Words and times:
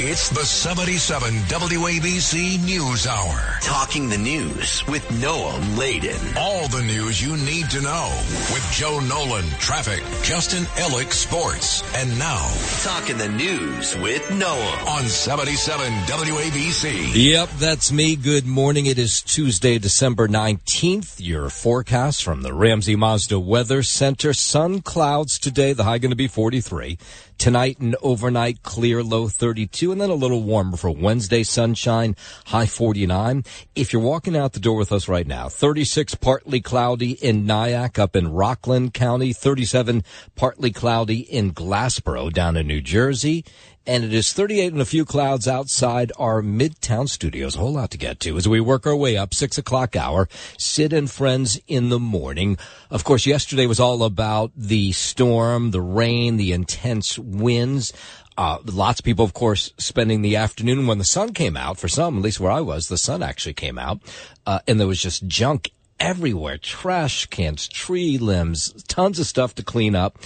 It's 0.00 0.28
the 0.28 0.44
77 0.44 1.34
WABC 1.48 2.64
News 2.64 3.04
Hour. 3.08 3.58
Talking 3.60 4.08
the 4.08 4.16
news 4.16 4.86
with 4.86 5.02
Noam 5.08 5.76
Laden. 5.76 6.16
All 6.36 6.68
the 6.68 6.82
news 6.82 7.20
you 7.20 7.36
need 7.36 7.68
to 7.70 7.80
know 7.80 8.08
with 8.52 8.64
Joe 8.70 9.00
Nolan, 9.00 9.44
traffic, 9.58 10.00
Justin 10.22 10.62
Ellick, 10.76 11.12
sports. 11.12 11.82
And 11.96 12.16
now, 12.16 12.46
Talking 12.84 13.18
the 13.18 13.28
news 13.28 13.96
with 13.98 14.22
Noam. 14.28 14.86
on 14.86 15.02
77 15.04 15.92
WABC. 15.92 17.10
Yep, 17.14 17.48
that's 17.58 17.90
me. 17.90 18.14
Good 18.14 18.46
morning. 18.46 18.86
It 18.86 19.00
is 19.00 19.20
Tuesday, 19.20 19.78
December 19.78 20.28
19th. 20.28 21.16
Your 21.18 21.50
forecast 21.50 22.22
from 22.22 22.42
the 22.42 22.54
Ramsey 22.54 22.94
Mazda 22.94 23.40
Weather 23.40 23.82
Center. 23.82 24.32
Sun 24.32 24.82
clouds 24.82 25.40
today. 25.40 25.72
The 25.72 25.82
high 25.82 25.98
going 25.98 26.10
to 26.12 26.16
be 26.16 26.28
43. 26.28 26.98
Tonight 27.38 27.78
and 27.78 27.94
overnight 28.02 28.64
clear, 28.64 29.02
low 29.02 29.28
32, 29.28 29.92
and 29.92 30.00
then 30.00 30.10
a 30.10 30.14
little 30.14 30.42
warmer 30.42 30.76
for 30.76 30.90
Wednesday 30.90 31.44
sunshine, 31.44 32.16
high 32.46 32.66
49. 32.66 33.44
If 33.76 33.92
you're 33.92 34.02
walking 34.02 34.36
out 34.36 34.54
the 34.54 34.60
door 34.60 34.76
with 34.76 34.90
us 34.90 35.06
right 35.06 35.26
now, 35.26 35.48
36 35.48 36.16
partly 36.16 36.60
cloudy 36.60 37.12
in 37.12 37.46
Nyack 37.46 37.96
up 37.96 38.16
in 38.16 38.32
Rockland 38.32 38.92
County, 38.92 39.32
37 39.32 40.02
partly 40.34 40.72
cloudy 40.72 41.20
in 41.20 41.52
Glassboro 41.52 42.32
down 42.32 42.56
in 42.56 42.66
New 42.66 42.80
Jersey, 42.80 43.44
and 43.88 44.04
it 44.04 44.12
is 44.12 44.34
38 44.34 44.74
and 44.74 44.82
a 44.82 44.84
few 44.84 45.06
clouds 45.06 45.48
outside 45.48 46.12
our 46.18 46.42
Midtown 46.42 47.08
studios. 47.08 47.56
A 47.56 47.58
whole 47.58 47.72
lot 47.72 47.90
to 47.92 47.98
get 47.98 48.20
to 48.20 48.36
as 48.36 48.46
we 48.46 48.60
work 48.60 48.86
our 48.86 48.94
way 48.94 49.16
up. 49.16 49.32
Six 49.32 49.56
o'clock 49.56 49.96
hour. 49.96 50.28
Sid 50.58 50.92
and 50.92 51.10
friends 51.10 51.58
in 51.66 51.88
the 51.88 51.98
morning. 51.98 52.58
Of 52.90 53.04
course, 53.04 53.24
yesterday 53.24 53.66
was 53.66 53.80
all 53.80 54.04
about 54.04 54.52
the 54.54 54.92
storm, 54.92 55.70
the 55.70 55.80
rain, 55.80 56.36
the 56.36 56.52
intense 56.52 57.18
winds. 57.18 57.94
Uh, 58.36 58.58
lots 58.66 59.00
of 59.00 59.06
people, 59.06 59.24
of 59.24 59.32
course, 59.32 59.72
spending 59.78 60.20
the 60.20 60.36
afternoon 60.36 60.86
when 60.86 60.98
the 60.98 61.04
sun 61.04 61.32
came 61.32 61.56
out. 61.56 61.78
For 61.78 61.88
some, 61.88 62.18
at 62.18 62.22
least 62.22 62.40
where 62.40 62.52
I 62.52 62.60
was, 62.60 62.88
the 62.88 62.98
sun 62.98 63.22
actually 63.22 63.54
came 63.54 63.78
out, 63.78 64.00
uh, 64.46 64.60
and 64.68 64.78
there 64.78 64.86
was 64.86 65.02
just 65.02 65.26
junk 65.26 65.72
everywhere: 65.98 66.58
trash 66.58 67.24
cans, 67.26 67.66
tree 67.66 68.18
limbs, 68.18 68.84
tons 68.84 69.18
of 69.18 69.26
stuff 69.26 69.54
to 69.54 69.64
clean 69.64 69.96
up. 69.96 70.18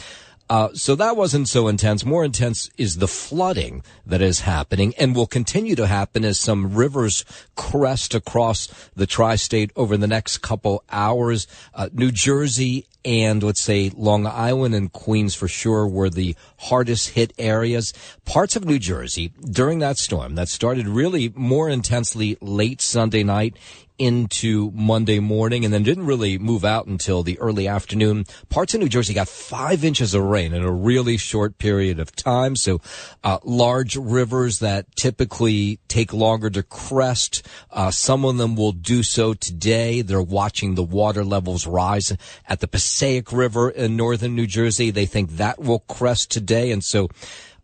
Uh, 0.53 0.69
so 0.75 0.95
that 0.95 1.17
wasn't 1.17 1.48
so 1.48 1.67
intense. 1.67 2.05
More 2.05 2.27
intense 2.27 2.69
is 2.77 2.98
the 2.98 3.08
flooding 3.08 3.83
that 4.05 4.20
is 4.20 4.41
happening 4.41 4.92
and 4.98 5.17
will 5.17 5.27
continue 5.27 5.75
to 5.77 5.86
happen 5.86 6.27
as 6.27 6.39
some 6.39 6.75
rivers 6.75 7.25
crest 7.56 8.14
across 8.14 8.69
the 8.95 9.06
tri-state 9.06 9.70
over 9.77 9.97
the 9.97 10.06
next 10.06 10.42
couple 10.42 10.84
hours. 10.91 11.47
Uh, 11.73 11.89
New 11.95 12.12
Jersey 12.12 12.86
and 13.03 13.42
let's 13.42 13.62
say 13.62 13.91
Long 13.97 14.27
Island 14.27 14.75
and 14.75 14.92
Queens 14.92 15.34
for 15.34 15.48
sure 15.48 15.89
were 15.89 16.11
the 16.11 16.36
hardest 16.58 17.11
hit 17.11 17.33
areas. 17.39 17.95
Parts 18.27 18.55
of 18.55 18.67
New 18.67 18.78
Jersey 18.78 19.33
during 19.41 19.78
that 19.78 19.97
storm 19.97 20.34
that 20.34 20.50
started 20.50 20.86
really 20.86 21.33
more 21.34 21.70
intensely 21.70 22.36
late 22.42 22.83
Sunday 22.83 23.23
night 23.23 23.56
into 24.03 24.72
Monday 24.75 25.20
morning 25.20 25.64
and 25.64 25.72
then 25.72 25.84
didn't 25.84 26.06
really 26.06 26.36
move 26.36 26.64
out 26.64 26.86
until 26.86 27.22
the 27.22 27.39
early 27.39 27.69
afternoon. 27.69 28.25
Parts 28.48 28.75
of 28.75 28.81
New 28.81 28.89
Jersey 28.89 29.14
got 29.14 29.28
five 29.28 29.84
inches 29.84 30.12
of 30.12 30.25
rain 30.25 30.53
in 30.53 30.64
a 30.64 30.72
really 30.72 31.17
short 31.17 31.56
period 31.56 32.00
of 32.00 32.17
time. 32.17 32.56
So, 32.56 32.80
uh, 33.23 33.39
large 33.45 33.95
rivers 33.95 34.58
that 34.58 34.86
typically 34.97 35.78
take 35.86 36.12
longer 36.12 36.50
to 36.50 36.64
crest, 36.64 37.47
uh, 37.70 37.92
some 37.92 38.25
of 38.25 38.39
them 38.39 38.56
will 38.56 38.73
do 38.73 39.05
so 39.05 39.34
today. 39.34 40.03
They're 40.03 40.20
watching 40.20 40.75
the 40.75 40.83
water 40.83 41.25
levels 41.25 41.64
rise 41.64 42.12
at 42.48 42.58
the 42.58 42.67
Passaic 42.67 43.33
River 43.33 43.70
in 43.70 43.97
northern 43.97 44.34
New 44.34 44.48
Jersey. 44.48 44.91
They 44.91 45.06
think 45.06 45.36
that 45.36 45.61
will 45.61 45.80
crest 45.80 46.33
today. 46.33 46.73
And 46.73 46.83
so, 46.83 47.08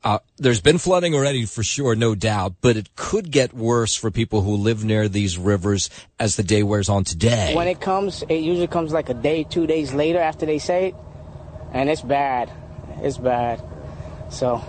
uh, 0.04 0.18
there's 0.36 0.60
been 0.60 0.78
flooding 0.78 1.14
already 1.14 1.44
for 1.44 1.62
sure, 1.62 1.94
no 1.96 2.14
doubt, 2.14 2.54
but 2.60 2.76
it 2.76 2.94
could 2.94 3.30
get 3.30 3.52
worse 3.52 3.94
for 3.94 4.10
people 4.10 4.42
who 4.42 4.54
live 4.54 4.84
near 4.84 5.08
these 5.08 5.36
rivers 5.36 5.90
as 6.20 6.36
the 6.36 6.42
day 6.42 6.62
wears 6.62 6.88
on 6.88 7.04
today. 7.04 7.54
When 7.54 7.68
it 7.68 7.80
comes, 7.80 8.22
it 8.28 8.36
usually 8.36 8.68
comes 8.68 8.92
like 8.92 9.08
a 9.08 9.14
day, 9.14 9.44
two 9.44 9.66
days 9.66 9.92
later 9.92 10.20
after 10.20 10.46
they 10.46 10.58
say 10.58 10.88
it, 10.88 10.94
and 11.72 11.90
it's 11.90 12.02
bad. 12.02 12.50
It's 13.00 13.18
bad. 13.18 13.62
So, 14.30 14.62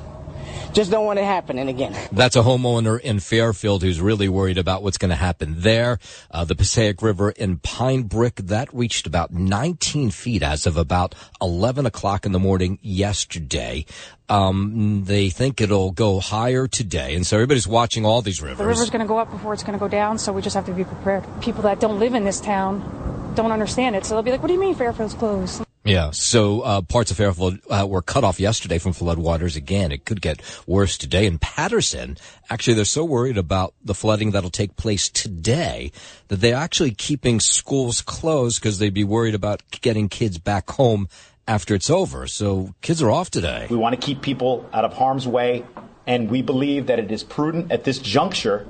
just 0.73 0.91
don't 0.91 1.05
want 1.05 1.19
it 1.19 1.25
happening 1.25 1.67
again. 1.67 1.95
That's 2.11 2.35
a 2.35 2.41
homeowner 2.41 2.99
in 2.99 3.19
Fairfield 3.19 3.83
who's 3.83 3.99
really 3.99 4.29
worried 4.29 4.57
about 4.57 4.83
what's 4.83 4.97
going 4.97 5.09
to 5.09 5.15
happen 5.15 5.55
there. 5.57 5.99
Uh, 6.31 6.45
the 6.45 6.55
Passaic 6.55 7.01
River 7.01 7.31
in 7.31 7.57
Pine 7.57 8.03
Brook, 8.03 8.35
that 8.35 8.73
reached 8.73 9.07
about 9.07 9.31
19 9.31 10.11
feet 10.11 10.43
as 10.43 10.65
of 10.65 10.77
about 10.77 11.15
11 11.41 11.85
o'clock 11.85 12.25
in 12.25 12.31
the 12.31 12.39
morning 12.39 12.79
yesterday. 12.81 13.85
Um, 14.29 15.03
they 15.05 15.29
think 15.29 15.59
it'll 15.59 15.91
go 15.91 16.19
higher 16.19 16.67
today. 16.67 17.15
And 17.15 17.25
so 17.25 17.37
everybody's 17.37 17.67
watching 17.67 18.05
all 18.05 18.21
these 18.21 18.41
rivers. 18.41 18.59
The 18.59 18.65
river's 18.65 18.89
going 18.89 19.01
to 19.01 19.07
go 19.07 19.17
up 19.17 19.31
before 19.31 19.53
it's 19.53 19.63
going 19.63 19.73
to 19.73 19.79
go 19.79 19.87
down, 19.87 20.19
so 20.19 20.31
we 20.31 20.41
just 20.41 20.55
have 20.55 20.65
to 20.67 20.73
be 20.73 20.83
prepared. 20.83 21.23
People 21.41 21.63
that 21.63 21.79
don't 21.79 21.99
live 21.99 22.13
in 22.13 22.25
this 22.25 22.39
town 22.39 23.33
don't 23.35 23.51
understand 23.51 23.95
it, 23.95 24.05
so 24.05 24.13
they'll 24.13 24.23
be 24.23 24.31
like, 24.31 24.41
"What 24.41 24.47
do 24.47 24.53
you 24.53 24.59
mean 24.59 24.75
Fairfield's 24.75 25.13
closed?" 25.13 25.63
Yeah, 25.85 26.11
so 26.11 26.61
uh, 26.61 26.81
parts 26.81 27.09
of 27.09 27.17
Fairfield 27.17 27.59
uh, 27.69 27.87
were 27.87 28.01
cut 28.01 28.25
off 28.25 28.39
yesterday 28.39 28.79
from 28.79 28.93
floodwaters 28.93 29.55
again. 29.55 29.91
It 29.91 30.03
could 30.03 30.21
get 30.21 30.41
worse 30.67 30.97
today. 30.97 31.25
In 31.25 31.39
Paterson, 31.39 32.17
actually, 32.49 32.73
they're 32.73 32.85
so 32.85 33.05
worried 33.05 33.37
about 33.37 33.73
the 33.83 33.95
flooding 33.95 34.31
that'll 34.31 34.49
take 34.49 34.75
place 34.75 35.09
today 35.09 35.91
that 36.27 36.41
they're 36.41 36.55
actually 36.55 36.91
keeping 36.91 37.39
schools 37.39 38.01
closed 38.01 38.61
because 38.61 38.77
they'd 38.77 38.93
be 38.93 39.05
worried 39.05 39.35
about 39.35 39.63
getting 39.71 40.09
kids 40.09 40.37
back 40.37 40.69
home 40.71 41.07
after 41.47 41.73
it's 41.73 41.89
over. 41.89 42.27
So 42.27 42.75
kids 42.81 43.01
are 43.01 43.09
off 43.09 43.31
today. 43.31 43.67
We 43.69 43.77
want 43.77 43.99
to 43.99 44.05
keep 44.05 44.21
people 44.21 44.69
out 44.73 44.83
of 44.83 44.93
harm's 44.93 45.27
way, 45.27 45.65
and 46.05 46.29
we 46.29 46.41
believe 46.41 46.87
that 46.87 46.99
it 46.99 47.09
is 47.09 47.23
prudent 47.23 47.71
at 47.71 47.85
this 47.85 47.99
juncture 47.99 48.67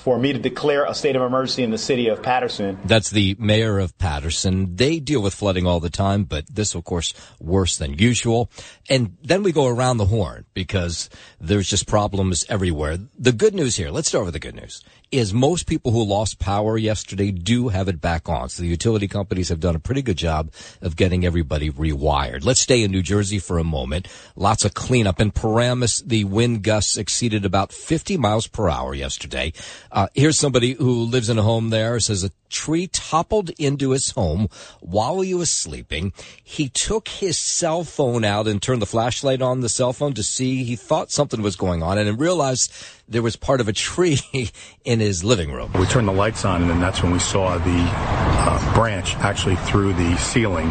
for 0.00 0.18
me 0.18 0.32
to 0.32 0.38
declare 0.38 0.86
a 0.86 0.94
state 0.94 1.14
of 1.14 1.20
emergency 1.20 1.62
in 1.62 1.70
the 1.70 1.78
city 1.78 2.08
of 2.08 2.22
Paterson. 2.22 2.78
That's 2.86 3.10
the 3.10 3.36
mayor 3.38 3.78
of 3.78 3.98
Paterson. 3.98 4.74
They 4.76 4.98
deal 4.98 5.20
with 5.20 5.34
flooding 5.34 5.66
all 5.66 5.78
the 5.78 5.90
time, 5.90 6.24
but 6.24 6.46
this, 6.46 6.74
of 6.74 6.84
course, 6.84 7.12
worse 7.38 7.76
than 7.76 7.98
usual. 7.98 8.50
And 8.88 9.18
then 9.22 9.42
we 9.42 9.52
go 9.52 9.66
around 9.66 9.98
the 9.98 10.06
horn 10.06 10.46
because 10.54 11.10
there's 11.38 11.68
just 11.68 11.86
problems 11.86 12.46
everywhere. 12.48 12.96
The 13.18 13.32
good 13.32 13.54
news 13.54 13.76
here, 13.76 13.90
let's 13.90 14.08
start 14.08 14.24
with 14.24 14.32
the 14.32 14.40
good 14.40 14.54
news, 14.54 14.82
is 15.10 15.34
most 15.34 15.66
people 15.66 15.92
who 15.92 16.04
lost 16.04 16.38
power 16.38 16.78
yesterday 16.78 17.30
do 17.30 17.68
have 17.68 17.88
it 17.88 18.00
back 18.00 18.28
on. 18.28 18.48
So 18.48 18.62
the 18.62 18.68
utility 18.68 19.08
companies 19.08 19.48
have 19.48 19.60
done 19.60 19.74
a 19.74 19.80
pretty 19.80 20.02
good 20.02 20.16
job 20.16 20.52
of 20.80 20.96
getting 20.96 21.24
everybody 21.24 21.70
rewired. 21.70 22.44
Let's 22.44 22.60
stay 22.60 22.82
in 22.82 22.90
New 22.90 23.02
Jersey 23.02 23.38
for 23.38 23.58
a 23.58 23.64
moment. 23.64 24.08
Lots 24.36 24.64
of 24.64 24.74
cleanup. 24.74 25.20
In 25.20 25.30
Paramus, 25.30 26.00
the 26.02 26.24
wind 26.24 26.62
gusts 26.62 26.96
exceeded 26.96 27.44
about 27.44 27.72
50 27.72 28.16
miles 28.16 28.46
per 28.46 28.68
hour 28.68 28.94
yesterday. 28.94 29.52
Uh, 29.90 30.08
here's 30.14 30.38
somebody 30.38 30.74
who 30.74 31.04
lives 31.04 31.28
in 31.28 31.38
a 31.38 31.42
home 31.42 31.70
there, 31.70 31.98
says 31.98 32.24
a 32.24 32.30
tree 32.50 32.86
toppled 32.88 33.50
into 33.58 33.90
his 33.90 34.10
home 34.10 34.48
while 34.80 35.20
he 35.20 35.34
was 35.34 35.50
sleeping. 35.50 36.12
He 36.42 36.68
took 36.68 37.08
his 37.08 37.38
cell 37.38 37.84
phone 37.84 38.24
out 38.24 38.46
and 38.46 38.60
turned 38.60 38.82
the 38.82 38.86
flashlight 38.86 39.40
on 39.40 39.60
the 39.60 39.68
cell 39.68 39.92
phone 39.92 40.14
to 40.14 40.22
see. 40.22 40.64
He 40.64 40.76
thought 40.76 41.10
something 41.10 41.40
was 41.40 41.56
going 41.56 41.82
on 41.82 41.98
and 41.98 42.20
realized 42.20 42.72
there 43.08 43.22
was 43.22 43.36
part 43.36 43.60
of 43.60 43.68
a 43.68 43.72
tree 43.72 44.20
in 44.84 45.00
his 45.00 45.24
living 45.24 45.52
room. 45.52 45.72
We 45.74 45.84
turned 45.86 46.08
the 46.08 46.12
lights 46.12 46.44
on, 46.44 46.62
and 46.62 46.70
then 46.70 46.80
that's 46.80 47.02
when 47.02 47.12
we 47.12 47.18
saw 47.18 47.58
the 47.58 47.64
uh, 47.66 48.74
branch 48.74 49.16
actually 49.16 49.56
through 49.56 49.94
the 49.94 50.16
ceiling 50.16 50.70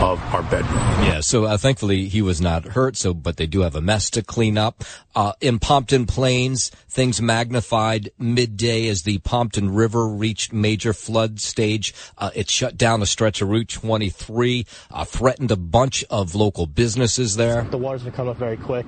of 0.00 0.20
our 0.32 0.42
bedroom. 0.44 0.78
Yeah, 1.04 1.20
so 1.20 1.44
uh, 1.44 1.56
thankfully 1.56 2.08
he 2.08 2.22
was 2.22 2.40
not 2.40 2.64
hurt. 2.64 2.96
So, 2.96 3.12
but 3.12 3.36
they 3.36 3.46
do 3.46 3.60
have 3.60 3.74
a 3.74 3.80
mess 3.80 4.10
to 4.10 4.22
clean 4.22 4.56
up. 4.56 4.84
Uh, 5.14 5.32
in 5.40 5.58
Pompton 5.58 6.06
Plains, 6.06 6.70
things 6.88 7.20
magnified 7.20 8.10
midday 8.18 8.88
as 8.88 9.02
the 9.02 9.18
Pompton 9.18 9.74
River 9.74 10.06
reached 10.06 10.52
major 10.52 10.92
flood 10.92 11.11
stage. 11.40 11.94
Uh, 12.18 12.30
it 12.34 12.50
shut 12.50 12.76
down 12.76 13.02
a 13.02 13.06
stretch 13.06 13.42
of 13.42 13.48
Route 13.48 13.68
23, 13.68 14.66
uh, 14.90 15.04
threatened 15.04 15.50
a 15.50 15.56
bunch 15.56 16.04
of 16.10 16.34
local 16.34 16.66
businesses 16.66 17.36
there. 17.36 17.62
The 17.62 17.78
water's 17.78 18.02
been 18.02 18.12
coming 18.12 18.30
up 18.30 18.38
very 18.38 18.56
quick. 18.56 18.86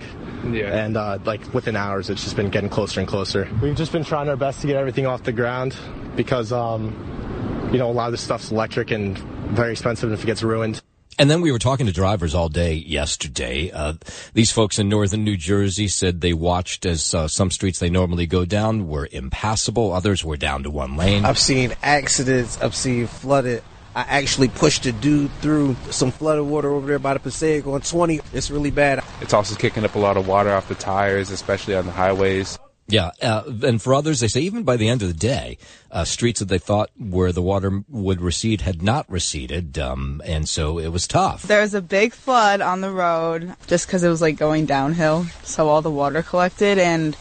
Yeah. 0.50 0.84
And 0.84 0.96
uh, 0.96 1.18
like 1.24 1.52
within 1.54 1.76
hours, 1.76 2.10
it's 2.10 2.22
just 2.22 2.36
been 2.36 2.50
getting 2.50 2.70
closer 2.70 3.00
and 3.00 3.08
closer. 3.08 3.48
We've 3.62 3.76
just 3.76 3.92
been 3.92 4.04
trying 4.04 4.28
our 4.28 4.36
best 4.36 4.60
to 4.62 4.66
get 4.66 4.76
everything 4.76 5.06
off 5.06 5.22
the 5.22 5.32
ground 5.32 5.76
because, 6.16 6.52
um, 6.52 7.70
you 7.72 7.78
know, 7.78 7.90
a 7.90 7.92
lot 7.92 8.06
of 8.06 8.12
this 8.12 8.20
stuff's 8.20 8.50
electric 8.50 8.90
and 8.90 9.18
very 9.18 9.72
expensive 9.72 10.12
if 10.12 10.22
it 10.22 10.26
gets 10.26 10.42
ruined. 10.42 10.82
And 11.18 11.30
then 11.30 11.40
we 11.40 11.52
were 11.52 11.58
talking 11.58 11.86
to 11.86 11.92
drivers 11.92 12.34
all 12.34 12.48
day 12.48 12.74
yesterday. 12.74 13.70
Uh, 13.70 13.94
these 14.32 14.50
folks 14.50 14.78
in 14.78 14.88
northern 14.88 15.24
New 15.24 15.36
Jersey 15.36 15.88
said 15.88 16.20
they 16.20 16.32
watched 16.32 16.86
as 16.86 17.14
uh, 17.14 17.28
some 17.28 17.50
streets 17.50 17.78
they 17.78 17.90
normally 17.90 18.26
go 18.26 18.44
down 18.44 18.88
were 18.88 19.08
impassable. 19.12 19.92
Others 19.92 20.24
were 20.24 20.36
down 20.36 20.64
to 20.64 20.70
one 20.70 20.96
lane. 20.96 21.24
I've 21.24 21.38
seen 21.38 21.74
accidents. 21.82 22.60
I've 22.60 22.74
seen 22.74 23.06
flooded. 23.06 23.62
I 23.96 24.02
actually 24.02 24.48
pushed 24.48 24.86
a 24.86 24.92
dude 24.92 25.30
through 25.34 25.76
some 25.90 26.10
flooded 26.10 26.46
water 26.46 26.70
over 26.70 26.86
there 26.86 26.98
by 26.98 27.14
the 27.14 27.20
Passaic 27.20 27.64
on 27.66 27.80
20. 27.80 28.20
It's 28.32 28.50
really 28.50 28.72
bad. 28.72 29.04
It's 29.20 29.32
also 29.32 29.54
kicking 29.54 29.84
up 29.84 29.94
a 29.94 30.00
lot 30.00 30.16
of 30.16 30.26
water 30.26 30.52
off 30.52 30.68
the 30.68 30.74
tires, 30.74 31.30
especially 31.30 31.76
on 31.76 31.86
the 31.86 31.92
highways. 31.92 32.58
Yeah, 32.86 33.12
uh, 33.22 33.44
and 33.62 33.80
for 33.80 33.94
others, 33.94 34.20
they 34.20 34.28
say 34.28 34.40
even 34.40 34.62
by 34.62 34.76
the 34.76 34.88
end 34.88 35.00
of 35.00 35.08
the 35.08 35.14
day, 35.14 35.56
uh, 35.90 36.04
streets 36.04 36.40
that 36.40 36.50
they 36.50 36.58
thought 36.58 36.90
where 36.98 37.32
the 37.32 37.40
water 37.40 37.82
would 37.88 38.20
recede 38.20 38.60
had 38.60 38.82
not 38.82 39.10
receded, 39.10 39.78
um, 39.78 40.20
and 40.24 40.46
so 40.48 40.78
it 40.78 40.88
was 40.88 41.06
tough. 41.06 41.44
There 41.44 41.62
was 41.62 41.72
a 41.72 41.80
big 41.80 42.12
flood 42.12 42.60
on 42.60 42.82
the 42.82 42.90
road 42.90 43.54
just 43.66 43.86
because 43.86 44.04
it 44.04 44.10
was 44.10 44.20
like 44.20 44.36
going 44.36 44.66
downhill, 44.66 45.24
so 45.44 45.68
all 45.68 45.80
the 45.80 45.90
water 45.90 46.22
collected 46.22 46.78
and 46.78 47.16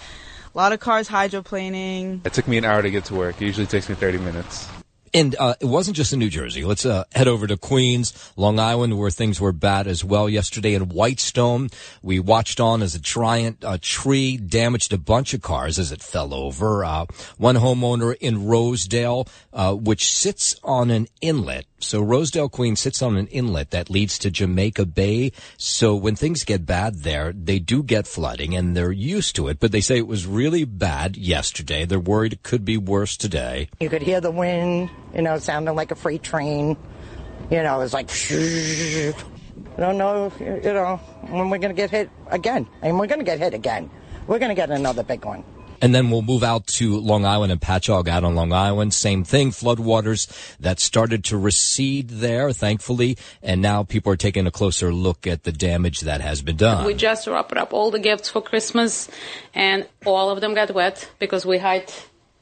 a 0.54 0.58
lot 0.58 0.74
of 0.74 0.82
cars 0.82 1.08
hydroplaning. 1.08 2.26
It 2.26 2.34
took 2.34 2.48
me 2.48 2.58
an 2.58 2.66
hour 2.66 2.82
to 2.82 2.92
get 2.92 3.06
to 3.06 3.16
work. 3.16 3.42
It 3.42 3.46
usually 3.46 3.68
takes 3.68 3.88
me 3.88 3.96
30 3.96 4.18
minutes. 4.18 4.68
And 5.16 5.36
uh, 5.40 5.54
it 5.60 5.66
wasn't 5.66 5.96
just 5.96 6.12
in 6.12 6.18
New 6.18 6.30
Jersey. 6.30 6.66
Let's 6.66 6.88
uh, 6.88 7.04
head 7.14 7.28
over 7.28 7.46
to 7.46 7.56
Queens, 7.56 8.32
Long 8.36 8.58
Island, 8.60 8.98
where 8.98 9.12
things 9.12 9.40
were 9.40 9.52
bad 9.52 9.86
as 9.86 10.04
well. 10.04 10.28
Yesterday 10.28 10.74
in 10.74 10.90
Whitestone, 10.90 11.70
we 12.02 12.20
watched 12.20 12.60
on 12.60 12.82
as 12.82 12.96
a 12.96 13.00
giant 13.00 13.64
uh, 13.64 13.78
tree 13.80 14.38
damaged 14.38 14.92
a 14.92 14.98
bunch 14.98 15.36
of 15.36 15.44
cars 15.44 15.78
as 15.78 15.92
it 15.92 16.02
fell 16.02 16.34
over. 16.34 16.84
Uh, 16.84 17.06
one 17.38 17.58
homeowner 17.58 18.16
in 18.20 18.48
Rosedale, 18.48 19.28
uh, 19.54 19.76
which 19.76 20.12
sits 20.12 20.56
on 20.64 20.90
an 20.90 21.08
inlet. 21.22 21.68
So 21.84 22.02
Rosedale, 22.02 22.50
Queen 22.50 22.76
sits 22.76 23.02
on 23.02 23.18
an 23.18 23.28
inlet 23.28 23.72
that 23.72 23.90
leads 23.90 24.18
to 24.20 24.32
Jamaica 24.32 24.86
Bay. 24.86 25.32
So 25.58 25.96
when 25.96 26.16
things 26.16 26.44
get 26.44 26.66
bad 26.66 27.04
there, 27.04 27.34
they 27.34 27.60
do 27.60 27.84
get 27.84 28.08
flooding 28.08 28.56
and 28.56 28.76
they're 28.76 28.92
used 28.92 29.36
to 29.36 29.48
it. 29.48 29.60
But 29.60 29.72
they 29.72 29.82
say 29.82 29.98
it 29.98 30.08
was 30.08 30.26
really 30.26 30.64
bad 30.64 31.18
yesterday. 31.18 31.86
They're 31.86 32.00
worried 32.00 32.34
it 32.34 32.44
could 32.44 32.66
be 32.66 32.78
worse 32.78 33.18
today. 33.18 33.70
You 33.80 33.90
could 33.90 34.02
hear 34.02 34.22
the 34.22 34.32
wind 34.32 34.90
you 35.14 35.22
know, 35.22 35.38
sounding 35.38 35.76
like 35.76 35.92
a 35.92 35.96
freight 35.96 36.24
train. 36.24 36.76
You 37.52 37.62
know, 37.62 37.82
it's 37.82 37.94
like, 37.94 38.10
I 38.32 39.14
don't 39.80 39.98
know, 39.98 40.32
you 40.40 40.74
know, 40.74 40.98
when 41.28 41.50
we're 41.50 41.60
going 41.60 41.76
to 41.76 41.80
get 41.80 41.92
hit 41.92 42.10
again. 42.28 42.68
I 42.82 42.88
And 42.88 43.00
we're 43.00 43.08
going 43.08 43.20
to 43.20 43.26
get 43.26 43.40
hit 43.40 43.54
again. 43.54 43.90
We're 44.28 44.40
going 44.40 44.50
to 44.50 44.56
get 44.56 44.72
another 44.72 45.04
big 45.04 45.26
one. 45.26 45.44
And 45.84 45.94
then 45.94 46.10
we'll 46.10 46.22
move 46.22 46.44
out 46.44 46.66
to 46.68 46.98
Long 46.98 47.26
Island 47.26 47.52
and 47.52 47.60
Patchogue 47.60 48.08
out 48.08 48.24
on 48.24 48.36
Long 48.36 48.54
Island. 48.54 48.94
Same 48.94 49.26
thing, 49.26 49.52
floodwaters 49.52 50.30
that 50.58 50.80
started 50.80 51.26
to 51.26 51.38
recede 51.38 52.08
there, 52.08 52.54
thankfully. 52.54 53.18
And 53.42 53.62
now 53.62 53.84
people 53.84 54.14
are 54.14 54.16
taking 54.16 54.48
a 54.48 54.52
closer 54.52 54.94
look 54.94 55.28
at 55.28 55.44
the 55.44 55.52
damage 55.52 56.00
that 56.00 56.22
has 56.22 56.42
been 56.42 56.56
done. 56.56 56.86
We 56.86 56.94
just 56.94 57.28
wrapped 57.28 57.58
up 57.58 57.74
all 57.74 57.92
the 57.92 58.00
gifts 58.00 58.30
for 58.30 58.42
Christmas 58.42 59.10
and 59.54 59.86
all 60.06 60.30
of 60.30 60.40
them 60.40 60.54
got 60.54 60.74
wet 60.74 61.10
because 61.20 61.46
we 61.46 61.58
hide 61.58 61.92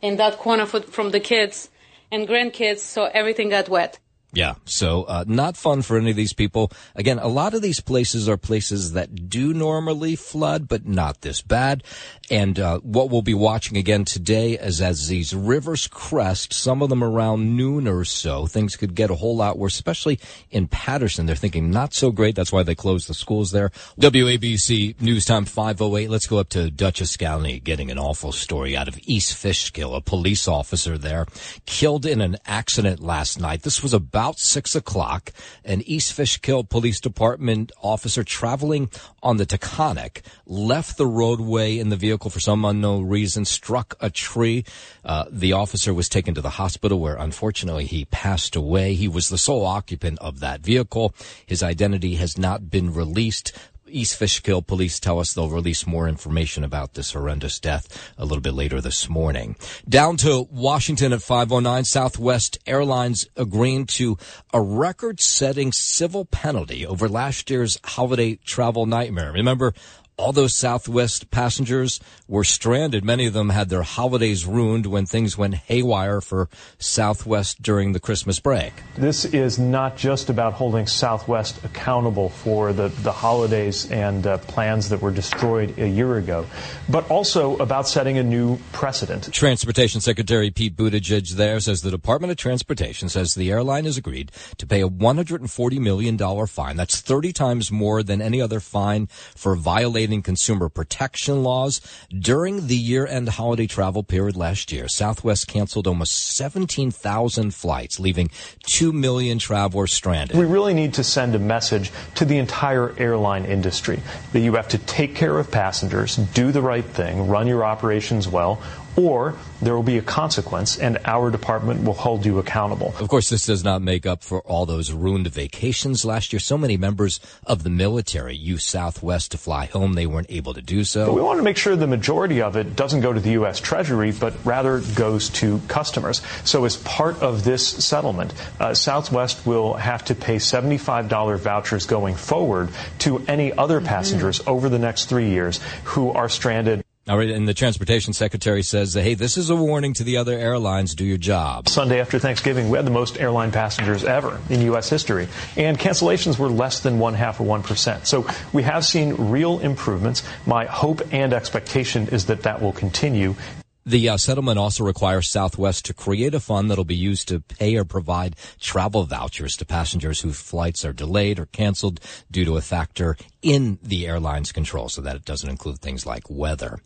in 0.04 0.18
that 0.18 0.38
corner 0.38 0.68
from 0.68 1.10
the 1.10 1.20
kids 1.20 1.72
and 2.12 2.28
grandkids, 2.28 2.80
so 2.80 3.06
everything 3.06 3.50
got 3.50 3.70
wet. 3.70 3.98
Yeah, 4.34 4.56
so 4.64 5.04
uh, 5.04 5.26
not 5.28 5.58
fun 5.58 5.82
for 5.82 5.98
any 5.98 6.12
of 6.12 6.16
these 6.16 6.32
people. 6.32 6.72
Again, 6.96 7.20
a 7.20 7.28
lot 7.28 7.54
of 7.54 7.62
these 7.62 7.82
places 7.82 8.30
are 8.30 8.38
places 8.38 8.94
that 8.94 9.28
do 9.28 9.54
normally 9.54 10.16
flood, 10.16 10.70
but 10.70 10.86
not 10.86 11.20
this 11.20 11.42
bad. 11.42 11.84
And 12.30 12.58
uh, 12.58 12.80
what 12.80 13.10
we'll 13.10 13.24
be 13.24 13.34
watching 13.34 13.76
again 13.76 14.06
today 14.06 14.54
is 14.54 14.80
as 14.80 15.10
these 15.10 15.36
rivers 15.36 15.86
crest, 15.88 16.54
some 16.54 16.82
of 16.82 16.88
them 16.88 17.04
around 17.04 17.58
noon 17.58 17.90
or 17.90 18.06
so, 18.06 18.48
things 18.48 18.78
could 18.78 18.96
get 18.96 19.10
a 19.10 19.16
whole 19.16 19.36
lot 19.36 19.58
worse, 19.58 19.76
especially 19.76 20.18
in 20.50 20.70
Paterson. 20.70 21.26
They're 21.26 21.36
thinking 21.36 21.70
not 21.70 21.94
so 21.94 22.10
great. 22.10 22.36
That's 22.36 22.54
why 22.54 22.64
they 22.64 22.76
closed 22.76 23.10
the 23.10 23.14
schools 23.14 23.52
there. 23.52 23.70
WABC 24.00 25.02
News 25.02 25.26
Time 25.26 25.44
508. 25.44 26.10
Let's 26.10 26.28
go 26.28 26.38
up 26.38 26.48
to 26.50 26.72
Dutchess 26.72 27.18
County, 27.18 27.60
getting 27.60 27.92
an 27.92 28.00
awful 28.00 28.32
story 28.32 28.78
out 28.78 28.88
of 28.88 28.98
East 29.04 29.34
Fishkill. 29.34 29.94
A 29.94 30.00
police 30.00 30.48
officer 30.48 30.98
there 30.98 31.26
killed 31.66 32.06
in 32.06 32.22
an 32.22 32.38
accident 32.46 33.02
last 33.02 33.38
night. 33.38 33.64
This 33.64 33.84
was 33.84 33.94
about 33.94 34.21
six 34.40 34.76
o'clock. 34.76 35.32
An 35.66 35.82
East 35.82 36.14
Fishkill 36.14 36.64
Police 36.64 37.00
Department 37.00 37.72
officer 37.82 38.24
traveling 38.24 38.90
on 39.24 39.38
the 39.38 39.46
Taconic 39.46 40.22
left 40.46 40.98
the 40.98 41.08
roadway 41.08 41.78
in 41.78 41.90
the 41.90 41.96
vehicle 41.96 42.30
for 42.30 42.40
some 42.40 42.66
unknown 42.66 43.08
reason 43.08 43.46
struck 43.46 43.96
a 44.00 44.10
tree. 44.10 44.64
Uh, 45.04 45.26
the 45.30 45.54
officer 45.54 45.94
was 45.94 46.10
taken 46.10 46.34
to 46.36 46.42
the 46.42 46.52
hospital 46.52 47.00
where 47.00 47.16
unfortunately 47.16 47.86
he 47.86 48.06
passed 48.06 48.56
away. 48.56 48.94
He 48.94 49.08
was 49.08 49.30
the 49.30 49.38
sole 49.38 49.66
occupant 49.66 50.20
of 50.20 50.40
that 50.40 50.62
vehicle. 50.62 51.14
His 51.46 51.64
identity 51.64 52.16
has 52.16 52.38
not 52.38 52.70
been 52.70 52.94
released. 52.94 53.52
East 53.92 54.16
Fishkill 54.16 54.62
police 54.62 55.00
tell 55.00 55.20
us 55.20 55.34
they'll 55.34 55.50
release 55.50 55.86
more 55.86 56.08
information 56.08 56.64
about 56.64 56.94
this 56.94 57.14
horrendous 57.14 57.60
death 57.60 58.14
a 58.18 58.26
little 58.26 58.42
bit 58.42 58.54
later 58.54 58.82
this 58.82 59.10
morning. 59.10 59.56
Down 59.88 60.18
to 60.18 60.48
Washington 60.50 61.14
at 61.14 61.22
509, 61.22 61.86
Southwest 61.86 62.58
Airlines 62.66 63.28
agreeing 63.36 63.86
to 63.86 64.18
a 64.54 64.62
record 64.62 65.20
setting 65.20 65.72
civil 65.72 66.26
penalty 66.26 66.86
over 66.86 67.08
last 67.08 67.50
year's 67.50 67.78
holiday 67.84 68.36
travel 68.36 68.86
nightmare. 68.86 69.32
Remember, 69.32 69.74
all 70.18 70.32
those 70.32 70.54
Southwest 70.54 71.32
passengers 71.32 72.00
were 72.28 72.44
stranded. 72.44 73.04
Many 73.04 73.26
of 73.26 73.34
them 73.34 73.50
had 73.50 73.70
their 73.70 73.82
holidays 73.82 74.46
ruined 74.46 74.86
when 74.86 75.06
things 75.06 75.38
went 75.38 75.56
haywire 75.56 76.22
for 76.22 76.50
Southwest 76.78 77.62
during 77.62 77.94
the 77.94 78.00
Christmas 78.00 78.40
break. 78.40 78.74
This 78.96 79.26
is 79.26 79.58
not 79.58 79.98
just 79.98 80.30
about 80.30 80.54
holding 80.54 80.86
Southwest 80.86 81.64
accountable 81.64 82.30
for 82.30 82.72
the, 82.72 82.90
the 82.90 83.12
holidays 83.12 83.90
and 83.90 84.28
uh, 84.28 84.38
plans 84.40 84.90
that 84.90 85.02
were 85.02 85.12
destroyed 85.12 85.78
a 85.80 85.88
year 85.88 86.18
ago, 86.18 86.46
but 86.88 87.10
also 87.10 87.58
about 87.58 87.88
setting 87.88 88.18
a 88.18 88.24
new 88.24 88.58
precedent. 88.74 89.32
Transportation 89.34 90.02
Secretary 90.02 90.52
Pete 90.52 90.76
Buttigieg 90.76 91.32
there 91.32 91.60
says 91.60 91.82
the 91.82 91.92
Department 91.92 92.32
of 92.32 92.38
Transportation 92.38 93.10
says 93.10 93.34
the 93.34 93.52
airline 93.52 93.86
has 93.86 93.98
agreed 93.98 94.32
to 94.58 94.68
pay 94.68 94.82
a 94.82 94.88
$140 94.88 95.80
million 95.80 96.48
fine. 96.48 96.78
That's 96.78 97.02
30 97.02 97.34
times 97.34 97.72
more 97.72 98.04
than 98.04 98.22
any 98.22 98.42
other 98.42 98.60
fine 98.60 99.08
for 99.36 99.56
violating 99.56 100.01
violating 100.02 100.24
consumer 100.24 100.68
protection 100.68 101.44
laws. 101.44 101.80
During 102.10 102.68
the 102.68 102.76
year-end 102.76 103.30
holiday 103.30 103.68
travel 103.68 104.02
period 104.02 104.36
last 104.36 104.72
year, 104.72 104.88
Southwest 104.88 105.48
canceled 105.48 105.86
almost 105.86 106.36
17,000 106.36 107.54
flights, 107.54 108.00
leaving 108.00 108.32
2 108.64 108.92
million 108.92 109.38
travelers 109.38 109.94
stranded. 109.94 110.36
We 110.36 110.46
really 110.46 110.74
need 110.74 110.96
to 110.96 111.04
send 111.04 111.36
a 111.36 111.40
message 111.40 111.92
to 112.16 112.26
the 112.26 112.40
entire 112.40 112.98
airline 112.98 113.46
industry 113.46 114.00
that 114.34 114.40
you 114.40 114.56
have 114.56 114.70
to 114.70 114.80
take 114.80 115.14
care 115.14 115.38
of 115.38 115.52
passengers, 115.52 116.16
do 116.16 116.52
the 116.52 116.62
right 116.62 116.86
thing, 116.86 117.28
run 117.28 117.46
your 117.46 117.64
operations 117.64 118.28
well, 118.28 118.60
or 118.96 119.36
there 119.62 119.76
will 119.76 119.84
be 119.84 119.98
a 119.98 120.02
consequence 120.02 120.78
and 120.78 120.98
our 121.06 121.32
department 121.32 121.84
will 121.84 121.94
hold 121.94 122.26
you 122.26 122.40
accountable. 122.40 122.94
Of 123.00 123.08
course, 123.08 123.30
this 123.30 123.46
does 123.46 123.64
not 123.64 123.82
make 123.82 124.06
up 124.06 124.24
for 124.24 124.42
all 124.42 124.66
those 124.66 124.92
ruined 124.92 125.28
vacations 125.28 126.04
last 126.04 126.34
year. 126.34 126.40
So 126.40 126.58
many 126.58 126.78
members 126.78 127.20
of 127.46 127.64
the 127.64 127.70
military 127.70 128.36
used 128.36 128.68
Southwest 128.68 129.32
to 129.32 129.38
fly 129.38 129.66
home. 129.66 129.94
They 129.94 130.08
weren't 130.08 130.30
able 130.30 130.54
to 130.54 130.62
do 130.62 130.84
so. 130.84 131.06
But 131.06 131.16
we 131.16 131.22
want 131.22 131.40
to 131.40 131.44
make 131.44 131.58
sure 131.58 131.76
the 131.76 131.88
majority 131.88 132.42
of 132.42 132.56
it 132.56 132.76
doesn't 132.76 133.02
go 133.02 133.14
to 133.14 133.20
the 133.20 133.32
U.S. 133.32 133.60
Treasury, 133.60 134.12
but 134.12 134.34
rather 134.46 134.82
goes 134.96 135.30
to 135.30 135.60
customers. 135.68 136.22
So 136.44 136.66
as 136.66 136.78
part 136.78 137.22
of 137.22 137.44
this 137.44 137.68
settlement, 137.68 138.34
uh, 138.60 138.74
Southwest 138.74 139.46
will 139.46 139.74
have 139.74 140.06
to 140.06 140.16
pay 140.16 140.38
$75 140.38 141.40
vouchers 141.40 141.86
going 141.86 142.16
forward 142.16 142.70
to 143.00 143.20
any 143.28 143.54
other 143.54 143.78
mm-hmm. 143.78 143.88
passengers 143.88 144.40
mm-hmm. 144.40 144.50
over 144.50 144.70
the 144.70 144.80
next 144.80 145.06
three 145.06 145.30
years 145.30 145.60
who 145.84 146.12
are 146.12 146.30
stranded 146.30 146.81
all 147.08 147.18
right, 147.18 147.32
and 147.32 147.48
the 147.48 147.54
transportation 147.54 148.14
secretary 148.14 148.62
says, 148.62 148.94
hey, 148.94 149.16
this 149.16 149.36
is 149.36 149.50
a 149.50 149.56
warning 149.56 149.94
to 149.94 150.04
the 150.04 150.18
other 150.18 150.38
airlines, 150.38 150.94
do 150.94 151.04
your 151.04 151.18
job. 151.18 151.68
Sunday 151.68 152.00
after 152.00 152.20
Thanksgiving, 152.20 152.70
we 152.70 152.78
had 152.78 152.86
the 152.86 152.92
most 152.92 153.20
airline 153.20 153.52
passengers 153.52 154.04
ever 154.04 154.40
in 154.50 154.62
U.S. 154.62 154.88
history, 154.88 155.28
and 155.58 155.80
cancellations 155.80 156.38
were 156.38 156.50
less 156.50 156.82
than 156.82 157.00
one 157.00 157.16
half 157.16 157.40
of 157.40 157.48
1%. 157.48 158.06
So 158.06 158.28
we 158.54 158.62
have 158.64 158.86
seen 158.86 159.16
real 159.16 159.60
improvements. 159.60 160.22
My 160.46 160.66
hope 160.66 161.02
and 161.12 161.34
expectation 161.34 162.08
is 162.10 162.28
that 162.28 162.44
that 162.44 162.62
will 162.62 162.74
continue. 162.74 163.36
The 163.86 164.10
uh, 164.10 164.18
settlement 164.18 164.60
also 164.60 164.84
requires 164.84 165.32
Southwest 165.32 165.86
to 165.86 165.94
create 165.94 166.36
a 166.36 166.40
fund 166.40 166.70
that'll 166.70 166.84
be 166.84 166.96
used 166.96 167.28
to 167.30 167.40
pay 167.40 167.76
or 167.76 167.84
provide 167.84 168.36
travel 168.60 169.04
vouchers 169.06 169.58
to 169.58 169.66
passengers 169.66 170.22
whose 170.22 170.40
flights 170.40 170.86
are 170.86 170.94
delayed 170.94 171.40
or 171.40 171.48
canceled 171.48 172.00
due 172.30 172.46
to 172.46 172.58
a 172.58 172.62
factor 172.62 173.18
in 173.42 173.80
the 173.82 174.08
airline's 174.08 174.52
control, 174.52 174.88
so 174.88 175.02
that 175.02 175.16
it 175.16 175.26
doesn't 175.26 175.50
include 175.50 175.80
things 175.80 176.06
like 176.06 176.30
weather 176.30 176.80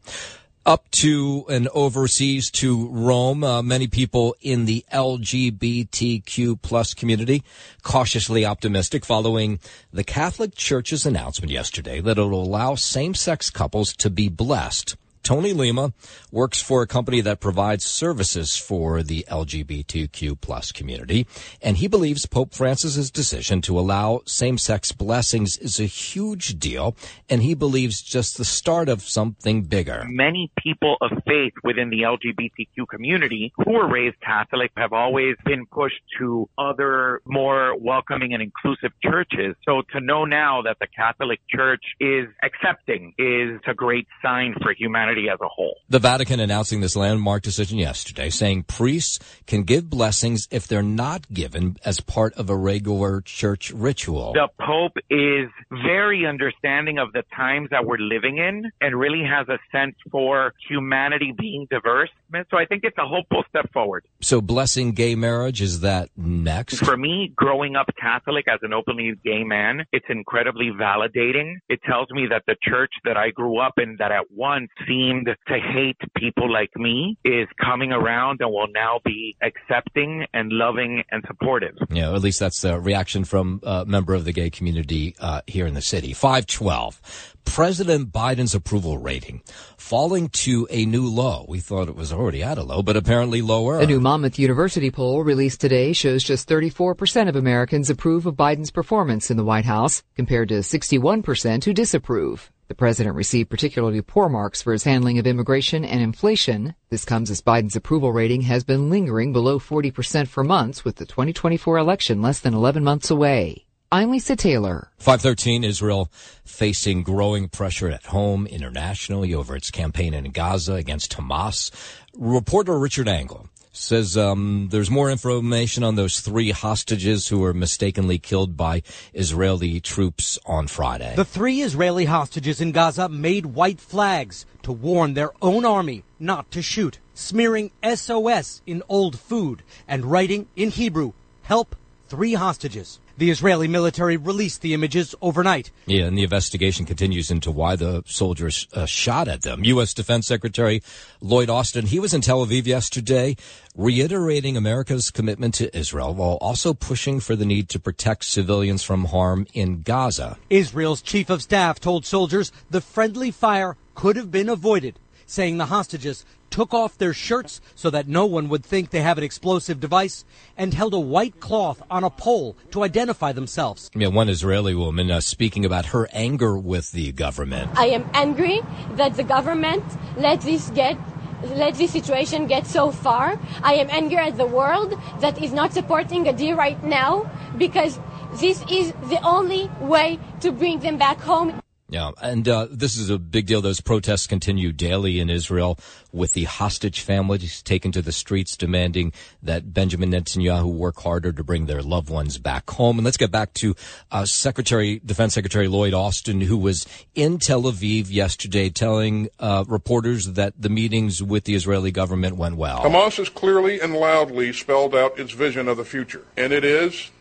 up 0.65 0.89
to 0.89 1.45
and 1.47 1.67
overseas 1.69 2.49
to 2.49 2.87
Rome. 2.87 3.43
Uh, 3.43 3.61
many 3.61 3.87
people 3.87 4.35
in 4.41 4.65
the 4.65 4.83
LGBTQ 4.91 6.61
plus 6.61 6.93
community 6.93 7.43
cautiously 7.83 8.45
optimistic 8.45 9.05
following 9.05 9.59
the 9.93 10.03
Catholic 10.03 10.55
Church's 10.55 11.05
announcement 11.05 11.51
yesterday 11.51 12.01
that 12.01 12.17
it 12.17 12.23
will 12.23 12.43
allow 12.43 12.75
same-sex 12.75 13.49
couples 13.49 13.93
to 13.97 14.09
be 14.09 14.27
blessed 14.27 14.95
Tony 15.25 15.53
Lima 15.53 15.91
works 16.31 16.61
for 16.61 16.83
a 16.83 16.87
company 16.87 17.19
that 17.19 17.39
provides 17.39 17.83
services 17.83 18.55
for 18.57 19.01
the 19.01 19.25
LGBTQ 19.27 20.39
plus 20.39 20.71
community, 20.71 21.25
and 21.63 21.77
he 21.77 21.87
believes 21.87 22.27
Pope 22.27 22.53
Francis's 22.53 23.09
decision 23.09 23.59
to 23.61 23.79
allow 23.79 24.21
same-sex 24.27 24.91
blessings 24.91 25.57
is 25.57 25.79
a 25.79 25.85
huge 25.85 26.59
deal, 26.59 26.95
and 27.27 27.41
he 27.41 27.55
believes 27.55 28.03
just 28.03 28.37
the 28.37 28.45
start 28.45 28.87
of 28.87 29.01
something 29.01 29.63
bigger. 29.63 30.05
Many 30.07 30.51
people 30.59 30.95
of 31.01 31.09
faith 31.25 31.53
within 31.63 31.89
the 31.89 32.01
LGBTQ 32.01 32.87
community 32.87 33.51
who 33.57 33.73
were 33.73 33.87
raised 33.87 34.21
Catholic 34.21 34.71
have 34.77 34.93
always 34.93 35.37
been 35.43 35.65
pushed 35.65 36.03
to 36.19 36.47
other 36.55 37.21
more 37.25 37.75
welcoming 37.79 38.33
and 38.33 38.43
inclusive 38.43 38.91
churches. 39.01 39.55
So 39.67 39.81
to 39.93 39.99
know 40.01 40.25
now 40.25 40.61
that 40.61 40.77
the 40.79 40.87
Catholic 40.95 41.39
Church 41.49 41.81
is 41.99 42.27
accepting 42.43 43.15
is 43.17 43.59
a 43.65 43.73
great 43.73 44.07
sign 44.21 44.53
for 44.61 44.71
humanity 44.71 45.14
humanity 45.15 45.29
as 45.31 45.39
a 45.41 45.47
whole. 45.47 45.75
The 45.89 45.99
Vatican 45.99 46.39
announcing 46.39 46.81
this 46.81 46.95
landmark 46.95 47.43
decision 47.43 47.77
yesterday, 47.77 48.29
saying 48.29 48.63
priests 48.63 49.19
can 49.45 49.63
give 49.63 49.89
blessings 49.89 50.47
if 50.51 50.67
they're 50.67 50.81
not 50.83 51.29
given 51.31 51.77
as 51.85 51.99
part 51.99 52.33
of 52.33 52.49
a 52.49 52.55
regular 52.55 53.21
church 53.21 53.71
ritual. 53.71 54.33
The 54.33 54.49
Pope 54.65 54.97
is 55.09 55.49
very 55.71 56.25
understanding 56.25 56.97
of 56.97 57.13
the 57.13 57.23
times 57.35 57.69
that 57.71 57.85
we're 57.85 57.97
living 57.97 58.37
in 58.37 58.71
and 58.81 58.99
really 58.99 59.23
has 59.23 59.47
a 59.49 59.57
sense 59.71 59.95
for 60.11 60.53
humanity 60.69 61.33
being 61.37 61.67
diverse. 61.69 62.09
So 62.49 62.57
I 62.57 62.65
think 62.65 62.83
it's 62.83 62.97
a 62.97 63.07
hopeful 63.07 63.43
step 63.49 63.71
forward. 63.71 64.05
So 64.21 64.41
blessing 64.41 64.91
gay 64.91 65.15
marriage, 65.15 65.61
is 65.61 65.81
that 65.81 66.09
next? 66.17 66.83
For 66.83 66.97
me, 66.97 67.31
growing 67.35 67.75
up 67.75 67.87
Catholic 67.99 68.45
as 68.47 68.59
an 68.63 68.73
openly 68.73 69.13
gay 69.23 69.43
man, 69.43 69.85
it's 69.91 70.05
incredibly 70.09 70.71
validating. 70.71 71.55
It 71.69 71.81
tells 71.83 72.09
me 72.11 72.27
that 72.29 72.43
the 72.47 72.55
church 72.61 72.91
that 73.05 73.17
I 73.17 73.29
grew 73.29 73.59
up 73.59 73.73
in 73.77 73.95
that 73.99 74.11
at 74.11 74.31
once 74.31 74.69
seemed 74.87 75.04
to 75.25 75.35
hate 75.47 75.97
people 76.17 76.51
like 76.51 76.71
me 76.75 77.17
is 77.23 77.47
coming 77.63 77.91
around 77.91 78.41
and 78.41 78.51
will 78.51 78.67
now 78.73 78.99
be 79.03 79.35
accepting 79.41 80.25
and 80.33 80.51
loving 80.51 81.03
and 81.11 81.23
supportive. 81.27 81.75
Yeah, 81.89 82.13
at 82.13 82.21
least 82.21 82.39
that's 82.39 82.61
the 82.61 82.79
reaction 82.79 83.23
from 83.23 83.61
a 83.63 83.85
member 83.85 84.13
of 84.13 84.25
the 84.25 84.33
gay 84.33 84.49
community 84.49 85.15
uh, 85.19 85.41
here 85.47 85.65
in 85.67 85.73
the 85.73 85.81
city. 85.81 86.13
512. 86.13 87.35
President 87.45 88.11
Biden's 88.11 88.55
approval 88.55 88.97
rating 88.97 89.41
falling 89.77 90.29
to 90.29 90.67
a 90.71 90.85
new 90.85 91.07
low. 91.07 91.45
We 91.47 91.59
thought 91.59 91.87
it 91.87 91.95
was 91.95 92.11
already 92.11 92.43
at 92.43 92.57
a 92.57 92.63
low, 92.63 92.81
but 92.81 92.97
apparently 92.97 93.41
lower. 93.41 93.79
A 93.79 93.85
new 93.85 93.99
Monmouth 93.99 94.39
University 94.39 94.91
poll 94.91 95.23
released 95.23 95.61
today 95.61 95.93
shows 95.93 96.23
just 96.23 96.49
34% 96.49 97.29
of 97.29 97.35
Americans 97.35 97.89
approve 97.89 98.25
of 98.25 98.35
Biden's 98.35 98.71
performance 98.71 99.29
in 99.29 99.37
the 99.37 99.45
White 99.45 99.65
House, 99.65 100.03
compared 100.15 100.49
to 100.49 100.55
61% 100.55 101.63
who 101.63 101.73
disapprove. 101.73 102.51
The 102.67 102.75
president 102.75 103.15
received 103.15 103.51
particularly 103.51 104.01
poor 104.01 104.27
marks 104.27 104.63
for 104.63 104.73
his 104.73 104.85
handling 104.85 105.19
of 105.19 105.27
immigration 105.27 105.85
and 105.85 106.01
inflation. 106.01 106.73
This 106.89 107.05
comes 107.05 107.29
as 107.29 107.41
Biden's 107.41 107.75
approval 107.75 108.11
rating 108.11 108.41
has 108.41 108.63
been 108.63 108.89
lingering 108.89 109.31
below 109.31 109.59
40% 109.59 110.27
for 110.27 110.43
months 110.43 110.83
with 110.83 110.95
the 110.95 111.05
2024 111.05 111.77
election 111.77 112.23
less 112.23 112.39
than 112.39 112.55
11 112.55 112.83
months 112.83 113.11
away. 113.11 113.65
I'm 113.91 114.09
Lisa 114.09 114.35
Taylor. 114.35 114.89
513 114.97 115.63
Israel 115.63 116.09
facing 116.43 117.03
growing 117.03 117.49
pressure 117.49 117.89
at 117.89 118.07
home 118.07 118.47
internationally 118.47 119.33
over 119.33 119.55
its 119.55 119.69
campaign 119.69 120.15
in 120.15 120.31
Gaza 120.31 120.73
against 120.73 121.15
Hamas. 121.15 121.69
Reporter 122.17 122.79
Richard 122.79 123.07
Engel 123.07 123.47
says 123.75 124.17
um, 124.17 124.69
there's 124.71 124.89
more 124.89 125.11
information 125.11 125.83
on 125.83 125.95
those 125.95 126.19
three 126.19 126.51
hostages 126.51 127.27
who 127.27 127.39
were 127.39 127.53
mistakenly 127.53 128.17
killed 128.17 128.55
by 128.55 128.81
Israeli 129.13 129.79
troops 129.79 130.39
on 130.45 130.67
Friday. 130.67 131.13
The 131.15 131.25
three 131.25 131.61
Israeli 131.61 132.05
hostages 132.05 132.61
in 132.61 132.71
Gaza 132.71 133.09
made 133.09 133.47
white 133.47 133.79
flags 133.79 134.45
to 134.63 134.71
warn 134.71 135.13
their 135.13 135.31
own 135.41 135.65
army 135.65 136.03
not 136.19 136.49
to 136.51 136.61
shoot, 136.61 136.99
smearing 137.13 137.71
SOS 137.83 138.61
in 138.65 138.81
old 138.89 139.19
food 139.19 139.63
and 139.87 140.05
writing 140.05 140.47
in 140.55 140.71
Hebrew, 140.71 141.13
help 141.43 141.75
three 142.07 142.33
hostages. 142.33 142.99
The 143.17 143.31
Israeli 143.31 143.69
military 143.69 144.17
released 144.17 144.61
the 144.61 144.73
images 144.73 145.15
overnight. 145.21 145.71
Yeah, 145.85 146.03
and 146.03 146.17
the 146.17 146.23
investigation 146.23 146.85
continues 146.85 147.31
into 147.31 147.49
why 147.49 147.77
the 147.77 148.03
soldiers 148.05 148.67
uh, 148.73 148.85
shot 148.85 149.29
at 149.29 149.43
them. 149.43 149.63
U.S. 149.63 149.93
Defense 149.93 150.27
Secretary 150.27 150.83
Lloyd 151.21 151.49
Austin, 151.49 151.85
he 151.85 151.99
was 151.99 152.13
in 152.13 152.19
Tel 152.19 152.45
Aviv 152.45 152.65
yesterday, 152.65 153.37
reiterating 153.73 154.57
America's 154.57 155.11
commitment 155.11 155.53
to 155.55 155.77
Israel 155.77 156.13
while 156.13 156.37
also 156.41 156.73
pushing 156.73 157.21
for 157.21 157.37
the 157.37 157.45
need 157.45 157.69
to 157.69 157.79
protect 157.79 158.25
civilians 158.25 158.83
from 158.83 159.05
harm 159.05 159.47
in 159.53 159.81
Gaza. 159.81 160.37
Israel's 160.49 161.01
chief 161.01 161.29
of 161.29 161.41
staff 161.41 161.79
told 161.79 162.05
soldiers 162.05 162.51
the 162.69 162.81
friendly 162.81 163.31
fire 163.31 163.77
could 163.95 164.17
have 164.17 164.29
been 164.29 164.49
avoided, 164.49 164.99
saying 165.25 165.57
the 165.57 165.67
hostages 165.67 166.25
took 166.49 166.73
off 166.73 166.97
their 166.97 167.13
shirts 167.13 167.59
so 167.75 167.89
that 167.89 168.07
no 168.07 168.25
one 168.25 168.47
would 168.47 168.63
think 168.63 168.89
they 168.89 169.01
have 169.01 169.17
an 169.17 169.23
explosive 169.23 169.79
device, 169.79 170.23
and 170.57 170.73
held 170.73 170.93
a 170.93 170.99
white 170.99 171.39
cloth 171.39 171.81
on 171.91 172.03
a 172.03 172.09
pole 172.09 172.55
to 172.71 172.83
identify 172.83 173.31
themselves. 173.33 173.91
Yeah, 173.93 174.07
one 174.07 174.29
Israeli 174.29 174.73
woman 174.73 175.11
uh, 175.11 175.19
speaking 175.19 175.65
about 175.65 175.87
her 175.87 176.07
anger 176.13 176.57
with 176.57 176.91
the 176.93 177.11
government. 177.11 177.71
I 177.75 177.87
am 177.87 178.09
angry 178.13 178.61
that 178.91 179.15
the 179.15 179.23
government 179.23 179.83
let 180.17 180.41
this 180.41 180.69
get 180.69 180.97
let 181.43 181.75
this 181.75 181.91
situation 181.91 182.47
get 182.47 182.65
so 182.65 182.91
far. 182.91 183.39
I 183.61 183.75
am 183.75 183.89
angry 183.89 184.17
at 184.17 184.37
the 184.37 184.45
world 184.45 184.93
that 185.19 185.41
is 185.43 185.51
not 185.51 185.73
supporting 185.73 186.27
a 186.27 186.33
deal 186.33 186.55
right 186.55 186.81
now 186.83 187.29
because 187.57 187.99
this 188.39 188.63
is 188.71 188.93
the 189.09 189.19
only 189.23 189.69
way 189.81 190.19
to 190.39 190.51
bring 190.51 190.79
them 190.79 190.97
back 190.97 191.19
home. 191.19 191.61
Yeah, 191.87 192.11
and 192.19 192.47
uh, 192.47 192.67
this 192.71 192.97
is 192.97 193.11
a 193.11 193.19
big 193.19 193.45
deal. 193.45 193.61
Those 193.61 193.79
protests 193.79 194.25
continue 194.25 194.71
daily 194.71 195.19
in 195.19 195.29
Israel 195.29 195.77
with 196.11 196.33
the 196.33 196.45
hostage 196.45 197.01
families 197.01 197.61
taken 197.61 197.91
to 197.91 198.01
the 198.01 198.11
streets 198.11 198.57
demanding 198.57 199.13
that 199.43 199.71
Benjamin 199.71 200.09
Netanyahu 200.09 200.73
work 200.73 201.01
harder 201.01 201.31
to 201.31 201.43
bring 201.43 201.67
their 201.67 201.83
loved 201.83 202.09
ones 202.09 202.39
back 202.39 202.67
home. 202.71 202.97
And 202.97 203.05
let's 203.05 203.17
get 203.17 203.29
back 203.29 203.53
to 203.55 203.75
uh, 204.11 204.25
Secretary, 204.25 204.99
Defense 205.05 205.35
Secretary 205.35 205.67
Lloyd 205.67 205.93
Austin, 205.93 206.41
who 206.41 206.57
was 206.57 206.87
in 207.13 207.37
Tel 207.37 207.63
Aviv 207.63 208.09
yesterday 208.09 208.71
telling 208.71 209.29
uh, 209.39 209.63
reporters 209.67 210.33
that 210.33 210.59
the 210.59 210.69
meetings 210.69 211.21
with 211.21 211.43
the 211.43 211.53
Israeli 211.53 211.91
government 211.91 212.35
went 212.35 212.55
well. 212.55 212.79
Hamas 212.79 213.17
has 213.17 213.29
clearly 213.29 213.79
and 213.79 213.93
loudly 213.93 214.51
spelled 214.53 214.95
out 214.95 215.19
its 215.19 215.33
vision 215.33 215.67
of 215.67 215.77
the 215.77 215.85
future, 215.85 216.25
and 216.35 216.51
it 216.51 216.65
is 216.65 217.11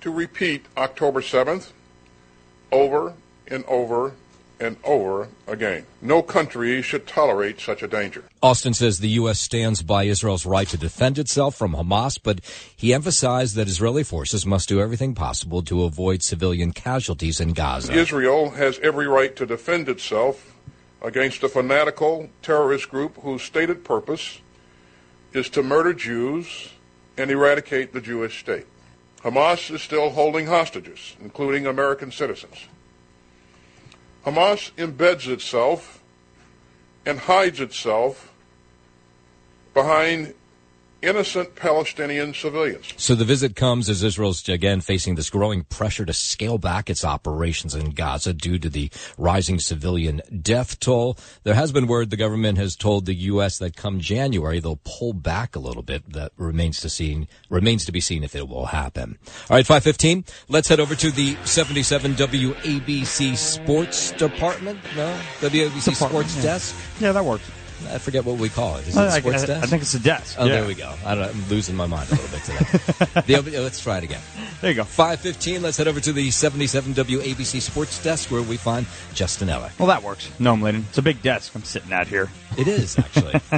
to 0.00 0.10
repeat 0.10 0.64
October 0.78 1.20
7th 1.20 1.72
over 2.72 3.12
and 3.50 3.64
over 3.66 4.14
and 4.60 4.76
over 4.84 5.28
again. 5.46 5.86
No 6.02 6.22
country 6.22 6.82
should 6.82 7.06
tolerate 7.06 7.60
such 7.60 7.82
a 7.82 7.88
danger. 7.88 8.24
Austin 8.42 8.74
says 8.74 8.98
the 8.98 9.08
U.S. 9.10 9.38
stands 9.38 9.82
by 9.82 10.04
Israel's 10.04 10.46
right 10.46 10.66
to 10.68 10.76
defend 10.76 11.18
itself 11.18 11.54
from 11.54 11.74
Hamas, 11.74 12.18
but 12.22 12.40
he 12.76 12.92
emphasized 12.92 13.54
that 13.56 13.68
Israeli 13.68 14.02
forces 14.02 14.44
must 14.44 14.68
do 14.68 14.80
everything 14.80 15.14
possible 15.14 15.62
to 15.62 15.84
avoid 15.84 16.22
civilian 16.22 16.72
casualties 16.72 17.40
in 17.40 17.52
Gaza. 17.52 17.92
Israel 17.92 18.50
has 18.50 18.78
every 18.80 19.06
right 19.06 19.34
to 19.36 19.46
defend 19.46 19.88
itself 19.88 20.54
against 21.02 21.42
a 21.42 21.48
fanatical 21.48 22.28
terrorist 22.42 22.88
group 22.88 23.16
whose 23.22 23.42
stated 23.42 23.84
purpose 23.84 24.40
is 25.32 25.48
to 25.50 25.62
murder 25.62 25.94
Jews 25.94 26.70
and 27.16 27.30
eradicate 27.30 27.92
the 27.92 28.00
Jewish 28.00 28.40
state. 28.40 28.66
Hamas 29.22 29.72
is 29.72 29.82
still 29.82 30.10
holding 30.10 30.46
hostages, 30.46 31.16
including 31.20 31.66
American 31.66 32.10
citizens. 32.10 32.66
Hamas 34.28 34.70
embeds 34.76 35.26
itself 35.26 36.02
and 37.06 37.18
hides 37.18 37.60
itself 37.60 38.30
behind 39.72 40.34
innocent 41.02 41.54
Palestinian 41.54 42.34
civilians. 42.34 42.92
So 42.96 43.14
the 43.14 43.24
visit 43.24 43.54
comes 43.54 43.88
as 43.88 44.02
Israel's 44.02 44.46
again 44.48 44.80
facing 44.80 45.14
this 45.14 45.30
growing 45.30 45.64
pressure 45.64 46.04
to 46.04 46.12
scale 46.12 46.58
back 46.58 46.90
its 46.90 47.04
operations 47.04 47.74
in 47.74 47.90
Gaza 47.90 48.32
due 48.32 48.58
to 48.58 48.68
the 48.68 48.90
rising 49.16 49.60
civilian 49.60 50.22
death 50.42 50.80
toll. 50.80 51.16
There 51.44 51.54
has 51.54 51.72
been 51.72 51.86
word 51.86 52.10
the 52.10 52.16
government 52.16 52.58
has 52.58 52.76
told 52.76 53.06
the 53.06 53.14
U.S. 53.14 53.58
that 53.58 53.76
come 53.76 54.00
January 54.00 54.60
they'll 54.60 54.80
pull 54.84 55.12
back 55.12 55.54
a 55.54 55.60
little 55.60 55.82
bit. 55.82 56.12
That 56.12 56.32
remains 56.36 56.80
to 56.80 56.88
seen 56.88 57.28
remains 57.48 57.84
to 57.84 57.92
be 57.92 58.00
seen 58.00 58.24
if 58.24 58.34
it 58.34 58.48
will 58.48 58.66
happen. 58.66 59.18
All 59.48 59.56
right, 59.56 59.66
five 59.66 59.84
fifteen. 59.84 60.24
Let's 60.48 60.68
head 60.68 60.80
over 60.80 60.94
to 60.96 61.10
the 61.10 61.36
seventy 61.44 61.82
seven 61.82 62.14
WABC 62.14 63.36
Sports 63.36 64.12
Department. 64.12 64.80
No, 64.96 65.18
WABC 65.40 65.94
Sports 65.94 66.36
yeah. 66.36 66.42
Desk. 66.42 66.74
Yeah, 67.00 67.12
that 67.12 67.24
works. 67.24 67.48
I 67.86 67.98
forget 67.98 68.24
what 68.24 68.38
we 68.38 68.48
call 68.48 68.76
it. 68.76 68.88
Is 68.88 68.96
it 68.96 69.00
I, 69.00 69.20
sports 69.20 69.44
I, 69.44 69.46
desk? 69.46 69.64
I 69.64 69.66
think 69.66 69.82
it's 69.82 69.94
a 69.94 70.00
desk. 70.00 70.36
Oh, 70.38 70.44
yeah. 70.44 70.52
there 70.52 70.66
we 70.66 70.74
go. 70.74 70.92
I 71.04 71.14
don't, 71.14 71.28
I'm 71.28 71.48
losing 71.48 71.76
my 71.76 71.86
mind 71.86 72.08
a 72.08 72.14
little 72.14 72.28
bit 72.28 72.44
today. 72.44 73.40
the, 73.50 73.60
let's 73.60 73.80
try 73.80 73.98
it 73.98 74.04
again. 74.04 74.20
There 74.60 74.70
you 74.70 74.76
go. 74.76 74.84
515. 74.84 75.62
Let's 75.62 75.76
head 75.76 75.88
over 75.88 76.00
to 76.00 76.12
the 76.12 76.30
77 76.30 76.94
WABC 76.94 77.60
Sports 77.60 78.02
Desk 78.02 78.30
where 78.30 78.42
we 78.42 78.56
find 78.56 78.86
Justin 79.14 79.48
Ellick. 79.48 79.78
Well, 79.78 79.88
that 79.88 80.02
works. 80.02 80.30
No, 80.38 80.52
I'm 80.52 80.60
Layden. 80.60 80.84
It's 80.88 80.98
a 80.98 81.02
big 81.02 81.22
desk 81.22 81.54
I'm 81.54 81.64
sitting 81.64 81.92
at 81.92 82.08
here. 82.08 82.30
It 82.56 82.68
is, 82.68 82.98
actually. 82.98 83.40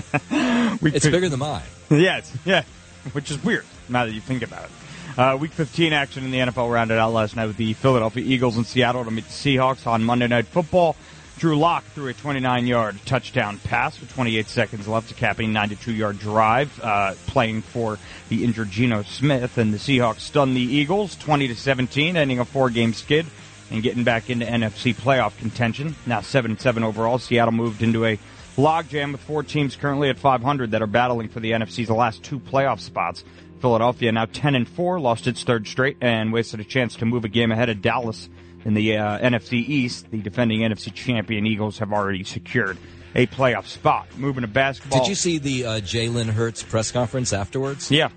it's 0.94 1.08
bigger 1.08 1.28
than 1.28 1.38
mine. 1.38 1.62
Yeah, 1.90 2.18
it's, 2.18 2.32
yeah, 2.44 2.64
which 3.12 3.30
is 3.30 3.42
weird 3.42 3.64
now 3.88 4.04
that 4.06 4.12
you 4.12 4.20
think 4.20 4.42
about 4.42 4.64
it. 4.64 4.70
Uh, 5.18 5.36
week 5.36 5.52
15 5.52 5.92
action 5.92 6.24
in 6.24 6.30
the 6.30 6.38
NFL 6.38 6.72
rounded 6.72 6.98
out 6.98 7.12
last 7.12 7.34
night 7.34 7.46
with 7.46 7.56
the 7.56 7.72
Philadelphia 7.74 8.24
Eagles 8.24 8.56
in 8.56 8.64
Seattle 8.64 9.04
to 9.04 9.10
meet 9.10 9.24
the 9.24 9.30
Seahawks 9.30 9.86
on 9.86 10.04
Monday 10.04 10.28
Night 10.28 10.46
Football. 10.46 10.96
Drew 11.40 11.56
Lock 11.56 11.84
threw 11.84 12.08
a 12.08 12.12
29-yard 12.12 12.98
touchdown 13.06 13.58
pass 13.60 13.98
with 13.98 14.12
28 14.12 14.46
seconds 14.46 14.86
left 14.86 15.08
to 15.08 15.14
cap 15.14 15.38
a 15.38 15.44
92-yard 15.44 16.18
drive, 16.18 16.78
uh, 16.82 17.14
playing 17.28 17.62
for 17.62 17.98
the 18.28 18.44
injured 18.44 18.70
Geno 18.70 19.02
Smith, 19.04 19.56
and 19.56 19.72
the 19.72 19.78
Seahawks 19.78 20.20
stunned 20.20 20.54
the 20.54 20.60
Eagles 20.60 21.16
20 21.16 21.48
to 21.48 21.56
17, 21.56 22.18
ending 22.18 22.40
a 22.40 22.44
four-game 22.44 22.92
skid 22.92 23.24
and 23.70 23.82
getting 23.82 24.04
back 24.04 24.28
into 24.28 24.44
NFC 24.44 24.94
playoff 24.94 25.34
contention. 25.38 25.96
Now 26.04 26.20
7-7 26.20 26.82
overall. 26.82 27.16
Seattle 27.16 27.52
moved 27.52 27.82
into 27.82 28.04
a 28.04 28.18
logjam 28.56 29.12
with 29.12 29.22
four 29.22 29.42
teams 29.42 29.76
currently 29.76 30.10
at 30.10 30.18
500 30.18 30.72
that 30.72 30.82
are 30.82 30.86
battling 30.86 31.30
for 31.30 31.40
the 31.40 31.52
NFC's 31.52 31.88
last 31.88 32.22
two 32.22 32.38
playoff 32.38 32.80
spots. 32.80 33.24
Philadelphia 33.62 34.12
now 34.12 34.26
10 34.26 34.56
and 34.56 34.68
4, 34.68 35.00
lost 35.00 35.26
its 35.26 35.42
third 35.42 35.66
straight, 35.66 35.96
and 36.02 36.34
wasted 36.34 36.60
a 36.60 36.64
chance 36.64 36.96
to 36.96 37.06
move 37.06 37.24
a 37.24 37.28
game 37.28 37.50
ahead 37.50 37.70
of 37.70 37.80
Dallas 37.80 38.28
in 38.64 38.74
the 38.74 38.96
uh, 38.96 39.18
NFC 39.18 39.54
East, 39.54 40.10
the 40.10 40.18
defending 40.18 40.60
NFC 40.60 40.92
champion 40.92 41.46
Eagles 41.46 41.78
have 41.78 41.92
already 41.92 42.24
secured 42.24 42.78
a 43.14 43.26
playoff 43.26 43.66
spot. 43.66 44.06
Moving 44.16 44.42
to 44.42 44.48
basketball. 44.48 45.00
Did 45.00 45.08
you 45.08 45.14
see 45.14 45.38
the 45.38 45.64
uh, 45.64 45.80
Jalen 45.80 46.28
Hurts 46.28 46.62
press 46.62 46.90
conference 46.90 47.32
afterwards? 47.32 47.90
Yeah. 47.90 48.10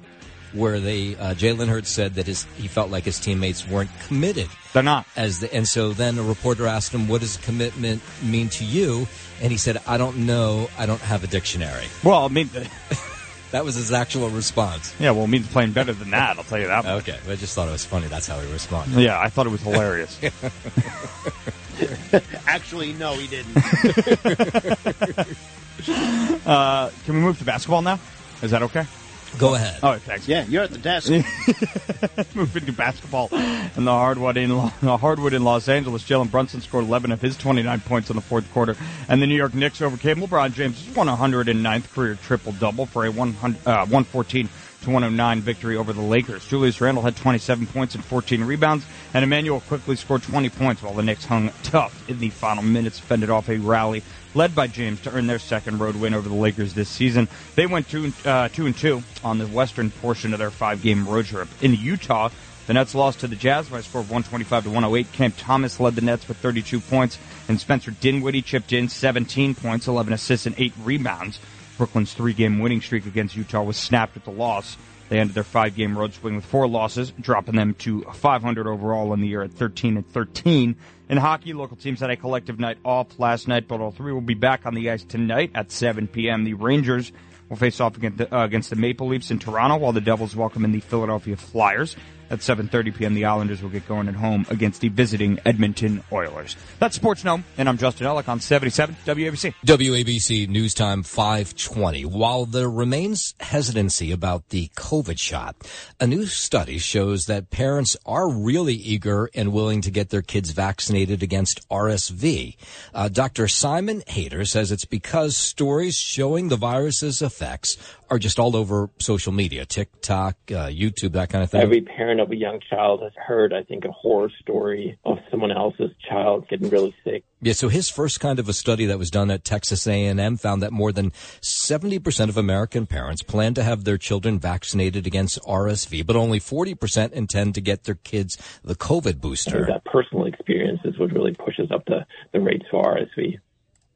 Where 0.54 0.80
they 0.80 1.16
uh, 1.16 1.34
Jalen 1.34 1.68
Hurts 1.68 1.90
said 1.90 2.14
that 2.16 2.28
his 2.28 2.44
he 2.58 2.68
felt 2.68 2.92
like 2.92 3.06
his 3.06 3.20
teammates 3.20 3.68
weren't 3.68 3.90
committed. 4.06 4.50
They're 4.72 4.84
not. 4.84 5.08
As 5.16 5.40
the, 5.40 5.52
and 5.52 5.68
so 5.68 5.94
then 5.94 6.20
a 6.20 6.24
reporter 6.24 6.68
asked 6.68 6.94
him, 6.94 7.08
"What 7.08 7.22
does 7.22 7.38
commitment 7.38 8.04
mean 8.22 8.50
to 8.50 8.64
you?" 8.64 9.08
And 9.42 9.52
he 9.52 9.58
said, 9.58 9.82
"I 9.88 9.98
don't 9.98 10.28
know. 10.28 10.70
I 10.78 10.86
don't 10.86 11.02
have 11.02 11.24
a 11.24 11.28
dictionary." 11.28 11.86
Well, 12.04 12.24
I 12.24 12.28
mean, 12.28 12.52
that 13.54 13.64
was 13.64 13.76
his 13.76 13.92
actual 13.92 14.32
response. 14.32 14.96
Yeah, 15.00 15.12
well, 15.12 15.26
it 15.26 15.28
means 15.28 15.48
playing 15.48 15.74
better 15.74 15.94
than 15.94 16.10
that. 16.10 16.40
I'll 16.40 16.44
tell 16.44 16.60
you 16.60 16.66
that. 16.68 16.86
Much. 16.86 17.08
Okay, 17.08 17.20
I 17.32 17.36
just 17.36 17.54
thought 17.54 17.68
it 17.68 17.72
was 17.72 17.86
funny. 17.86 18.08
That's 18.08 18.26
how 18.26 18.40
he 18.40 18.52
responded. 18.52 19.00
Yeah, 19.00 19.20
I 19.20 19.30
thought 19.30 19.46
it 19.46 19.52
was 19.52 19.62
hilarious. 19.62 20.20
Actually, 22.48 22.94
no, 22.94 23.14
he 23.14 23.28
didn't. 23.28 23.56
uh, 26.48 26.90
can 27.06 27.14
we 27.14 27.22
move 27.22 27.38
to 27.38 27.46
basketball 27.46 27.84
now? 27.84 28.00
Is 28.42 28.50
that 28.50 28.64
okay? 28.64 28.88
Go 29.38 29.56
ahead. 29.56 29.80
Oh, 29.82 29.98
thanks. 29.98 30.28
Yeah, 30.28 30.46
you're 30.46 30.64
at 30.64 30.72
the 30.72 30.78
desk. 30.78 31.10
Moving 32.36 32.66
to 32.66 32.72
basketball 32.72 33.30
and 33.32 33.88
the 33.88 33.92
hardwood 33.92 34.38
in 34.38 34.50
the 34.50 34.98
hardwood 34.98 35.34
in 35.34 35.44
Los 35.44 35.68
Angeles. 35.68 36.04
Jalen 36.04 36.30
Brunson 36.30 36.62
scored 36.62 36.86
11 36.86 37.12
of 37.12 37.22
his 37.22 37.36
29 37.38 37.80
points 37.82 38.10
in 38.10 38.16
the 38.16 38.22
fourth 38.22 38.52
quarter, 38.54 38.76
and 39.10 39.22
the 39.22 39.28
New 39.28 39.36
York 39.36 39.54
Knicks 39.54 39.82
overcame 39.82 40.18
LeBron 40.18 40.54
James' 40.54 40.84
109th 40.88 41.92
career 41.94 42.16
triple 42.16 42.52
double 42.54 42.86
for 42.86 43.06
a 43.06 43.12
100, 43.12 43.68
uh, 43.68 43.86
114 43.86 44.50
to 44.84 44.90
109 44.90 45.42
victory 45.42 45.78
over 45.78 45.94
the 45.94 46.02
Lakers. 46.02 46.46
Julius 46.46 46.80
Randle 46.82 47.04
had 47.04 47.16
27 47.16 47.68
points 47.68 47.96
and 47.96 48.04
14 48.04 48.44
rebounds, 48.44 48.86
and 49.14 49.24
Immanuel 49.24 49.62
Quickley 49.62 49.96
scored 49.96 50.24
20 50.24 50.50
points 50.50 50.84
while 50.84 50.94
the 50.94 51.04
Knicks 51.04 51.26
hung 51.26 51.52
tough 51.64 52.08
in 52.10 52.20
the 52.20 52.30
final 52.30 52.64
minutes, 52.64 53.00
fended 53.00 53.30
off 53.30 53.50
a 53.50 53.58
rally 53.58 54.04
led 54.34 54.56
by 54.56 54.68
James 54.68 55.02
to 55.02 55.12
earn 55.12 55.28
their 55.28 55.40
second 55.40 55.80
road 55.80 55.96
win 55.96 56.14
over 56.14 56.28
the 56.28 56.36
Lakers 56.36 56.74
this 56.74 56.90
season. 56.90 57.28
They 57.56 57.66
went 57.66 57.90
two, 57.90 58.14
uh, 58.26 58.50
two 58.50 58.66
and 58.66 58.76
two 58.76 59.04
on 59.24 59.38
the 59.38 59.48
western 59.48 59.92
portion 59.92 60.34
of 60.34 60.40
their 60.40 60.52
five-game 60.52 61.08
road 61.08 61.26
trip. 61.26 61.48
In 61.62 61.76
Utah, 61.76 62.30
the 62.66 62.74
Nets 62.74 62.96
lost 62.96 63.20
to 63.20 63.28
the 63.28 63.36
Jazz 63.36 63.68
by 63.68 63.80
a 63.80 63.84
score 63.84 64.02
of 64.02 64.10
125 64.10 64.64
to 64.64 64.70
108. 64.70 65.12
Cam 65.12 65.32
Thomas 65.34 65.80
led 65.80 65.96
the 65.96 66.02
Nets 66.02 66.28
with 66.28 66.38
32 66.38 66.80
points, 66.80 67.18
and 67.50 67.60
Spencer 67.60 67.92
Dinwiddie 67.92 68.42
chipped 68.42 68.72
in 68.72 68.88
17 68.88 69.56
points, 69.56 69.88
11 69.88 70.14
assists, 70.14 70.46
and 70.46 70.56
8 70.58 70.74
rebounds. 70.84 71.40
Brooklyn's 71.78 72.14
three-game 72.14 72.60
winning 72.60 72.82
streak 72.82 73.06
against 73.06 73.36
Utah 73.36 73.64
was 73.64 73.76
snapped 73.76 74.14
with 74.14 74.24
the 74.24 74.32
loss. 74.32 74.78
They 75.10 75.20
ended 75.20 75.36
their 75.36 75.44
five-game 75.44 75.98
road 75.98 76.14
swing 76.14 76.36
with 76.36 76.46
four 76.46 76.68
losses, 76.68 77.12
dropping 77.20 77.56
them 77.56 77.74
to 77.80 78.04
500 78.04 78.66
overall 78.66 79.14
in 79.14 79.20
the 79.20 79.28
year 79.28 79.44
at 79.44 79.52
13 79.52 79.98
and 79.98 80.08
13. 80.08 80.76
In 81.14 81.20
hockey, 81.20 81.54
local 81.54 81.78
teams 81.78 82.00
had 82.00 82.10
a 82.10 82.16
collective 82.18 82.60
night 82.60 82.80
off 82.84 83.20
last 83.20 83.48
night, 83.48 83.68
but 83.68 83.80
all 83.80 83.92
three 83.92 84.12
will 84.12 84.20
be 84.20 84.34
back 84.34 84.66
on 84.66 84.74
the 84.74 84.90
ice 84.90 85.04
tonight 85.04 85.52
at 85.54 85.72
7 85.72 86.08
p.m. 86.08 86.44
The 86.44 86.56
Rangers 86.56 87.12
will 87.50 87.56
face 87.56 87.80
off 87.80 87.96
against 87.96 88.18
the, 88.18 88.36
uh, 88.36 88.44
against 88.44 88.72
the 88.72 88.76
Maple 88.76 89.06
Leafs 89.06 89.30
in 89.30 89.38
Toronto, 89.38 89.78
while 89.78 89.92
the 89.92 90.02
Devils 90.02 90.36
welcome 90.36 90.66
in 90.66 90.72
the 90.72 90.80
Philadelphia 90.80 91.36
Flyers. 91.36 91.96
At 92.34 92.40
7.30 92.40 92.96
p.m., 92.96 93.14
the 93.14 93.26
Islanders 93.26 93.62
will 93.62 93.70
get 93.70 93.88
going 93.88 94.08
at 94.08 94.16
home 94.16 94.48
against 94.50 94.82
the 94.82 94.90
visiting 94.90 95.40
Edmonton 95.46 96.04
Oilers. 96.12 96.56
That's 96.80 96.96
Sports 96.96 97.22
Noam, 97.22 97.44
and 97.60 97.70
I'm 97.70 97.78
Justin 97.78 98.08
Ellick 98.08 98.28
on 98.28 98.40
77 98.40 98.96
WABC. 99.06 99.54
WABC 99.64 100.48
News 100.48 100.74
Time 100.74 101.04
520. 101.04 102.06
While 102.06 102.48
there 102.48 102.72
remains 102.72 103.36
hesitancy 103.40 104.12
about 104.12 104.50
the 104.50 104.70
COVID 104.76 105.20
shot, 105.20 105.56
a 106.00 106.08
new 106.08 106.26
study 106.26 106.80
shows 106.80 107.28
that 107.28 107.52
parents 107.52 107.96
are 108.04 108.28
really 108.28 108.74
eager 108.74 109.30
and 109.36 109.54
willing 109.54 109.82
to 109.82 109.92
get 109.92 110.10
their 110.10 110.24
kids 110.24 110.50
vaccinated 110.50 111.22
against 111.22 111.70
RSV. 111.70 112.56
Uh, 112.96 113.10
Dr. 113.10 113.48
Simon 113.48 114.02
Hayter 114.08 114.44
says 114.46 114.72
it's 114.72 114.86
because 114.86 115.38
stories 115.38 116.00
showing 116.00 116.48
the 116.48 116.58
virus's 116.58 117.22
effects 117.22 117.78
are 118.10 118.20
just 118.20 118.38
all 118.38 118.56
over 118.56 118.90
social 119.00 119.32
media, 119.32 119.66
TikTok, 119.66 120.36
uh, 120.50 120.68
YouTube, 120.68 121.14
that 121.14 121.30
kind 121.30 121.44
of 121.44 121.50
thing. 121.50 121.62
Every 121.62 121.82
parent 121.82 122.22
of 122.24 122.32
a 122.32 122.36
young 122.36 122.60
child 122.70 123.02
has 123.04 123.12
heard, 123.16 123.54
I 123.54 123.64
think, 123.64 123.86
a 123.86 123.92
horror 123.92 124.32
story 124.42 124.98
of 125.06 125.20
someone 125.30 125.52
else's 125.52 125.92
child 126.10 126.48
getting 126.50 126.70
really 126.70 126.96
sick. 127.04 127.24
Yeah, 127.42 127.54
so 127.54 127.68
his 127.68 127.90
first 127.90 128.20
kind 128.20 128.40
of 128.40 128.50
a 128.50 128.54
study 128.54 128.86
that 128.88 128.98
was 128.98 129.12
done 129.12 129.30
at 129.30 129.44
Texas 129.44 129.86
A&M 129.86 130.38
found 130.38 130.64
that 130.64 130.72
more 130.72 130.92
than 130.92 131.12
70% 131.12 132.30
of 132.30 132.38
American 132.38 132.88
parents 132.88 133.22
plan 133.22 133.54
to 133.54 133.64
have 133.64 133.84
their 133.84 133.98
children 133.98 134.40
vaccinated 134.40 135.06
against 135.06 135.40
RSV, 135.44 136.06
but 136.06 136.16
only 136.16 136.40
40% 136.40 137.12
intend 137.12 137.56
to 137.56 137.62
get 137.62 137.84
their 137.84 137.96
kids 137.96 138.38
the 138.64 138.76
COVID 138.76 139.22
booster. 139.22 139.66
That 139.68 139.86
personal 139.86 140.26
experience 140.26 140.80
is 140.86 140.98
what 140.98 141.12
really 141.12 141.34
pushes 141.34 141.70
up 141.72 141.86
the, 141.86 142.06
the 142.32 142.40
rates 142.40 142.66
for 142.72 142.84
RSV 142.84 143.40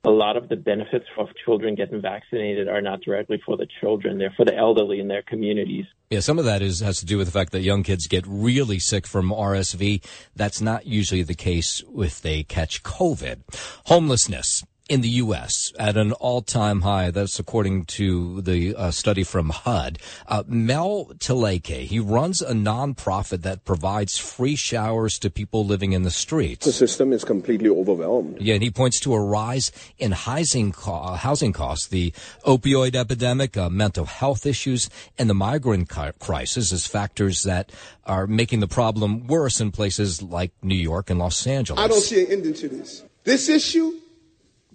a 0.07 0.09
lot 0.09 0.37
of 0.37 0.47
the 0.47 0.55
benefits 0.55 1.05
of 1.17 1.27
children 1.43 1.75
getting 1.75 2.01
vaccinated 2.01 2.69
are 2.69 2.81
not 2.81 3.01
directly 3.01 3.41
for 3.45 3.57
the 3.57 3.67
children; 3.81 4.17
they're 4.17 4.33
for 4.37 4.45
the 4.45 4.55
elderly 4.55 5.01
in 5.01 5.09
their 5.09 5.21
communities. 5.21 5.85
Yeah, 6.09 6.21
some 6.21 6.39
of 6.39 6.45
that 6.45 6.61
is 6.61 6.79
has 6.79 6.99
to 6.99 7.05
do 7.05 7.17
with 7.17 7.27
the 7.27 7.33
fact 7.33 7.51
that 7.51 7.59
young 7.59 7.83
kids 7.83 8.07
get 8.07 8.23
really 8.25 8.79
sick 8.79 9.05
from 9.05 9.29
RSV. 9.29 10.01
That's 10.33 10.61
not 10.61 10.87
usually 10.87 11.23
the 11.23 11.35
case 11.35 11.83
if 11.97 12.21
they 12.21 12.43
catch 12.43 12.83
COVID. 12.83 13.41
Homelessness 13.87 14.63
in 14.89 15.01
the 15.01 15.09
U.S. 15.09 15.73
at 15.77 15.97
an 15.97 16.13
all-time 16.13 16.81
high. 16.81 17.11
That's 17.11 17.39
according 17.39 17.85
to 17.85 18.41
the 18.41 18.75
uh, 18.75 18.91
study 18.91 19.23
from 19.23 19.49
HUD. 19.49 19.99
Uh, 20.27 20.43
Mel 20.47 21.11
Tileke, 21.17 21.85
he 21.85 21.99
runs 21.99 22.41
a 22.41 22.53
nonprofit 22.53 23.41
that 23.41 23.65
provides 23.65 24.17
free 24.17 24.55
showers 24.55 25.19
to 25.19 25.29
people 25.29 25.65
living 25.65 25.93
in 25.93 26.03
the 26.03 26.11
streets. 26.11 26.65
The 26.65 26.71
system 26.71 27.11
is 27.11 27.23
completely 27.23 27.69
overwhelmed. 27.69 28.41
Yeah, 28.41 28.55
and 28.55 28.63
he 28.63 28.71
points 28.71 28.99
to 29.01 29.13
a 29.13 29.19
rise 29.19 29.71
in 29.97 30.11
housing, 30.11 30.71
co- 30.71 31.13
housing 31.13 31.53
costs, 31.53 31.87
the 31.87 32.11
opioid 32.45 32.95
epidemic, 32.95 33.57
uh, 33.57 33.69
mental 33.69 34.05
health 34.05 34.45
issues, 34.45 34.89
and 35.17 35.29
the 35.29 35.33
migrant 35.33 35.89
crisis 36.19 36.71
as 36.71 36.87
factors 36.87 37.43
that 37.43 37.71
are 38.05 38.27
making 38.27 38.59
the 38.59 38.67
problem 38.67 39.27
worse 39.27 39.59
in 39.59 39.71
places 39.71 40.21
like 40.21 40.51
New 40.61 40.75
York 40.75 41.09
and 41.09 41.19
Los 41.19 41.45
Angeles. 41.45 41.81
I 41.81 41.87
don't 41.87 42.01
see 42.01 42.25
an 42.25 42.31
ending 42.31 42.53
to 42.55 42.69
this. 42.69 43.03
This 43.23 43.49
issue 43.49 43.91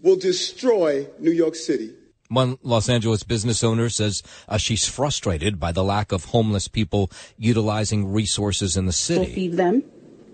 will 0.02 0.16
destroy 0.16 1.08
New 1.18 1.30
York 1.30 1.54
City. 1.54 1.94
One 2.28 2.58
Los 2.62 2.88
Angeles 2.88 3.22
business 3.22 3.62
owner 3.62 3.88
says 3.88 4.22
uh, 4.48 4.56
she's 4.56 4.88
frustrated 4.88 5.60
by 5.60 5.72
the 5.72 5.84
lack 5.84 6.12
of 6.12 6.26
homeless 6.26 6.66
people 6.66 7.10
utilizing 7.36 8.10
resources 8.12 8.76
in 8.76 8.86
the 8.86 8.92
city. 8.92 9.20
We'll 9.20 9.34
feed 9.34 9.52
them. 9.54 9.84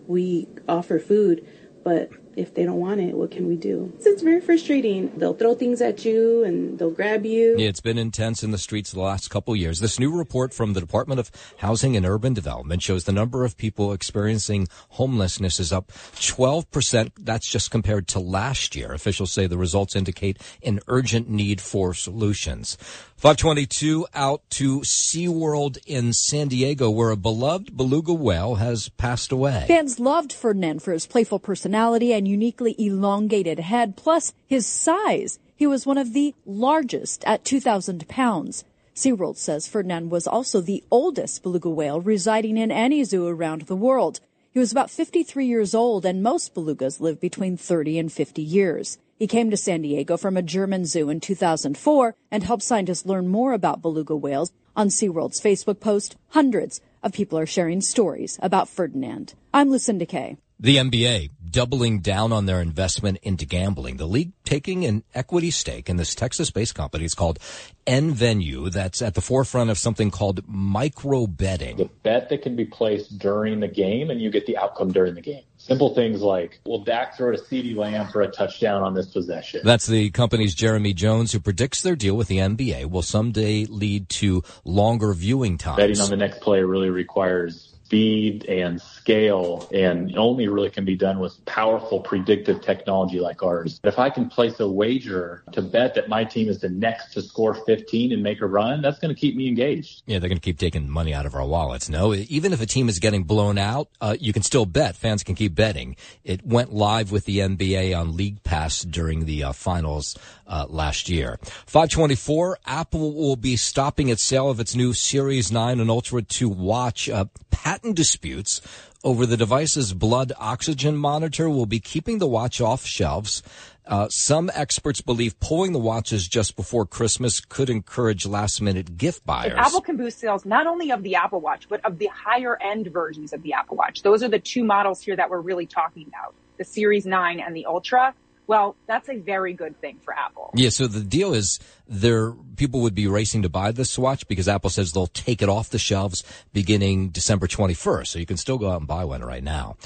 We 0.06 0.46
offer 0.68 0.98
food, 0.98 1.46
but 1.84 2.10
if 2.38 2.54
they 2.54 2.64
don't 2.64 2.78
want 2.78 3.00
it, 3.00 3.14
what 3.14 3.32
can 3.32 3.48
we 3.48 3.56
do? 3.56 3.92
It's 4.00 4.22
very 4.22 4.40
frustrating. 4.40 5.10
They'll 5.16 5.34
throw 5.34 5.56
things 5.56 5.82
at 5.82 6.04
you 6.04 6.44
and 6.44 6.78
they'll 6.78 6.92
grab 6.92 7.26
you. 7.26 7.56
Yeah, 7.58 7.68
it's 7.68 7.80
been 7.80 7.98
intense 7.98 8.44
in 8.44 8.52
the 8.52 8.58
streets 8.58 8.92
the 8.92 9.00
last 9.00 9.28
couple 9.28 9.56
years. 9.56 9.80
This 9.80 9.98
new 9.98 10.16
report 10.16 10.54
from 10.54 10.72
the 10.72 10.80
Department 10.80 11.18
of 11.18 11.32
Housing 11.58 11.96
and 11.96 12.06
Urban 12.06 12.34
Development 12.34 12.80
shows 12.80 13.04
the 13.04 13.12
number 13.12 13.44
of 13.44 13.56
people 13.56 13.92
experiencing 13.92 14.68
homelessness 14.90 15.58
is 15.58 15.72
up 15.72 15.90
12%. 15.90 17.10
That's 17.18 17.50
just 17.50 17.72
compared 17.72 18.06
to 18.08 18.20
last 18.20 18.76
year. 18.76 18.92
Officials 18.92 19.32
say 19.32 19.48
the 19.48 19.58
results 19.58 19.96
indicate 19.96 20.38
an 20.62 20.78
urgent 20.86 21.28
need 21.28 21.60
for 21.60 21.92
solutions. 21.92 22.78
522 23.18 24.06
out 24.14 24.48
to 24.50 24.78
SeaWorld 24.82 25.78
in 25.86 26.12
San 26.12 26.46
Diego, 26.46 26.88
where 26.88 27.10
a 27.10 27.16
beloved 27.16 27.76
beluga 27.76 28.14
whale 28.14 28.54
has 28.56 28.90
passed 28.90 29.32
away. 29.32 29.64
Fans 29.66 29.98
loved 29.98 30.32
Ferdinand 30.32 30.84
for 30.84 30.92
his 30.92 31.04
playful 31.04 31.40
personality 31.40 32.12
and 32.12 32.27
uniquely 32.28 32.74
elongated 32.78 33.58
head, 33.58 33.96
plus 33.96 34.34
his 34.46 34.66
size. 34.66 35.38
He 35.56 35.66
was 35.66 35.86
one 35.86 35.98
of 35.98 36.12
the 36.12 36.34
largest 36.46 37.24
at 37.24 37.44
2,000 37.44 38.06
pounds. 38.08 38.64
SeaWorld 38.94 39.36
says 39.36 39.66
Ferdinand 39.68 40.10
was 40.10 40.26
also 40.26 40.60
the 40.60 40.84
oldest 40.90 41.42
beluga 41.42 41.70
whale 41.70 42.00
residing 42.00 42.56
in 42.56 42.70
any 42.70 43.02
zoo 43.04 43.26
around 43.26 43.62
the 43.62 43.76
world. 43.76 44.20
He 44.52 44.58
was 44.58 44.72
about 44.72 44.90
53 44.90 45.46
years 45.46 45.74
old, 45.74 46.04
and 46.04 46.22
most 46.22 46.54
belugas 46.54 47.00
live 47.00 47.20
between 47.20 47.56
30 47.56 47.98
and 47.98 48.12
50 48.12 48.42
years. 48.42 48.98
He 49.18 49.26
came 49.26 49.50
to 49.50 49.56
San 49.56 49.82
Diego 49.82 50.16
from 50.16 50.36
a 50.36 50.42
German 50.42 50.84
zoo 50.84 51.10
in 51.10 51.20
2004 51.20 52.14
and 52.30 52.42
helped 52.42 52.62
scientists 52.62 53.06
learn 53.06 53.28
more 53.28 53.52
about 53.52 53.82
beluga 53.82 54.16
whales. 54.16 54.52
On 54.76 54.88
SeaWorld's 54.88 55.40
Facebook 55.40 55.80
post, 55.80 56.16
hundreds 56.30 56.80
of 57.02 57.12
people 57.12 57.38
are 57.38 57.46
sharing 57.46 57.80
stories 57.80 58.38
about 58.42 58.68
Ferdinand. 58.68 59.34
I'm 59.52 59.70
Lucinda 59.70 60.06
Kay. 60.06 60.36
The 60.60 60.78
NBA 60.78 61.30
doubling 61.50 62.00
down 62.00 62.32
on 62.32 62.46
their 62.46 62.60
investment 62.60 63.18
into 63.22 63.46
gambling. 63.46 63.96
The 63.96 64.06
league 64.06 64.32
taking 64.44 64.84
an 64.86 65.04
equity 65.14 65.52
stake 65.52 65.88
in 65.88 65.98
this 65.98 66.16
Texas-based 66.16 66.74
company. 66.74 67.04
It's 67.04 67.14
called 67.14 67.38
nVenue. 67.86 68.72
That's 68.72 69.00
at 69.00 69.14
the 69.14 69.20
forefront 69.20 69.70
of 69.70 69.78
something 69.78 70.10
called 70.10 70.42
micro 70.48 71.28
betting. 71.28 71.76
The 71.76 71.90
bet 72.02 72.28
that 72.30 72.42
can 72.42 72.56
be 72.56 72.64
placed 72.64 73.18
during 73.20 73.60
the 73.60 73.68
game 73.68 74.10
and 74.10 74.20
you 74.20 74.30
get 74.30 74.46
the 74.46 74.56
outcome 74.56 74.90
during 74.90 75.14
the 75.14 75.20
game. 75.20 75.44
Simple 75.68 75.94
things 75.94 76.22
like, 76.22 76.60
will 76.64 76.82
Dak 76.82 77.14
throw 77.14 77.30
to 77.30 77.36
CeeDee 77.36 77.76
Lamb 77.76 78.08
for 78.08 78.22
a 78.22 78.28
touchdown 78.28 78.82
on 78.82 78.94
this 78.94 79.08
possession? 79.08 79.60
That's 79.62 79.86
the 79.86 80.08
company's 80.10 80.54
Jeremy 80.54 80.94
Jones, 80.94 81.32
who 81.32 81.40
predicts 81.40 81.82
their 81.82 81.94
deal 81.94 82.16
with 82.16 82.28
the 82.28 82.38
NBA 82.38 82.90
will 82.90 83.02
someday 83.02 83.66
lead 83.66 84.08
to 84.08 84.42
longer 84.64 85.12
viewing 85.12 85.58
times. 85.58 85.76
Betting 85.76 86.00
on 86.00 86.08
the 86.08 86.16
next 86.16 86.40
play 86.40 86.62
really 86.62 86.88
requires 86.88 87.74
speed 87.88 88.44
and 88.44 88.82
scale 88.82 89.66
and 89.72 90.14
only 90.18 90.46
really 90.46 90.68
can 90.68 90.84
be 90.84 90.94
done 90.94 91.18
with 91.18 91.42
powerful 91.46 92.00
predictive 92.00 92.60
technology 92.60 93.18
like 93.18 93.42
ours. 93.42 93.80
If 93.82 93.98
I 93.98 94.10
can 94.10 94.28
place 94.28 94.60
a 94.60 94.68
wager 94.68 95.42
to 95.52 95.62
bet 95.62 95.94
that 95.94 96.06
my 96.06 96.24
team 96.24 96.50
is 96.50 96.60
the 96.60 96.68
next 96.68 97.14
to 97.14 97.22
score 97.22 97.54
15 97.54 98.12
and 98.12 98.22
make 98.22 98.42
a 98.42 98.46
run, 98.46 98.82
that's 98.82 98.98
going 98.98 99.14
to 99.14 99.18
keep 99.18 99.36
me 99.36 99.48
engaged. 99.48 100.02
Yeah, 100.04 100.18
they're 100.18 100.28
going 100.28 100.38
to 100.38 100.44
keep 100.44 100.58
taking 100.58 100.90
money 100.90 101.14
out 101.14 101.24
of 101.24 101.34
our 101.34 101.46
wallets. 101.46 101.88
No, 101.88 102.12
even 102.12 102.52
if 102.52 102.60
a 102.60 102.66
team 102.66 102.90
is 102.90 102.98
getting 102.98 103.24
blown 103.24 103.56
out, 103.56 103.88
uh, 104.02 104.14
you 104.20 104.34
can 104.34 104.42
still 104.42 104.66
bet. 104.66 104.94
Fans 104.94 105.24
can 105.24 105.34
keep 105.34 105.54
betting. 105.58 105.96
It 106.22 106.46
went 106.46 106.72
live 106.72 107.10
with 107.10 107.24
the 107.24 107.40
NBA 107.40 107.98
on 107.98 108.16
League 108.16 108.44
Pass 108.44 108.82
during 108.82 109.24
the 109.24 109.42
uh, 109.42 109.52
finals 109.52 110.16
uh, 110.46 110.66
last 110.68 111.08
year. 111.08 111.36
524, 111.66 112.60
Apple 112.64 113.12
will 113.12 113.34
be 113.34 113.56
stopping 113.56 114.08
its 114.08 114.22
sale 114.22 114.50
of 114.50 114.60
its 114.60 114.76
new 114.76 114.92
Series 114.92 115.50
9 115.50 115.80
and 115.80 115.90
Ultra 115.90 116.22
2 116.22 116.48
watch. 116.48 117.08
Uh, 117.08 117.24
patent 117.50 117.96
disputes 117.96 118.60
over 119.02 119.26
the 119.26 119.36
device's 119.36 119.92
blood 119.92 120.32
oxygen 120.38 120.96
monitor 120.96 121.50
will 121.50 121.66
be 121.66 121.80
keeping 121.80 122.18
the 122.18 122.28
watch 122.28 122.60
off 122.60 122.86
shelves. 122.86 123.42
Uh, 123.88 124.06
some 124.10 124.50
experts 124.54 125.00
believe 125.00 125.40
pulling 125.40 125.72
the 125.72 125.78
watches 125.78 126.28
just 126.28 126.56
before 126.56 126.84
Christmas 126.84 127.40
could 127.40 127.70
encourage 127.70 128.26
last 128.26 128.60
minute 128.60 128.98
gift 128.98 129.24
buyers. 129.24 129.52
If 129.52 129.58
Apple 129.58 129.80
can 129.80 129.96
boost 129.96 130.18
sales 130.18 130.44
not 130.44 130.66
only 130.66 130.92
of 130.92 131.02
the 131.02 131.14
Apple 131.14 131.40
Watch, 131.40 131.68
but 131.70 131.82
of 131.86 131.98
the 131.98 132.10
higher 132.12 132.60
end 132.62 132.88
versions 132.88 133.32
of 133.32 133.42
the 133.42 133.54
Apple 133.54 133.78
Watch. 133.78 134.02
Those 134.02 134.22
are 134.22 134.28
the 134.28 134.38
two 134.38 134.62
models 134.62 135.00
here 135.00 135.16
that 135.16 135.30
we're 135.30 135.40
really 135.40 135.64
talking 135.64 136.04
about 136.06 136.34
the 136.58 136.64
Series 136.64 137.06
9 137.06 137.40
and 137.40 137.56
the 137.56 137.64
Ultra. 137.64 138.14
Well, 138.46 138.76
that's 138.86 139.10
a 139.10 139.16
very 139.16 139.52
good 139.52 139.78
thing 139.80 139.98
for 140.02 140.14
Apple. 140.14 140.50
Yeah, 140.54 140.70
so 140.70 140.86
the 140.86 141.04
deal 141.04 141.34
is 141.34 141.58
there 141.86 142.32
people 142.56 142.80
would 142.80 142.94
be 142.94 143.06
racing 143.06 143.42
to 143.42 143.50
buy 143.50 143.72
this 143.72 143.98
watch 143.98 144.26
because 144.26 144.48
Apple 144.48 144.70
says 144.70 144.92
they'll 144.92 145.06
take 145.06 145.42
it 145.42 145.50
off 145.50 145.68
the 145.68 145.78
shelves 145.78 146.24
beginning 146.54 147.10
December 147.10 147.46
21st. 147.46 148.06
So 148.06 148.18
you 148.18 148.24
can 148.26 148.38
still 148.38 148.56
go 148.56 148.70
out 148.70 148.80
and 148.80 148.88
buy 148.88 149.04
one 149.04 149.22
right 149.22 149.44
now. 149.44 149.76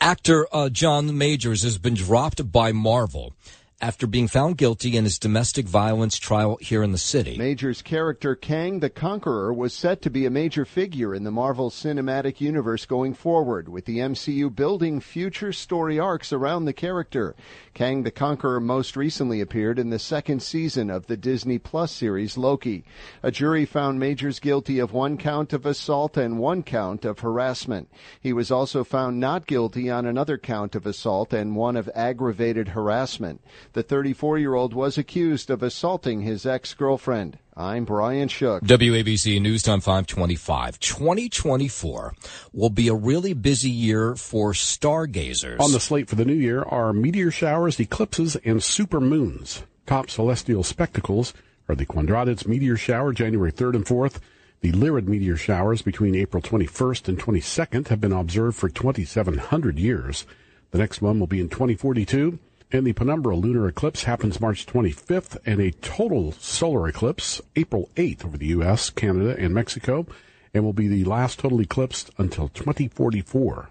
Actor 0.00 0.46
uh, 0.52 0.68
John 0.68 1.16
Majors 1.16 1.62
has 1.62 1.78
been 1.78 1.94
dropped 1.94 2.52
by 2.52 2.72
Marvel 2.72 3.32
after 3.80 4.06
being 4.06 4.26
found 4.26 4.56
guilty 4.56 4.96
in 4.96 5.04
his 5.04 5.18
domestic 5.18 5.66
violence 5.66 6.18
trial 6.18 6.56
here 6.62 6.82
in 6.82 6.92
the 6.92 6.98
city. 6.98 7.36
Major's 7.36 7.82
character 7.82 8.34
Kang 8.34 8.80
the 8.80 8.88
Conqueror 8.88 9.52
was 9.52 9.74
set 9.74 10.00
to 10.02 10.10
be 10.10 10.24
a 10.24 10.30
major 10.30 10.64
figure 10.64 11.14
in 11.14 11.24
the 11.24 11.30
Marvel 11.30 11.68
Cinematic 11.68 12.40
Universe 12.40 12.86
going 12.86 13.12
forward, 13.12 13.68
with 13.68 13.84
the 13.84 13.98
MCU 13.98 14.54
building 14.54 14.98
future 15.00 15.52
story 15.52 15.98
arcs 15.98 16.32
around 16.32 16.64
the 16.64 16.72
character. 16.72 17.36
Kang 17.74 18.02
the 18.02 18.10
Conqueror 18.10 18.60
most 18.60 18.96
recently 18.96 19.42
appeared 19.42 19.78
in 19.78 19.90
the 19.90 19.98
second 19.98 20.42
season 20.42 20.88
of 20.88 21.06
the 21.06 21.16
Disney 21.16 21.58
Plus 21.58 21.92
series 21.92 22.38
Loki. 22.38 22.84
A 23.22 23.30
jury 23.30 23.66
found 23.66 24.00
Majors 24.00 24.40
guilty 24.40 24.78
of 24.78 24.94
one 24.94 25.18
count 25.18 25.52
of 25.52 25.66
assault 25.66 26.16
and 26.16 26.38
one 26.38 26.62
count 26.62 27.04
of 27.04 27.18
harassment. 27.18 27.90
He 28.20 28.32
was 28.32 28.50
also 28.50 28.84
found 28.84 29.20
not 29.20 29.46
guilty 29.46 29.90
on 29.90 30.06
another 30.06 30.38
count 30.38 30.74
of 30.74 30.86
assault 30.86 31.34
and 31.34 31.54
one 31.54 31.76
of 31.76 31.90
aggravated 31.94 32.68
harassment. 32.68 33.42
The 33.76 33.82
34 33.82 34.38
year 34.38 34.54
old 34.54 34.72
was 34.72 34.96
accused 34.96 35.50
of 35.50 35.62
assaulting 35.62 36.22
his 36.22 36.46
ex 36.46 36.72
girlfriend. 36.72 37.38
I'm 37.54 37.84
Brian 37.84 38.28
Shook. 38.28 38.64
WABC 38.64 39.38
News 39.38 39.62
Time 39.62 39.82
525. 39.82 40.80
2024 40.80 42.14
will 42.54 42.70
be 42.70 42.88
a 42.88 42.94
really 42.94 43.34
busy 43.34 43.68
year 43.68 44.16
for 44.16 44.54
stargazers. 44.54 45.60
On 45.60 45.72
the 45.72 45.78
slate 45.78 46.08
for 46.08 46.14
the 46.14 46.24
new 46.24 46.32
year 46.32 46.62
are 46.62 46.94
meteor 46.94 47.30
showers, 47.30 47.78
eclipses, 47.78 48.34
and 48.46 48.64
super 48.64 48.98
moons. 48.98 49.62
Top 49.84 50.08
celestial 50.08 50.62
spectacles 50.62 51.34
are 51.68 51.74
the 51.74 51.84
Quadrantid 51.84 52.48
meteor 52.48 52.78
shower 52.78 53.12
January 53.12 53.52
3rd 53.52 53.74
and 53.74 53.84
4th. 53.84 54.20
The 54.62 54.72
Lyrid 54.72 55.06
meteor 55.06 55.36
showers 55.36 55.82
between 55.82 56.14
April 56.14 56.42
21st 56.42 57.08
and 57.08 57.18
22nd 57.18 57.88
have 57.88 58.00
been 58.00 58.12
observed 58.12 58.56
for 58.56 58.70
2,700 58.70 59.78
years. 59.78 60.24
The 60.70 60.78
next 60.78 61.02
one 61.02 61.20
will 61.20 61.26
be 61.26 61.40
in 61.40 61.50
2042. 61.50 62.38
And 62.72 62.86
the 62.86 62.92
penumbral 62.92 63.40
lunar 63.40 63.68
eclipse 63.68 64.04
happens 64.04 64.40
March 64.40 64.66
25th, 64.66 65.38
and 65.46 65.60
a 65.60 65.70
total 65.70 66.32
solar 66.32 66.88
eclipse 66.88 67.40
April 67.54 67.90
8th 67.94 68.24
over 68.24 68.36
the 68.36 68.46
U.S., 68.46 68.90
Canada, 68.90 69.36
and 69.38 69.54
Mexico, 69.54 70.06
and 70.52 70.64
will 70.64 70.72
be 70.72 70.88
the 70.88 71.04
last 71.04 71.38
total 71.38 71.60
eclipse 71.60 72.10
until 72.18 72.48
2044. 72.48 73.70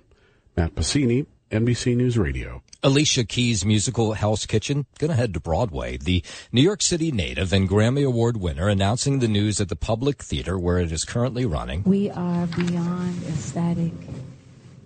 Matt 0.55 0.75
Pasini, 0.75 1.25
NBC 1.51 1.95
News 1.97 2.17
Radio. 2.17 2.63
Alicia 2.83 3.25
Keys' 3.25 3.65
musical 3.65 4.13
Hell's 4.13 4.45
Kitchen 4.45 4.85
going 4.99 5.09
to 5.09 5.17
head 5.17 5.33
to 5.33 5.39
Broadway. 5.39 5.97
The 5.97 6.23
New 6.51 6.61
York 6.61 6.81
City 6.81 7.11
native 7.11 7.51
and 7.51 7.67
Grammy 7.67 8.05
Award 8.05 8.37
winner 8.37 8.69
announcing 8.69 9.19
the 9.19 9.27
news 9.27 9.59
at 9.59 9.69
the 9.69 9.75
Public 9.75 10.23
Theater 10.23 10.57
where 10.57 10.77
it 10.77 10.91
is 10.91 11.03
currently 11.03 11.45
running. 11.45 11.83
We 11.83 12.09
are 12.11 12.47
beyond 12.47 13.23
ecstatic 13.27 13.91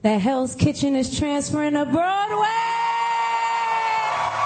that 0.02 0.22
Hell's 0.22 0.56
Kitchen 0.56 0.95
is 0.95 1.17
transferring 1.17 1.74
to 1.74 1.86
Broadway. 1.86 2.99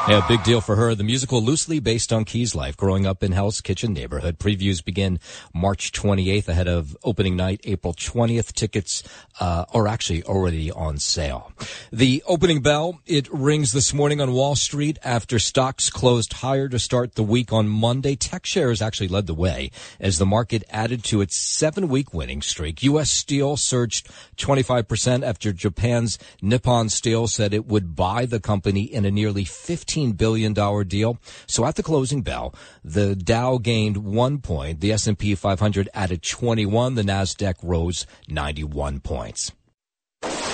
Yeah, 0.06 0.26
big 0.28 0.44
deal 0.44 0.60
for 0.60 0.76
her. 0.76 0.96
The 0.96 1.04
musical 1.06 1.42
loosely 1.42 1.80
based 1.80 2.12
on 2.12 2.26
Key's 2.26 2.54
life 2.54 2.76
growing 2.76 3.06
up 3.06 3.24
in 3.24 3.32
Hell's 3.32 3.62
Kitchen 3.62 3.94
neighborhood. 3.94 4.38
Previews 4.38 4.84
begin 4.84 5.18
March 5.54 5.94
28th 5.94 6.50
ahead 6.50 6.68
of 6.68 6.98
opening 7.06 7.38
night, 7.38 7.62
April 7.64 7.94
20th. 7.94 8.52
Tickets 8.52 9.02
uh, 9.40 9.64
are 9.74 9.88
actually 9.88 10.22
already 10.24 10.70
on 10.70 10.98
sale. 10.98 11.54
The 11.90 12.22
opening 12.28 12.62
bell, 12.62 13.00
it 13.06 13.32
rings 13.32 13.72
this 13.72 13.94
morning 13.94 14.20
on 14.20 14.34
Wall 14.34 14.56
Street 14.56 15.00
after 15.06 15.40
stocks 15.40 15.90
closed 15.90 16.34
higher 16.34 16.68
to 16.68 16.80
start 16.80 17.16
the 17.16 17.24
week 17.24 17.54
on 17.54 17.70
Monday. 17.70 18.18
Tech 18.18 18.46
shares 18.46 18.82
actually 18.82 19.08
led 19.08 19.26
the 19.26 19.34
way 19.34 19.72
as 20.02 20.18
the 20.18 20.26
market 20.26 20.66
added 20.70 21.06
to 21.06 21.22
its 21.22 21.40
seven 21.40 21.88
week 21.88 22.14
winning 22.14 22.42
streak. 22.42 22.84
U.S. 22.84 23.10
Steel 23.10 23.56
surged 23.56 24.10
25% 24.36 25.24
after 25.24 25.54
Japan's 25.54 26.20
Nippon 26.42 26.90
Steel 26.90 27.28
said 27.28 27.54
it 27.54 27.68
would 27.68 27.96
buy 27.96 28.26
the 28.26 28.42
company 28.42 28.84
in 28.84 29.06
a 29.06 29.12
nearly 29.12 29.46
15 29.46 29.93
$15 29.94 30.18
billion 30.18 30.54
deal. 30.88 31.18
So 31.48 31.66
at 31.66 31.76
the 31.76 31.84
closing 31.84 32.22
bell, 32.22 32.54
the 32.84 33.16
Dow 33.16 33.58
gained 33.58 33.98
one 33.98 34.40
point, 34.40 34.80
the 34.82 34.92
S&P 34.92 35.36
500 35.36 35.90
added 35.94 36.24
21, 36.24 36.96
the 36.96 37.04
NASDAQ 37.04 37.56
rose 37.64 38.06
91 38.28 39.00
points. 39.00 39.52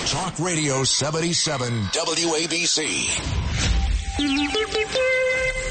Talk 0.06 0.40
Radio 0.40 0.84
77 0.84 1.72
WABC. 1.94 3.06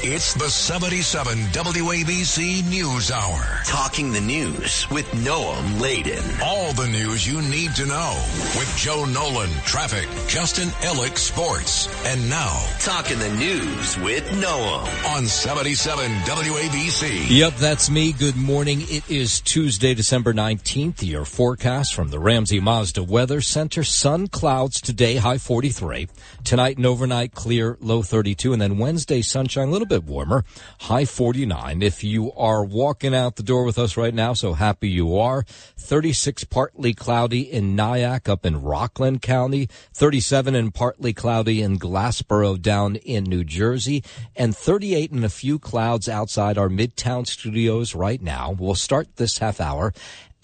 It's 0.01 0.33
the 0.33 0.49
77 0.49 1.37
WABC 1.51 2.69
News 2.69 3.11
Hour. 3.11 3.59
Talking 3.65 4.13
the 4.13 4.21
news 4.21 4.89
with 4.89 5.05
Noam 5.07 5.81
Laden. 5.81 6.23
All 6.41 6.71
the 6.71 6.87
news 6.87 7.27
you 7.27 7.41
need 7.41 7.75
to 7.75 7.85
know 7.85 8.15
with 8.57 8.73
Joe 8.77 9.03
Nolan, 9.03 9.49
traffic, 9.65 10.07
Justin 10.29 10.69
Ellick, 10.83 11.17
sports. 11.17 11.89
And 12.05 12.29
now, 12.29 12.65
Talking 12.79 13.19
the 13.19 13.29
news 13.31 13.97
with 13.99 14.23
Noam 14.29 15.15
on 15.17 15.27
77 15.27 16.09
WABC. 16.09 17.25
Yep, 17.27 17.57
that's 17.57 17.89
me. 17.89 18.13
Good 18.13 18.37
morning. 18.37 18.79
It 18.83 19.03
is 19.11 19.41
Tuesday, 19.41 19.93
December 19.93 20.33
19th. 20.33 21.05
Your 21.05 21.25
forecast 21.25 21.93
from 21.93 22.07
the 22.07 22.19
Ramsey 22.19 22.61
Mazda 22.61 23.03
Weather 23.03 23.41
Center. 23.41 23.83
Sun 23.83 24.29
clouds 24.29 24.79
today, 24.79 25.17
high 25.17 25.39
43. 25.39 26.07
Tonight 26.45 26.77
and 26.77 26.85
overnight, 26.85 27.33
clear, 27.33 27.77
low 27.81 28.01
32. 28.01 28.53
And 28.53 28.61
then 28.61 28.77
Wednesday, 28.77 29.21
sunshine, 29.21 29.67
a 29.67 29.71
little 29.71 29.88
bit 29.89 30.03
warmer, 30.05 30.45
high 30.81 31.03
49. 31.03 31.81
If 31.81 32.03
you 32.03 32.31
are 32.33 32.63
walking 32.63 33.15
out 33.15 33.35
the 33.35 33.43
door 33.43 33.63
with 33.65 33.79
us 33.79 33.97
right 33.97 34.13
now, 34.13 34.33
so 34.33 34.53
happy 34.53 34.87
you 34.87 35.17
are. 35.17 35.43
36 35.77 36.43
partly 36.45 36.93
cloudy 36.93 37.41
in 37.41 37.75
Nyack 37.75 38.29
up 38.29 38.45
in 38.45 38.61
Rockland 38.61 39.21
County, 39.21 39.67
37 39.93 40.55
and 40.55 40.73
partly 40.73 41.11
cloudy 41.11 41.61
in 41.61 41.79
Glassboro 41.79 42.61
down 42.61 42.95
in 42.97 43.23
New 43.23 43.43
Jersey, 43.43 44.03
and 44.35 44.55
38 44.55 45.11
and 45.11 45.25
a 45.25 45.29
few 45.29 45.57
clouds 45.57 46.07
outside 46.07 46.57
our 46.57 46.69
Midtown 46.69 47.25
studios 47.25 47.95
right 47.95 48.21
now. 48.21 48.55
We'll 48.57 48.75
start 48.75 49.15
this 49.15 49.39
half 49.39 49.59
hour 49.59 49.91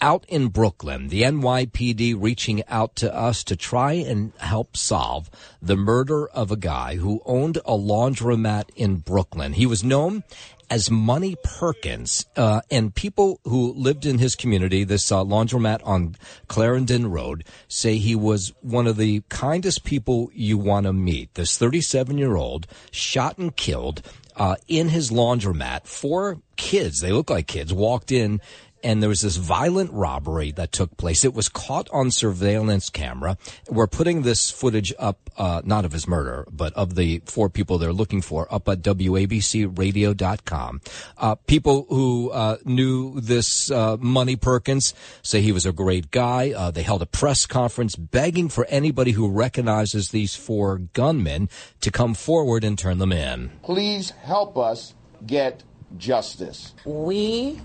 out 0.00 0.24
in 0.28 0.48
Brooklyn, 0.48 1.08
the 1.08 1.22
NYPD 1.22 2.14
reaching 2.18 2.62
out 2.68 2.96
to 2.96 3.14
us 3.14 3.42
to 3.44 3.56
try 3.56 3.92
and 3.92 4.32
help 4.38 4.76
solve 4.76 5.30
the 5.60 5.76
murder 5.76 6.28
of 6.28 6.50
a 6.50 6.56
guy 6.56 6.96
who 6.96 7.22
owned 7.24 7.58
a 7.58 7.72
laundromat 7.72 8.68
in 8.76 8.96
Brooklyn. 8.96 9.54
He 9.54 9.66
was 9.66 9.82
known 9.82 10.24
as 10.68 10.90
Money 10.90 11.36
Perkins, 11.44 12.26
uh, 12.36 12.60
and 12.70 12.94
people 12.94 13.40
who 13.44 13.72
lived 13.74 14.04
in 14.04 14.18
his 14.18 14.34
community, 14.34 14.84
this 14.84 15.12
uh, 15.12 15.22
laundromat 15.22 15.80
on 15.84 16.16
Clarendon 16.48 17.10
Road, 17.10 17.44
say 17.68 17.98
he 17.98 18.16
was 18.16 18.52
one 18.62 18.86
of 18.86 18.96
the 18.96 19.22
kindest 19.28 19.84
people 19.84 20.30
you 20.34 20.58
want 20.58 20.86
to 20.86 20.92
meet. 20.92 21.34
This 21.34 21.56
37 21.56 22.18
year 22.18 22.36
old 22.36 22.66
shot 22.90 23.38
and 23.38 23.54
killed 23.54 24.02
uh, 24.36 24.56
in 24.68 24.88
his 24.88 25.10
laundromat. 25.10 25.86
Four 25.86 26.40
kids, 26.56 27.00
they 27.00 27.12
look 27.12 27.30
like 27.30 27.46
kids, 27.46 27.72
walked 27.72 28.12
in 28.12 28.40
and 28.86 29.02
there 29.02 29.08
was 29.08 29.22
this 29.22 29.34
violent 29.34 29.90
robbery 29.92 30.52
that 30.52 30.70
took 30.70 30.96
place. 30.96 31.24
It 31.24 31.34
was 31.34 31.48
caught 31.48 31.90
on 31.90 32.12
surveillance 32.12 32.88
camera. 32.88 33.36
We're 33.68 33.88
putting 33.88 34.22
this 34.22 34.48
footage 34.48 34.94
up, 34.96 35.28
uh, 35.36 35.62
not 35.64 35.84
of 35.84 35.90
his 35.90 36.06
murder, 36.06 36.46
but 36.52 36.72
of 36.74 36.94
the 36.94 37.20
four 37.24 37.50
people 37.50 37.78
they're 37.78 37.92
looking 37.92 38.22
for 38.22 38.46
up 38.48 38.68
at 38.68 38.82
WABCradio.com. 38.82 40.80
Uh, 41.18 41.34
people 41.34 41.86
who 41.88 42.30
uh, 42.30 42.58
knew 42.64 43.20
this 43.20 43.72
uh, 43.72 43.96
Money 43.98 44.36
Perkins 44.36 44.94
say 45.20 45.40
he 45.40 45.50
was 45.50 45.66
a 45.66 45.72
great 45.72 46.12
guy. 46.12 46.52
Uh, 46.52 46.70
they 46.70 46.82
held 46.82 47.02
a 47.02 47.06
press 47.06 47.44
conference 47.44 47.96
begging 47.96 48.48
for 48.48 48.66
anybody 48.66 49.10
who 49.10 49.28
recognizes 49.28 50.10
these 50.10 50.36
four 50.36 50.78
gunmen 50.78 51.48
to 51.80 51.90
come 51.90 52.14
forward 52.14 52.62
and 52.62 52.78
turn 52.78 52.98
them 52.98 53.10
in. 53.12 53.50
Please 53.64 54.10
help 54.10 54.56
us 54.56 54.94
get 55.26 55.64
justice. 55.98 56.72
We 56.84 57.60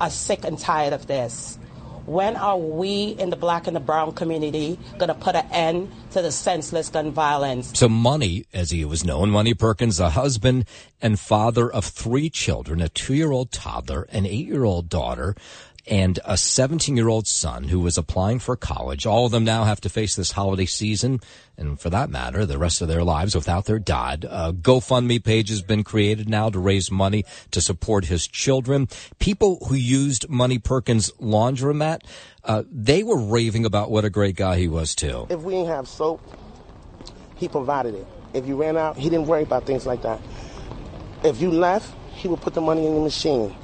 are 0.00 0.10
sick 0.10 0.44
and 0.44 0.58
tired 0.58 0.92
of 0.92 1.06
this. 1.06 1.58
When 2.06 2.34
are 2.34 2.58
we 2.58 3.10
in 3.18 3.30
the 3.30 3.36
black 3.36 3.66
and 3.66 3.76
the 3.76 3.80
brown 3.80 4.12
community 4.14 4.78
going 4.98 5.08
to 5.08 5.14
put 5.14 5.36
an 5.36 5.46
end 5.52 5.92
to 6.12 6.22
the 6.22 6.32
senseless 6.32 6.88
gun 6.88 7.12
violence? 7.12 7.78
So 7.78 7.88
Money, 7.88 8.46
as 8.52 8.70
he 8.70 8.84
was 8.84 9.04
known, 9.04 9.30
Money 9.30 9.54
Perkins, 9.54 10.00
a 10.00 10.10
husband 10.10 10.64
and 11.00 11.20
father 11.20 11.70
of 11.70 11.84
three 11.84 12.28
children, 12.28 12.80
a 12.80 12.88
two-year-old 12.88 13.52
toddler, 13.52 14.08
an 14.10 14.26
eight-year-old 14.26 14.88
daughter, 14.88 15.36
and 15.86 16.18
a 16.24 16.36
17 16.36 16.96
year 16.96 17.08
old 17.08 17.26
son 17.26 17.64
who 17.64 17.80
was 17.80 17.96
applying 17.96 18.38
for 18.38 18.56
college. 18.56 19.06
All 19.06 19.26
of 19.26 19.32
them 19.32 19.44
now 19.44 19.64
have 19.64 19.80
to 19.82 19.88
face 19.88 20.14
this 20.14 20.32
holiday 20.32 20.66
season, 20.66 21.20
and 21.56 21.80
for 21.80 21.90
that 21.90 22.10
matter, 22.10 22.44
the 22.44 22.58
rest 22.58 22.80
of 22.80 22.88
their 22.88 23.04
lives 23.04 23.34
without 23.34 23.66
their 23.66 23.78
dad. 23.78 24.26
A 24.28 24.52
GoFundMe 24.52 25.22
page 25.22 25.48
has 25.48 25.62
been 25.62 25.84
created 25.84 26.28
now 26.28 26.50
to 26.50 26.58
raise 26.58 26.90
money 26.90 27.24
to 27.50 27.60
support 27.60 28.06
his 28.06 28.26
children. 28.26 28.88
People 29.18 29.64
who 29.68 29.74
used 29.74 30.28
Money 30.28 30.58
Perkins' 30.58 31.10
laundromat, 31.20 32.00
uh, 32.44 32.62
they 32.70 33.02
were 33.02 33.18
raving 33.18 33.64
about 33.64 33.90
what 33.90 34.04
a 34.04 34.10
great 34.10 34.36
guy 34.36 34.56
he 34.56 34.68
was 34.68 34.94
too. 34.94 35.26
If 35.30 35.40
we 35.40 35.54
didn't 35.54 35.68
have 35.68 35.88
soap, 35.88 36.20
he 37.36 37.48
provided 37.48 37.94
it. 37.94 38.06
If 38.32 38.46
you 38.46 38.56
ran 38.56 38.76
out, 38.76 38.96
he 38.96 39.10
didn't 39.10 39.26
worry 39.26 39.42
about 39.42 39.66
things 39.66 39.86
like 39.86 40.02
that. 40.02 40.20
If 41.24 41.40
you 41.40 41.50
left, 41.50 41.92
he 42.14 42.28
would 42.28 42.40
put 42.40 42.54
the 42.54 42.60
money 42.60 42.86
in 42.86 42.94
the 42.94 43.00
machine 43.00 43.54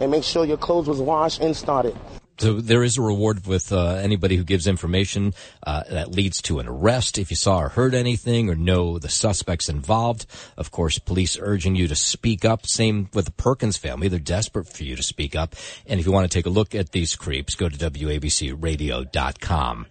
and 0.00 0.10
make 0.10 0.24
sure 0.24 0.44
your 0.44 0.56
clothes 0.56 0.88
was 0.88 1.00
washed 1.00 1.40
and 1.40 1.56
started. 1.56 1.96
So 2.38 2.60
there 2.60 2.82
is 2.82 2.98
a 2.98 3.02
reward 3.02 3.46
with 3.46 3.72
uh, 3.72 3.94
anybody 3.94 4.36
who 4.36 4.42
gives 4.42 4.66
information 4.66 5.34
uh, 5.64 5.84
that 5.88 6.10
leads 6.10 6.42
to 6.42 6.58
an 6.58 6.66
arrest. 6.66 7.16
If 7.16 7.30
you 7.30 7.36
saw 7.36 7.60
or 7.60 7.68
heard 7.68 7.94
anything 7.94 8.50
or 8.50 8.56
know 8.56 8.98
the 8.98 9.08
suspects 9.08 9.68
involved, 9.68 10.26
of 10.56 10.72
course, 10.72 10.98
police 10.98 11.38
urging 11.40 11.76
you 11.76 11.86
to 11.86 11.94
speak 11.94 12.44
up. 12.44 12.66
Same 12.66 13.08
with 13.14 13.26
the 13.26 13.30
Perkins 13.30 13.76
family; 13.76 14.08
they're 14.08 14.18
desperate 14.18 14.68
for 14.68 14.82
you 14.82 14.96
to 14.96 15.02
speak 15.02 15.36
up. 15.36 15.54
And 15.86 16.00
if 16.00 16.06
you 16.06 16.12
want 16.12 16.28
to 16.28 16.36
take 16.36 16.46
a 16.46 16.50
look 16.50 16.74
at 16.74 16.90
these 16.90 17.14
creeps, 17.14 17.54
go 17.54 17.68
to 17.68 17.78
wabcradio.com. 17.78 19.86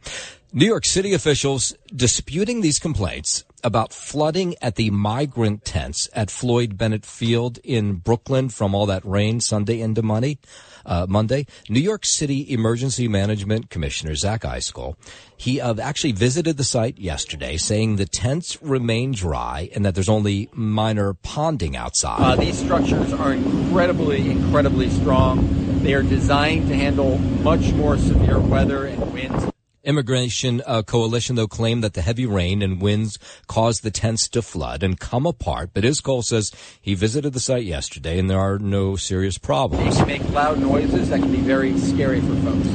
New 0.56 0.68
York 0.68 0.86
City 0.86 1.14
officials 1.14 1.76
disputing 1.96 2.62
these 2.62 2.78
complaints 2.78 3.44
about 3.64 3.94
flooding 3.94 4.56
at 4.62 4.76
the 4.76 4.90
migrant 4.90 5.64
tents 5.64 6.10
at 6.14 6.30
Floyd 6.30 6.78
Bennett 6.78 7.06
Field 7.06 7.60
in 7.64 7.96
Brooklyn 7.96 8.50
from 8.50 8.76
all 8.76 8.86
that 8.88 9.06
rain 9.06 9.40
Sunday 9.40 9.80
into 9.80 10.02
Monday. 10.02 10.38
Uh, 10.86 11.06
Monday, 11.08 11.48
New 11.70 11.80
York 11.80 12.06
City 12.06 12.52
Emergency 12.52 13.08
Management 13.08 13.70
Commissioner 13.70 14.16
Zach 14.16 14.42
Iscol, 14.42 14.98
he 15.38 15.62
uh, 15.62 15.76
actually 15.82 16.12
visited 16.12 16.58
the 16.58 16.66
site 16.66 17.00
yesterday, 17.00 17.56
saying 17.56 17.96
the 17.96 18.06
tents 18.06 18.62
remain 18.62 19.14
dry 19.14 19.70
and 19.74 19.86
that 19.86 19.96
there's 19.96 20.10
only 20.10 20.50
minor 20.52 21.14
ponding 21.14 21.76
outside. 21.76 22.20
Uh, 22.20 22.36
these 22.36 22.60
structures 22.60 23.14
are 23.14 23.32
incredibly, 23.32 24.30
incredibly 24.30 24.90
strong. 24.90 25.48
They 25.84 25.94
are 25.94 26.04
designed 26.04 26.68
to 26.68 26.76
handle 26.76 27.18
much 27.18 27.72
more 27.72 27.98
severe 27.98 28.40
weather 28.40 28.86
and 28.86 29.14
winds. 29.14 29.53
Immigration 29.84 30.62
uh, 30.66 30.82
Coalition, 30.82 31.36
though, 31.36 31.48
claimed 31.48 31.84
that 31.84 31.94
the 31.94 32.02
heavy 32.02 32.26
rain 32.26 32.62
and 32.62 32.82
winds 32.82 33.20
caused 33.48 33.84
the 33.84 33.92
tents 33.92 34.30
to 34.30 34.42
flood 34.42 34.82
and 34.82 34.98
come 34.98 35.26
apart. 35.26 35.72
But 35.74 35.84
Iscol 35.84 36.24
says 36.24 36.52
he 36.82 36.96
visited 36.96 37.34
the 37.34 37.42
site 37.42 37.66
yesterday 37.66 38.18
and 38.18 38.30
there 38.30 38.40
are 38.40 38.58
no 38.58 38.96
serious 38.96 39.38
problems. 39.38 39.98
They 39.98 40.06
make 40.06 40.30
loud 40.30 40.60
noises 40.60 41.10
that 41.10 41.20
can 41.20 41.32
be 41.32 41.42
very 41.42 41.78
scary 41.78 42.22
for 42.22 42.34
folks. 42.38 42.68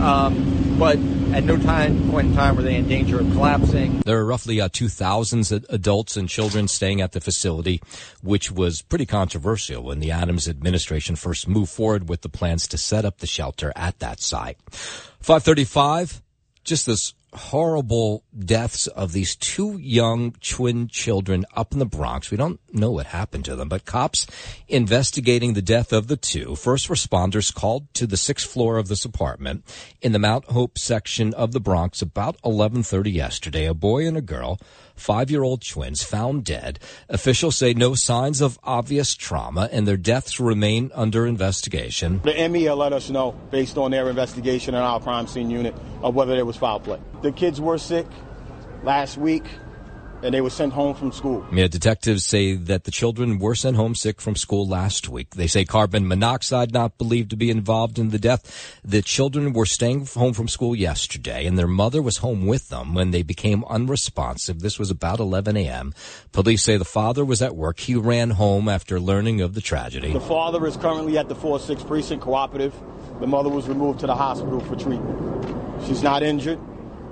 Um, 0.00 0.76
but 0.76 0.96
at 1.34 1.44
no 1.44 1.56
time 1.56 2.10
point 2.10 2.28
in 2.28 2.34
time 2.34 2.56
were 2.56 2.62
they 2.62 2.74
in 2.74 2.88
danger 2.88 3.20
of 3.20 3.30
collapsing. 3.30 4.02
There 4.04 4.18
are 4.18 4.24
roughly 4.24 4.60
uh, 4.60 4.70
2,000 4.72 5.66
adults 5.68 6.16
and 6.16 6.28
children 6.28 6.66
staying 6.66 7.00
at 7.00 7.12
the 7.12 7.20
facility, 7.20 7.80
which 8.22 8.50
was 8.50 8.82
pretty 8.82 9.06
controversial 9.06 9.84
when 9.84 10.00
the 10.00 10.10
Adams 10.10 10.48
administration 10.48 11.14
first 11.14 11.46
moved 11.46 11.70
forward 11.70 12.08
with 12.08 12.22
the 12.22 12.28
plans 12.28 12.66
to 12.68 12.78
set 12.78 13.04
up 13.04 13.18
the 13.18 13.26
shelter 13.28 13.72
at 13.76 14.00
that 14.00 14.20
site. 14.20 14.56
535 15.20 16.22
just 16.64 16.86
this 16.86 17.14
horrible 17.32 18.24
deaths 18.36 18.86
of 18.88 19.12
these 19.12 19.36
two 19.36 19.78
young 19.78 20.32
twin 20.40 20.88
children 20.88 21.46
up 21.54 21.72
in 21.72 21.78
the 21.78 21.86
Bronx. 21.86 22.30
We 22.30 22.36
don't 22.36 22.60
know 22.72 22.90
what 22.90 23.06
happened 23.06 23.44
to 23.44 23.56
them, 23.56 23.68
but 23.68 23.84
cops 23.84 24.26
investigating 24.68 25.52
the 25.52 25.62
death 25.62 25.92
of 25.92 26.08
the 26.08 26.16
two 26.16 26.56
first 26.56 26.88
responders 26.88 27.54
called 27.54 27.92
to 27.94 28.06
the 28.06 28.16
sixth 28.16 28.50
floor 28.50 28.78
of 28.78 28.88
this 28.88 29.04
apartment 29.04 29.64
in 30.02 30.12
the 30.12 30.18
Mount 30.18 30.46
Hope 30.46 30.78
section 30.78 31.32
of 31.34 31.52
the 31.52 31.60
Bronx 31.60 32.02
about 32.02 32.36
11:30 32.42 33.12
yesterday. 33.12 33.66
A 33.66 33.74
boy 33.74 34.06
and 34.06 34.16
a 34.16 34.22
girl 34.22 34.58
five-year-old 35.00 35.66
twins 35.66 36.02
found 36.02 36.44
dead. 36.44 36.78
Officials 37.08 37.56
say 37.56 37.74
no 37.74 37.94
signs 37.94 38.40
of 38.40 38.58
obvious 38.62 39.14
trauma 39.14 39.68
and 39.72 39.88
their 39.88 39.96
deaths 39.96 40.38
remain 40.38 40.90
under 40.94 41.26
investigation. 41.26 42.20
The 42.22 42.48
MEL 42.48 42.76
let 42.76 42.92
us 42.92 43.10
know, 43.10 43.32
based 43.50 43.78
on 43.78 43.90
their 43.90 44.08
investigation 44.08 44.74
in 44.74 44.80
our 44.80 45.00
crime 45.00 45.26
scene 45.26 45.50
unit, 45.50 45.74
of 46.02 46.14
whether 46.14 46.34
there 46.34 46.44
was 46.44 46.56
foul 46.56 46.80
play. 46.80 47.00
The 47.22 47.32
kids 47.32 47.60
were 47.60 47.78
sick 47.78 48.06
last 48.82 49.16
week 49.16 49.44
and 50.22 50.34
they 50.34 50.40
were 50.40 50.50
sent 50.50 50.72
home 50.72 50.94
from 50.94 51.12
school. 51.12 51.46
Yeah, 51.52 51.68
detectives 51.68 52.26
say 52.26 52.54
that 52.54 52.84
the 52.84 52.90
children 52.90 53.38
were 53.38 53.54
sent 53.54 53.76
home 53.76 53.94
sick 53.94 54.20
from 54.20 54.36
school 54.36 54.66
last 54.68 55.08
week. 55.08 55.34
They 55.34 55.46
say 55.46 55.64
carbon 55.64 56.06
monoxide 56.06 56.72
not 56.72 56.98
believed 56.98 57.30
to 57.30 57.36
be 57.36 57.50
involved 57.50 57.98
in 57.98 58.10
the 58.10 58.18
death. 58.18 58.80
The 58.84 59.02
children 59.02 59.52
were 59.52 59.66
staying 59.66 60.06
home 60.06 60.34
from 60.34 60.48
school 60.48 60.76
yesterday 60.76 61.46
and 61.46 61.58
their 61.58 61.66
mother 61.66 62.02
was 62.02 62.18
home 62.18 62.46
with 62.46 62.68
them 62.68 62.94
when 62.94 63.10
they 63.10 63.22
became 63.22 63.64
unresponsive. 63.64 64.60
This 64.60 64.78
was 64.78 64.90
about 64.90 65.20
11 65.20 65.56
a.m. 65.56 65.94
Police 66.32 66.62
say 66.62 66.76
the 66.76 66.84
father 66.84 67.24
was 67.24 67.42
at 67.42 67.56
work. 67.56 67.80
He 67.80 67.94
ran 67.94 68.30
home 68.30 68.68
after 68.68 69.00
learning 69.00 69.40
of 69.40 69.54
the 69.54 69.60
tragedy. 69.60 70.12
The 70.12 70.20
father 70.20 70.66
is 70.66 70.76
currently 70.76 71.16
at 71.18 71.28
the 71.28 71.34
4-6 71.34 71.86
precinct 71.86 72.22
cooperative. 72.22 72.74
The 73.20 73.26
mother 73.26 73.48
was 73.48 73.68
removed 73.68 74.00
to 74.00 74.06
the 74.06 74.14
hospital 74.14 74.60
for 74.60 74.76
treatment. 74.76 75.86
She's 75.86 76.02
not 76.02 76.22
injured 76.22 76.58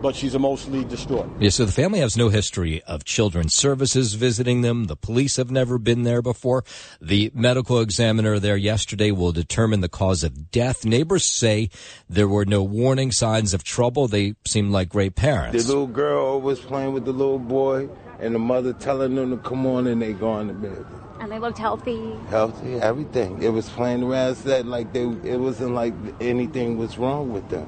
but 0.00 0.14
she's 0.14 0.34
emotionally 0.34 0.84
distraught. 0.84 1.28
Yeah, 1.40 1.50
so 1.50 1.64
the 1.64 1.72
family 1.72 1.98
has 2.00 2.16
no 2.16 2.28
history 2.28 2.82
of 2.84 3.04
children's 3.04 3.54
services 3.54 4.14
visiting 4.14 4.60
them. 4.60 4.84
The 4.84 4.96
police 4.96 5.36
have 5.36 5.50
never 5.50 5.78
been 5.78 6.04
there 6.04 6.22
before. 6.22 6.64
The 7.00 7.32
medical 7.34 7.80
examiner 7.80 8.38
there 8.38 8.56
yesterday 8.56 9.10
will 9.10 9.32
determine 9.32 9.80
the 9.80 9.88
cause 9.88 10.22
of 10.22 10.50
death. 10.50 10.84
Neighbors 10.84 11.24
say 11.24 11.70
there 12.08 12.28
were 12.28 12.44
no 12.44 12.62
warning 12.62 13.10
signs 13.10 13.54
of 13.54 13.64
trouble. 13.64 14.06
They 14.06 14.34
seem 14.46 14.70
like 14.70 14.88
great 14.88 15.16
parents. 15.16 15.64
The 15.64 15.68
little 15.68 15.86
girl 15.86 16.40
was 16.40 16.60
playing 16.60 16.92
with 16.92 17.04
the 17.04 17.12
little 17.12 17.38
boy, 17.38 17.88
and 18.20 18.34
the 18.34 18.38
mother 18.38 18.72
telling 18.72 19.14
them 19.16 19.30
to 19.30 19.36
come 19.38 19.66
on, 19.66 19.86
and 19.86 20.00
they 20.00 20.12
go 20.12 20.28
going 20.28 20.48
to 20.48 20.54
bed. 20.54 20.84
And 21.20 21.32
they 21.32 21.38
looked 21.38 21.58
healthy. 21.58 22.14
Healthy, 22.28 22.74
everything. 22.74 23.42
It 23.42 23.48
was 23.48 23.68
playing 23.70 24.02
around 24.02 24.36
set 24.36 24.66
like 24.66 24.92
they. 24.92 25.02
It 25.02 25.40
wasn't 25.40 25.72
like 25.74 25.94
anything 26.20 26.76
was 26.76 26.98
wrong 26.98 27.32
with 27.32 27.48
them. 27.48 27.66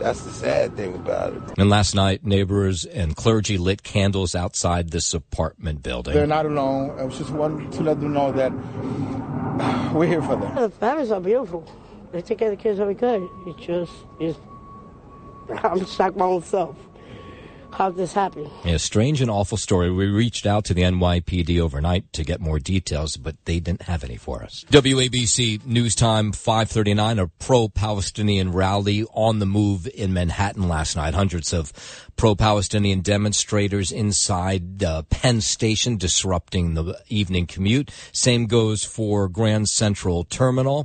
That's 0.00 0.22
the 0.22 0.30
sad 0.32 0.76
thing 0.76 0.94
about 0.94 1.34
it. 1.34 1.42
And 1.58 1.68
last 1.68 1.94
night, 1.94 2.24
neighbors 2.24 2.86
and 2.86 3.14
clergy 3.14 3.58
lit 3.58 3.82
candles 3.82 4.34
outside 4.34 4.90
this 4.90 5.12
apartment 5.12 5.82
building. 5.82 6.14
They're 6.14 6.26
not 6.26 6.46
alone. 6.46 6.98
I 6.98 7.04
was 7.04 7.18
just 7.18 7.30
wanting 7.30 7.70
to 7.70 7.82
let 7.82 8.00
them 8.00 8.14
know 8.14 8.32
that 8.32 8.50
we're 9.94 10.06
here 10.06 10.22
for 10.22 10.36
them. 10.36 10.54
The 10.54 10.70
families 10.70 11.10
are 11.10 11.20
beautiful. 11.20 11.70
They 12.12 12.22
take 12.22 12.38
care 12.38 12.50
of 12.50 12.56
the 12.56 12.62
kids 12.62 12.78
very 12.78 12.94
good. 12.94 13.28
It 13.46 13.56
just 13.58 13.92
is. 14.18 14.36
I'm 15.62 15.84
shocked 15.84 16.16
by 16.16 16.24
own 16.24 16.42
self. 16.42 16.76
How 17.72 17.90
this 17.90 18.12
happened? 18.12 18.50
Yeah, 18.64 18.76
strange 18.76 19.20
and 19.20 19.30
awful 19.30 19.56
story. 19.56 19.90
We 19.90 20.06
reached 20.06 20.46
out 20.46 20.64
to 20.66 20.74
the 20.74 20.82
NYPD 20.82 21.60
overnight 21.60 22.12
to 22.14 22.24
get 22.24 22.40
more 22.40 22.58
details, 22.58 23.16
but 23.16 23.36
they 23.44 23.60
didn't 23.60 23.82
have 23.82 24.04
any 24.04 24.16
for 24.16 24.42
us. 24.42 24.64
WABC 24.70 25.64
News 25.64 25.94
Time 25.94 26.32
539, 26.32 27.18
a 27.18 27.26
pro-Palestinian 27.28 28.52
rally 28.52 29.04
on 29.14 29.38
the 29.38 29.46
move 29.46 29.88
in 29.94 30.12
Manhattan 30.12 30.68
last 30.68 30.96
night. 30.96 31.14
Hundreds 31.14 31.52
of 31.52 31.72
pro-Palestinian 32.16 33.00
demonstrators 33.00 33.92
inside 33.92 34.82
uh, 34.82 35.02
Penn 35.04 35.40
Station 35.40 35.96
disrupting 35.96 36.74
the 36.74 37.00
evening 37.08 37.46
commute. 37.46 37.90
Same 38.12 38.46
goes 38.46 38.84
for 38.84 39.28
Grand 39.28 39.68
Central 39.68 40.24
Terminal. 40.24 40.84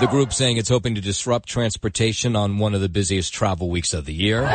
The 0.00 0.06
group 0.06 0.32
saying 0.32 0.56
it's 0.56 0.70
hoping 0.70 0.94
to 0.94 1.02
disrupt 1.02 1.46
transportation 1.46 2.34
on 2.34 2.56
one 2.56 2.74
of 2.74 2.80
the 2.80 2.88
busiest 2.88 3.34
travel 3.34 3.68
weeks 3.68 3.92
of 3.92 4.06
the 4.06 4.14
year. 4.14 4.40
All 4.40 4.46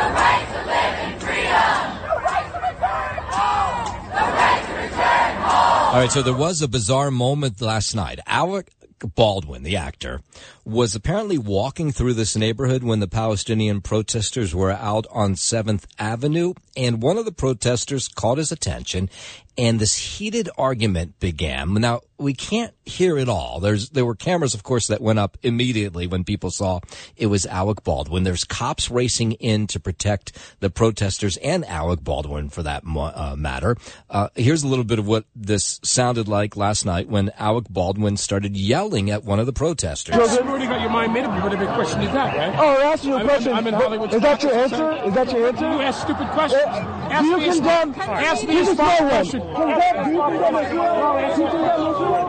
right, 6.02 6.10
so 6.10 6.22
there 6.22 6.34
was 6.34 6.62
a 6.62 6.68
bizarre 6.68 7.12
moment 7.12 7.60
last 7.60 7.94
night. 7.94 8.18
Alec 8.26 8.72
Baldwin, 9.14 9.62
the 9.62 9.76
actor, 9.76 10.20
was 10.66 10.96
apparently 10.96 11.38
walking 11.38 11.92
through 11.92 12.12
this 12.12 12.36
neighborhood 12.36 12.82
when 12.82 12.98
the 12.98 13.06
Palestinian 13.06 13.80
protesters 13.80 14.52
were 14.52 14.72
out 14.72 15.06
on 15.12 15.34
7th 15.34 15.84
Avenue, 15.96 16.54
and 16.76 17.00
one 17.00 17.16
of 17.16 17.24
the 17.24 17.30
protesters 17.30 18.08
caught 18.08 18.38
his 18.38 18.50
attention, 18.50 19.08
and 19.56 19.78
this 19.78 19.96
heated 19.96 20.50
argument 20.58 21.20
began. 21.20 21.72
Now, 21.74 22.00
we 22.18 22.34
can't 22.34 22.74
hear 22.84 23.18
it 23.18 23.28
all. 23.28 23.60
There's 23.60 23.90
there 23.90 24.04
were 24.04 24.14
cameras, 24.14 24.54
of 24.54 24.62
course, 24.62 24.86
that 24.88 25.00
went 25.00 25.18
up 25.18 25.36
immediately 25.42 26.06
when 26.06 26.24
people 26.24 26.50
saw 26.50 26.80
it 27.16 27.26
was 27.26 27.46
Alec 27.46 27.84
Baldwin. 27.84 28.22
There's 28.22 28.44
cops 28.44 28.90
racing 28.90 29.32
in 29.32 29.66
to 29.68 29.80
protect 29.80 30.32
the 30.60 30.70
protesters 30.70 31.36
and 31.38 31.64
Alec 31.66 32.02
Baldwin, 32.02 32.48
for 32.48 32.62
that 32.62 32.84
uh, 32.86 33.34
matter. 33.36 33.76
Uh, 34.10 34.28
here's 34.34 34.62
a 34.62 34.68
little 34.68 34.84
bit 34.84 34.98
of 34.98 35.06
what 35.06 35.24
this 35.34 35.80
sounded 35.82 36.28
like 36.28 36.56
last 36.56 36.84
night 36.84 37.08
when 37.08 37.30
Alec 37.38 37.66
Baldwin 37.68 38.16
started 38.16 38.56
yelling 38.56 39.10
at 39.10 39.24
one 39.24 39.38
of 39.38 39.46
the 39.46 39.52
protesters. 39.52 40.16
Already 40.56 40.72
got 40.72 40.80
your 40.80 40.90
mind 40.90 41.12
made 41.12 41.24
up. 41.24 41.42
What 41.42 41.52
a 41.52 41.56
big 41.58 41.68
question 41.68 42.00
is 42.00 42.10
that, 42.12 42.34
right? 42.34 42.54
Oh, 42.58 42.80
ask 42.80 43.04
you 43.04 43.12
a 43.12 43.18
I'm, 43.18 43.26
question. 43.26 43.52
I'm 43.52 43.66
in 43.66 43.74
Hollywood. 43.74 44.14
Is 44.14 44.22
that 44.22 44.42
your 44.42 44.54
answer? 44.54 44.92
Is 45.04 45.12
that 45.12 45.30
your 45.30 45.48
answer? 45.48 45.70
You 45.70 45.82
ask 45.82 46.00
stupid 46.00 46.28
questions. 46.28 46.62
Eh, 46.64 46.80
ask 47.12 47.24
do 47.24 47.28
you 47.28 47.52
condemn? 47.52 47.94
ask 48.00 48.48
me 48.48 48.60
a 48.60 48.64
smart 48.64 48.98
question. 48.98 49.40
Do 49.40 49.46
you 49.46 49.52
condemn 49.52 50.56
Israel? 50.64 50.96
Do 51.28 51.42
you 51.42 51.48
condemn 51.52 51.84
Israel? 51.92 52.24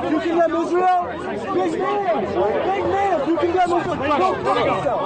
Do 0.00 0.08
you 0.08 0.20
condemn 0.24 0.54
Israel? 0.64 1.12
Big 1.52 1.72
man. 1.76 2.24
Big 2.24 2.84
man. 2.88 3.17
Go, 3.40 3.46
go, 3.52 4.54
go. 4.64 4.98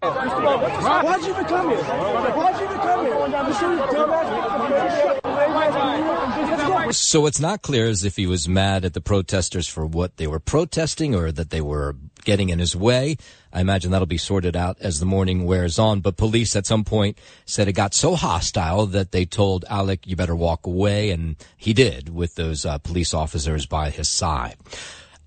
Why'd 0.00 1.22
you 1.22 1.30
even 1.30 1.44
come 1.44 1.70
here? 1.70 1.82
Why'd 1.82 2.60
you 2.60 2.64
even 2.66 2.78
come 2.78 3.06
here? 3.06 3.18
So 6.92 7.26
it's 7.26 7.40
not 7.40 7.62
clear 7.62 7.88
as 7.88 8.04
if 8.04 8.16
he 8.16 8.26
was 8.26 8.48
mad 8.48 8.84
at 8.84 8.94
the 8.94 9.00
protesters 9.00 9.68
for 9.68 9.86
what 9.86 10.16
they 10.16 10.26
were 10.26 10.38
protesting 10.40 11.14
or 11.14 11.30
that 11.32 11.50
they 11.50 11.60
were 11.60 11.96
getting 12.24 12.48
in 12.48 12.58
his 12.58 12.74
way. 12.74 13.16
I 13.52 13.60
imagine 13.60 13.90
that'll 13.90 14.06
be 14.06 14.18
sorted 14.18 14.56
out 14.56 14.78
as 14.80 15.00
the 15.00 15.06
morning 15.06 15.44
wears 15.44 15.78
on. 15.78 16.00
But 16.00 16.16
police 16.16 16.56
at 16.56 16.66
some 16.66 16.84
point 16.84 17.18
said 17.46 17.68
it 17.68 17.72
got 17.72 17.94
so 17.94 18.14
hostile 18.14 18.86
that 18.86 19.12
they 19.12 19.24
told 19.24 19.64
Alec, 19.68 20.06
you 20.06 20.16
better 20.16 20.36
walk 20.36 20.66
away. 20.66 21.10
And 21.10 21.36
he 21.56 21.72
did 21.72 22.08
with 22.08 22.34
those 22.34 22.66
uh, 22.66 22.78
police 22.78 23.14
officers 23.14 23.66
by 23.66 23.90
his 23.90 24.08
side. 24.08 24.56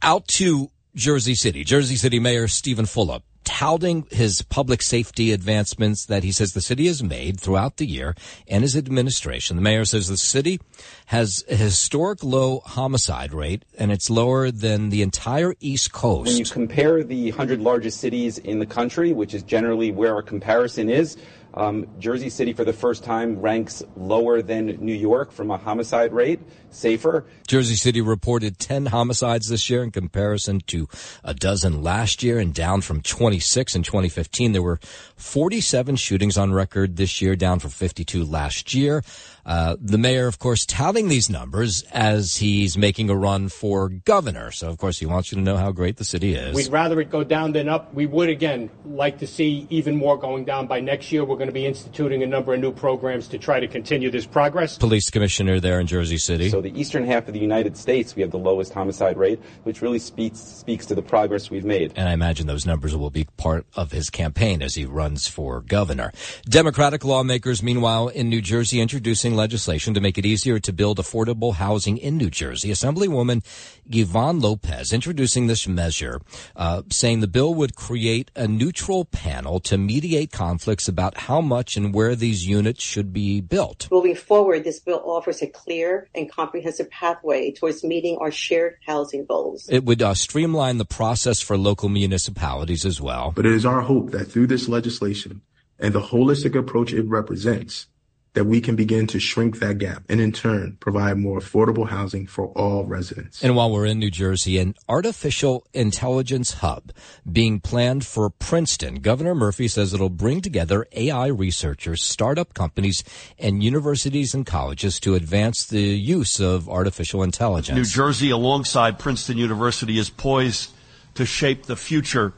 Out 0.01 0.27
to 0.29 0.71
Jersey 0.95 1.35
City. 1.35 1.63
Jersey 1.63 1.95
City 1.95 2.19
Mayor 2.19 2.47
Steven 2.47 2.85
Fulop 2.85 3.21
touting 3.43 4.05
his 4.11 4.41
public 4.43 4.81
safety 4.81 5.31
advancements 5.31 6.05
that 6.05 6.23
he 6.23 6.31
says 6.31 6.53
the 6.53 6.61
city 6.61 6.87
has 6.87 7.01
made 7.01 7.39
throughout 7.39 7.77
the 7.77 7.85
year 7.85 8.15
and 8.47 8.61
his 8.63 8.75
administration. 8.75 9.55
The 9.55 9.61
mayor 9.61 9.85
says 9.85 10.07
the 10.07 10.17
city 10.17 10.59
has 11.07 11.43
a 11.49 11.55
historic 11.55 12.23
low 12.23 12.59
homicide 12.59 13.33
rate 13.33 13.65
and 13.77 13.91
it's 13.91 14.09
lower 14.09 14.51
than 14.51 14.89
the 14.89 15.01
entire 15.01 15.55
East 15.59 15.91
Coast. 15.91 16.27
When 16.27 16.37
you 16.37 16.45
compare 16.45 17.03
the 17.03 17.31
100 17.31 17.61
largest 17.61 17.99
cities 17.99 18.37
in 18.37 18.59
the 18.59 18.65
country, 18.65 19.11
which 19.11 19.33
is 19.33 19.43
generally 19.43 19.91
where 19.91 20.13
our 20.13 20.21
comparison 20.21 20.89
is, 20.89 21.17
um, 21.53 21.87
Jersey 21.99 22.29
City, 22.29 22.53
for 22.53 22.63
the 22.63 22.73
first 22.73 23.03
time, 23.03 23.39
ranks 23.39 23.83
lower 23.97 24.41
than 24.41 24.67
New 24.83 24.93
York 24.93 25.31
from 25.31 25.51
a 25.51 25.57
homicide 25.57 26.13
rate, 26.13 26.39
safer. 26.69 27.25
Jersey 27.47 27.75
City 27.75 27.99
reported 28.01 28.57
10 28.57 28.87
homicides 28.87 29.49
this 29.49 29.69
year 29.69 29.83
in 29.83 29.91
comparison 29.91 30.61
to 30.67 30.87
a 31.23 31.33
dozen 31.33 31.83
last 31.83 32.23
year 32.23 32.39
and 32.39 32.53
down 32.53 32.81
from 32.81 33.01
26 33.01 33.75
in 33.75 33.83
2015. 33.83 34.53
There 34.53 34.61
were 34.61 34.79
47 35.17 35.97
shootings 35.97 36.37
on 36.37 36.53
record 36.53 36.95
this 36.95 37.21
year, 37.21 37.35
down 37.35 37.59
from 37.59 37.71
52 37.71 38.23
last 38.23 38.73
year. 38.73 39.03
Uh, 39.45 39.75
the 39.79 39.97
mayor, 39.97 40.27
of 40.27 40.39
course, 40.39 40.65
touting 40.65 41.07
these 41.07 41.29
numbers 41.29 41.83
as 41.91 42.35
he's 42.35 42.77
making 42.77 43.09
a 43.09 43.15
run 43.15 43.49
for 43.49 43.89
governor. 43.89 44.51
So, 44.51 44.69
of 44.69 44.77
course, 44.77 44.99
he 44.99 45.05
wants 45.05 45.31
you 45.31 45.37
to 45.37 45.41
know 45.41 45.57
how 45.57 45.71
great 45.71 45.97
the 45.97 46.03
city 46.03 46.35
is. 46.35 46.55
We'd 46.55 46.71
rather 46.71 46.99
it 47.01 47.09
go 47.09 47.23
down 47.23 47.53
than 47.53 47.69
up. 47.69 47.93
We 47.93 48.05
would, 48.05 48.29
again, 48.29 48.69
like 48.85 49.19
to 49.19 49.27
see 49.27 49.67
even 49.69 49.95
more 49.95 50.17
going 50.17 50.45
down 50.45 50.67
by 50.67 50.79
next 50.79 51.11
year. 51.11 51.25
We're 51.25 51.35
going 51.35 51.47
to 51.47 51.53
be 51.53 51.65
instituting 51.65 52.23
a 52.23 52.27
number 52.27 52.53
of 52.53 52.59
new 52.59 52.71
programs 52.71 53.27
to 53.29 53.37
try 53.37 53.59
to 53.59 53.67
continue 53.67 54.11
this 54.11 54.25
progress. 54.25 54.77
Police 54.77 55.09
commissioner 55.09 55.59
there 55.59 55.79
in 55.79 55.87
Jersey 55.87 56.17
City. 56.17 56.49
So 56.49 56.61
the 56.61 56.79
eastern 56.79 57.05
half 57.05 57.27
of 57.27 57.33
the 57.33 57.39
United 57.39 57.77
States, 57.77 58.15
we 58.15 58.21
have 58.21 58.31
the 58.31 58.39
lowest 58.39 58.73
homicide 58.73 59.17
rate, 59.17 59.39
which 59.63 59.81
really 59.81 59.99
speaks 59.99 60.39
speaks 60.39 60.85
to 60.87 60.95
the 60.95 61.01
progress 61.01 61.49
we've 61.49 61.65
made. 61.65 61.93
And 61.95 62.07
I 62.07 62.13
imagine 62.13 62.47
those 62.47 62.65
numbers 62.65 62.95
will 62.95 63.09
be 63.09 63.25
part 63.37 63.65
of 63.75 63.91
his 63.91 64.09
campaign 64.09 64.61
as 64.61 64.75
he 64.75 64.85
runs 64.85 65.27
for 65.27 65.61
governor. 65.61 66.11
Democratic 66.45 67.03
lawmakers, 67.03 67.63
meanwhile, 67.63 68.07
in 68.07 68.29
New 68.29 68.41
Jersey, 68.41 68.79
introducing 68.79 69.30
legislation 69.35 69.93
to 69.93 70.01
make 70.01 70.17
it 70.17 70.25
easier 70.25 70.59
to 70.59 70.73
build 70.73 70.97
affordable 70.97 71.55
housing 71.55 71.97
in 71.97 72.17
New 72.17 72.29
Jersey. 72.29 72.69
Assemblywoman 72.69 73.43
Yvonne 73.89 74.39
Lopez 74.39 74.93
introducing 74.93 75.47
this 75.47 75.67
measure, 75.67 76.21
uh, 76.55 76.81
saying 76.89 77.19
the 77.19 77.27
bill 77.27 77.53
would 77.53 77.75
create 77.75 78.31
a 78.35 78.47
neutral 78.47 79.05
panel 79.05 79.59
to 79.61 79.77
mediate 79.77 80.31
conflicts 80.31 80.87
about 80.87 81.17
how 81.17 81.41
much 81.41 81.77
and 81.77 81.93
where 81.93 82.15
these 82.15 82.45
units 82.45 82.83
should 82.83 83.13
be 83.13 83.41
built. 83.41 83.87
Moving 83.91 84.15
forward, 84.15 84.63
this 84.63 84.79
bill 84.79 85.01
offers 85.05 85.41
a 85.41 85.47
clear 85.47 86.09
and 86.15 86.31
comprehensive 86.31 86.89
pathway 86.89 87.51
towards 87.51 87.83
meeting 87.83 88.17
our 88.19 88.31
shared 88.31 88.77
housing 88.85 89.25
goals. 89.25 89.67
It 89.69 89.85
would 89.85 90.01
uh, 90.01 90.13
streamline 90.13 90.77
the 90.77 90.85
process 90.85 91.41
for 91.41 91.57
local 91.57 91.89
municipalities 91.89 92.85
as 92.85 93.01
well. 93.01 93.31
But 93.35 93.45
it 93.45 93.53
is 93.53 93.65
our 93.65 93.81
hope 93.81 94.11
that 94.11 94.25
through 94.25 94.47
this 94.47 94.67
legislation 94.67 95.41
and 95.79 95.93
the 95.93 96.01
holistic 96.01 96.55
approach 96.55 96.93
it 96.93 97.07
represents, 97.07 97.87
that 98.33 98.45
we 98.45 98.61
can 98.61 98.77
begin 98.77 99.07
to 99.07 99.19
shrink 99.19 99.59
that 99.59 99.77
gap 99.77 100.03
and 100.07 100.21
in 100.21 100.31
turn 100.31 100.77
provide 100.79 101.17
more 101.17 101.39
affordable 101.39 101.89
housing 101.89 102.25
for 102.25 102.47
all 102.49 102.85
residents. 102.85 103.43
And 103.43 103.55
while 103.55 103.69
we're 103.69 103.85
in 103.85 103.99
New 103.99 104.09
Jersey, 104.09 104.57
an 104.57 104.75
artificial 104.87 105.65
intelligence 105.73 106.55
hub 106.55 106.93
being 107.29 107.59
planned 107.59 108.05
for 108.05 108.29
Princeton. 108.29 108.95
Governor 108.95 109.35
Murphy 109.35 109.67
says 109.67 109.93
it'll 109.93 110.09
bring 110.09 110.39
together 110.39 110.87
AI 110.93 111.27
researchers, 111.27 112.03
startup 112.03 112.53
companies, 112.53 113.03
and 113.37 113.61
universities 113.61 114.33
and 114.33 114.45
colleges 114.45 114.99
to 115.01 115.15
advance 115.15 115.65
the 115.65 115.81
use 115.81 116.39
of 116.39 116.69
artificial 116.69 117.23
intelligence. 117.23 117.75
New 117.75 117.83
Jersey, 117.83 118.29
alongside 118.29 118.97
Princeton 118.97 119.37
University, 119.37 119.97
is 119.97 120.09
poised 120.09 120.71
to 121.15 121.25
shape 121.25 121.65
the 121.65 121.75
future 121.75 122.33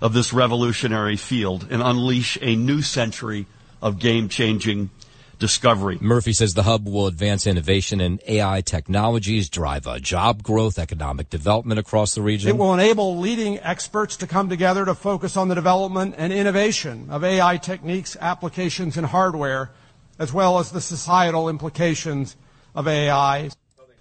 of 0.00 0.12
this 0.12 0.32
revolutionary 0.32 1.16
field 1.16 1.68
and 1.70 1.82
unleash 1.82 2.36
a 2.40 2.56
new 2.56 2.82
century 2.82 3.46
of 3.80 3.98
game 4.00 4.28
changing 4.28 4.90
discovery. 5.38 5.98
Murphy 6.00 6.32
says 6.32 6.54
the 6.54 6.62
hub 6.62 6.86
will 6.86 7.06
advance 7.06 7.46
innovation 7.46 8.00
in 8.00 8.20
AI 8.26 8.60
technologies, 8.60 9.48
drive 9.48 9.86
job 10.00 10.42
growth, 10.42 10.78
economic 10.78 11.30
development 11.30 11.78
across 11.78 12.14
the 12.14 12.22
region. 12.22 12.48
It 12.48 12.56
will 12.56 12.74
enable 12.74 13.18
leading 13.18 13.58
experts 13.60 14.16
to 14.18 14.26
come 14.26 14.48
together 14.48 14.84
to 14.84 14.94
focus 14.94 15.36
on 15.36 15.48
the 15.48 15.54
development 15.54 16.14
and 16.18 16.32
innovation 16.32 17.08
of 17.10 17.24
AI 17.24 17.56
techniques, 17.58 18.16
applications, 18.20 18.96
and 18.96 19.06
hardware, 19.06 19.70
as 20.18 20.32
well 20.32 20.58
as 20.58 20.70
the 20.70 20.80
societal 20.80 21.48
implications 21.48 22.36
of 22.74 22.88
AI. 22.88 23.50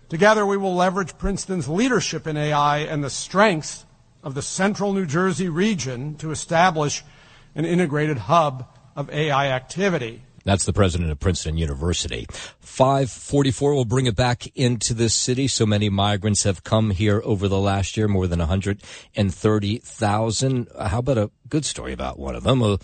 Together, 0.10 0.45
we 0.45 0.58
will 0.58 0.76
leverage 0.76 1.17
Princeton's 1.17 1.67
leadership 1.67 2.28
in 2.28 2.38
AI 2.38 2.80
and 2.80 3.04
the 3.04 3.10
strengths 3.10 3.86
of 4.24 4.34
the 4.34 4.41
central 4.41 4.93
New 4.93 5.06
Jersey 5.06 5.50
region 5.50 6.15
to 6.15 6.32
establish 6.32 7.04
an 7.56 7.65
integrated 7.65 8.17
hub 8.17 8.67
of 8.95 9.10
AI 9.10 9.50
activity. 9.50 10.25
That's 10.45 10.65
the 10.65 10.73
president 10.73 11.12
of 11.12 11.19
Princeton 11.19 11.58
University. 11.58 12.27
544 12.60 13.73
will 13.73 13.84
bring 13.84 14.05
it 14.05 14.15
back 14.15 14.45
into 14.55 14.93
this 14.93 15.15
city. 15.15 15.47
So 15.47 15.65
many 15.65 15.89
migrants 15.89 16.43
have 16.43 16.63
come 16.63 16.91
here 16.91 17.19
over 17.25 17.47
the 17.47 17.60
last 17.60 17.97
year, 17.97 18.08
more 18.08 18.27
than 18.27 18.38
130,000. 18.39 20.67
How 20.79 20.99
about 20.99 21.17
a 21.17 21.31
good 21.49 21.65
story 21.65 21.93
about 21.93 22.19
one 22.19 22.36
of 22.36 22.43
them? 22.43 22.77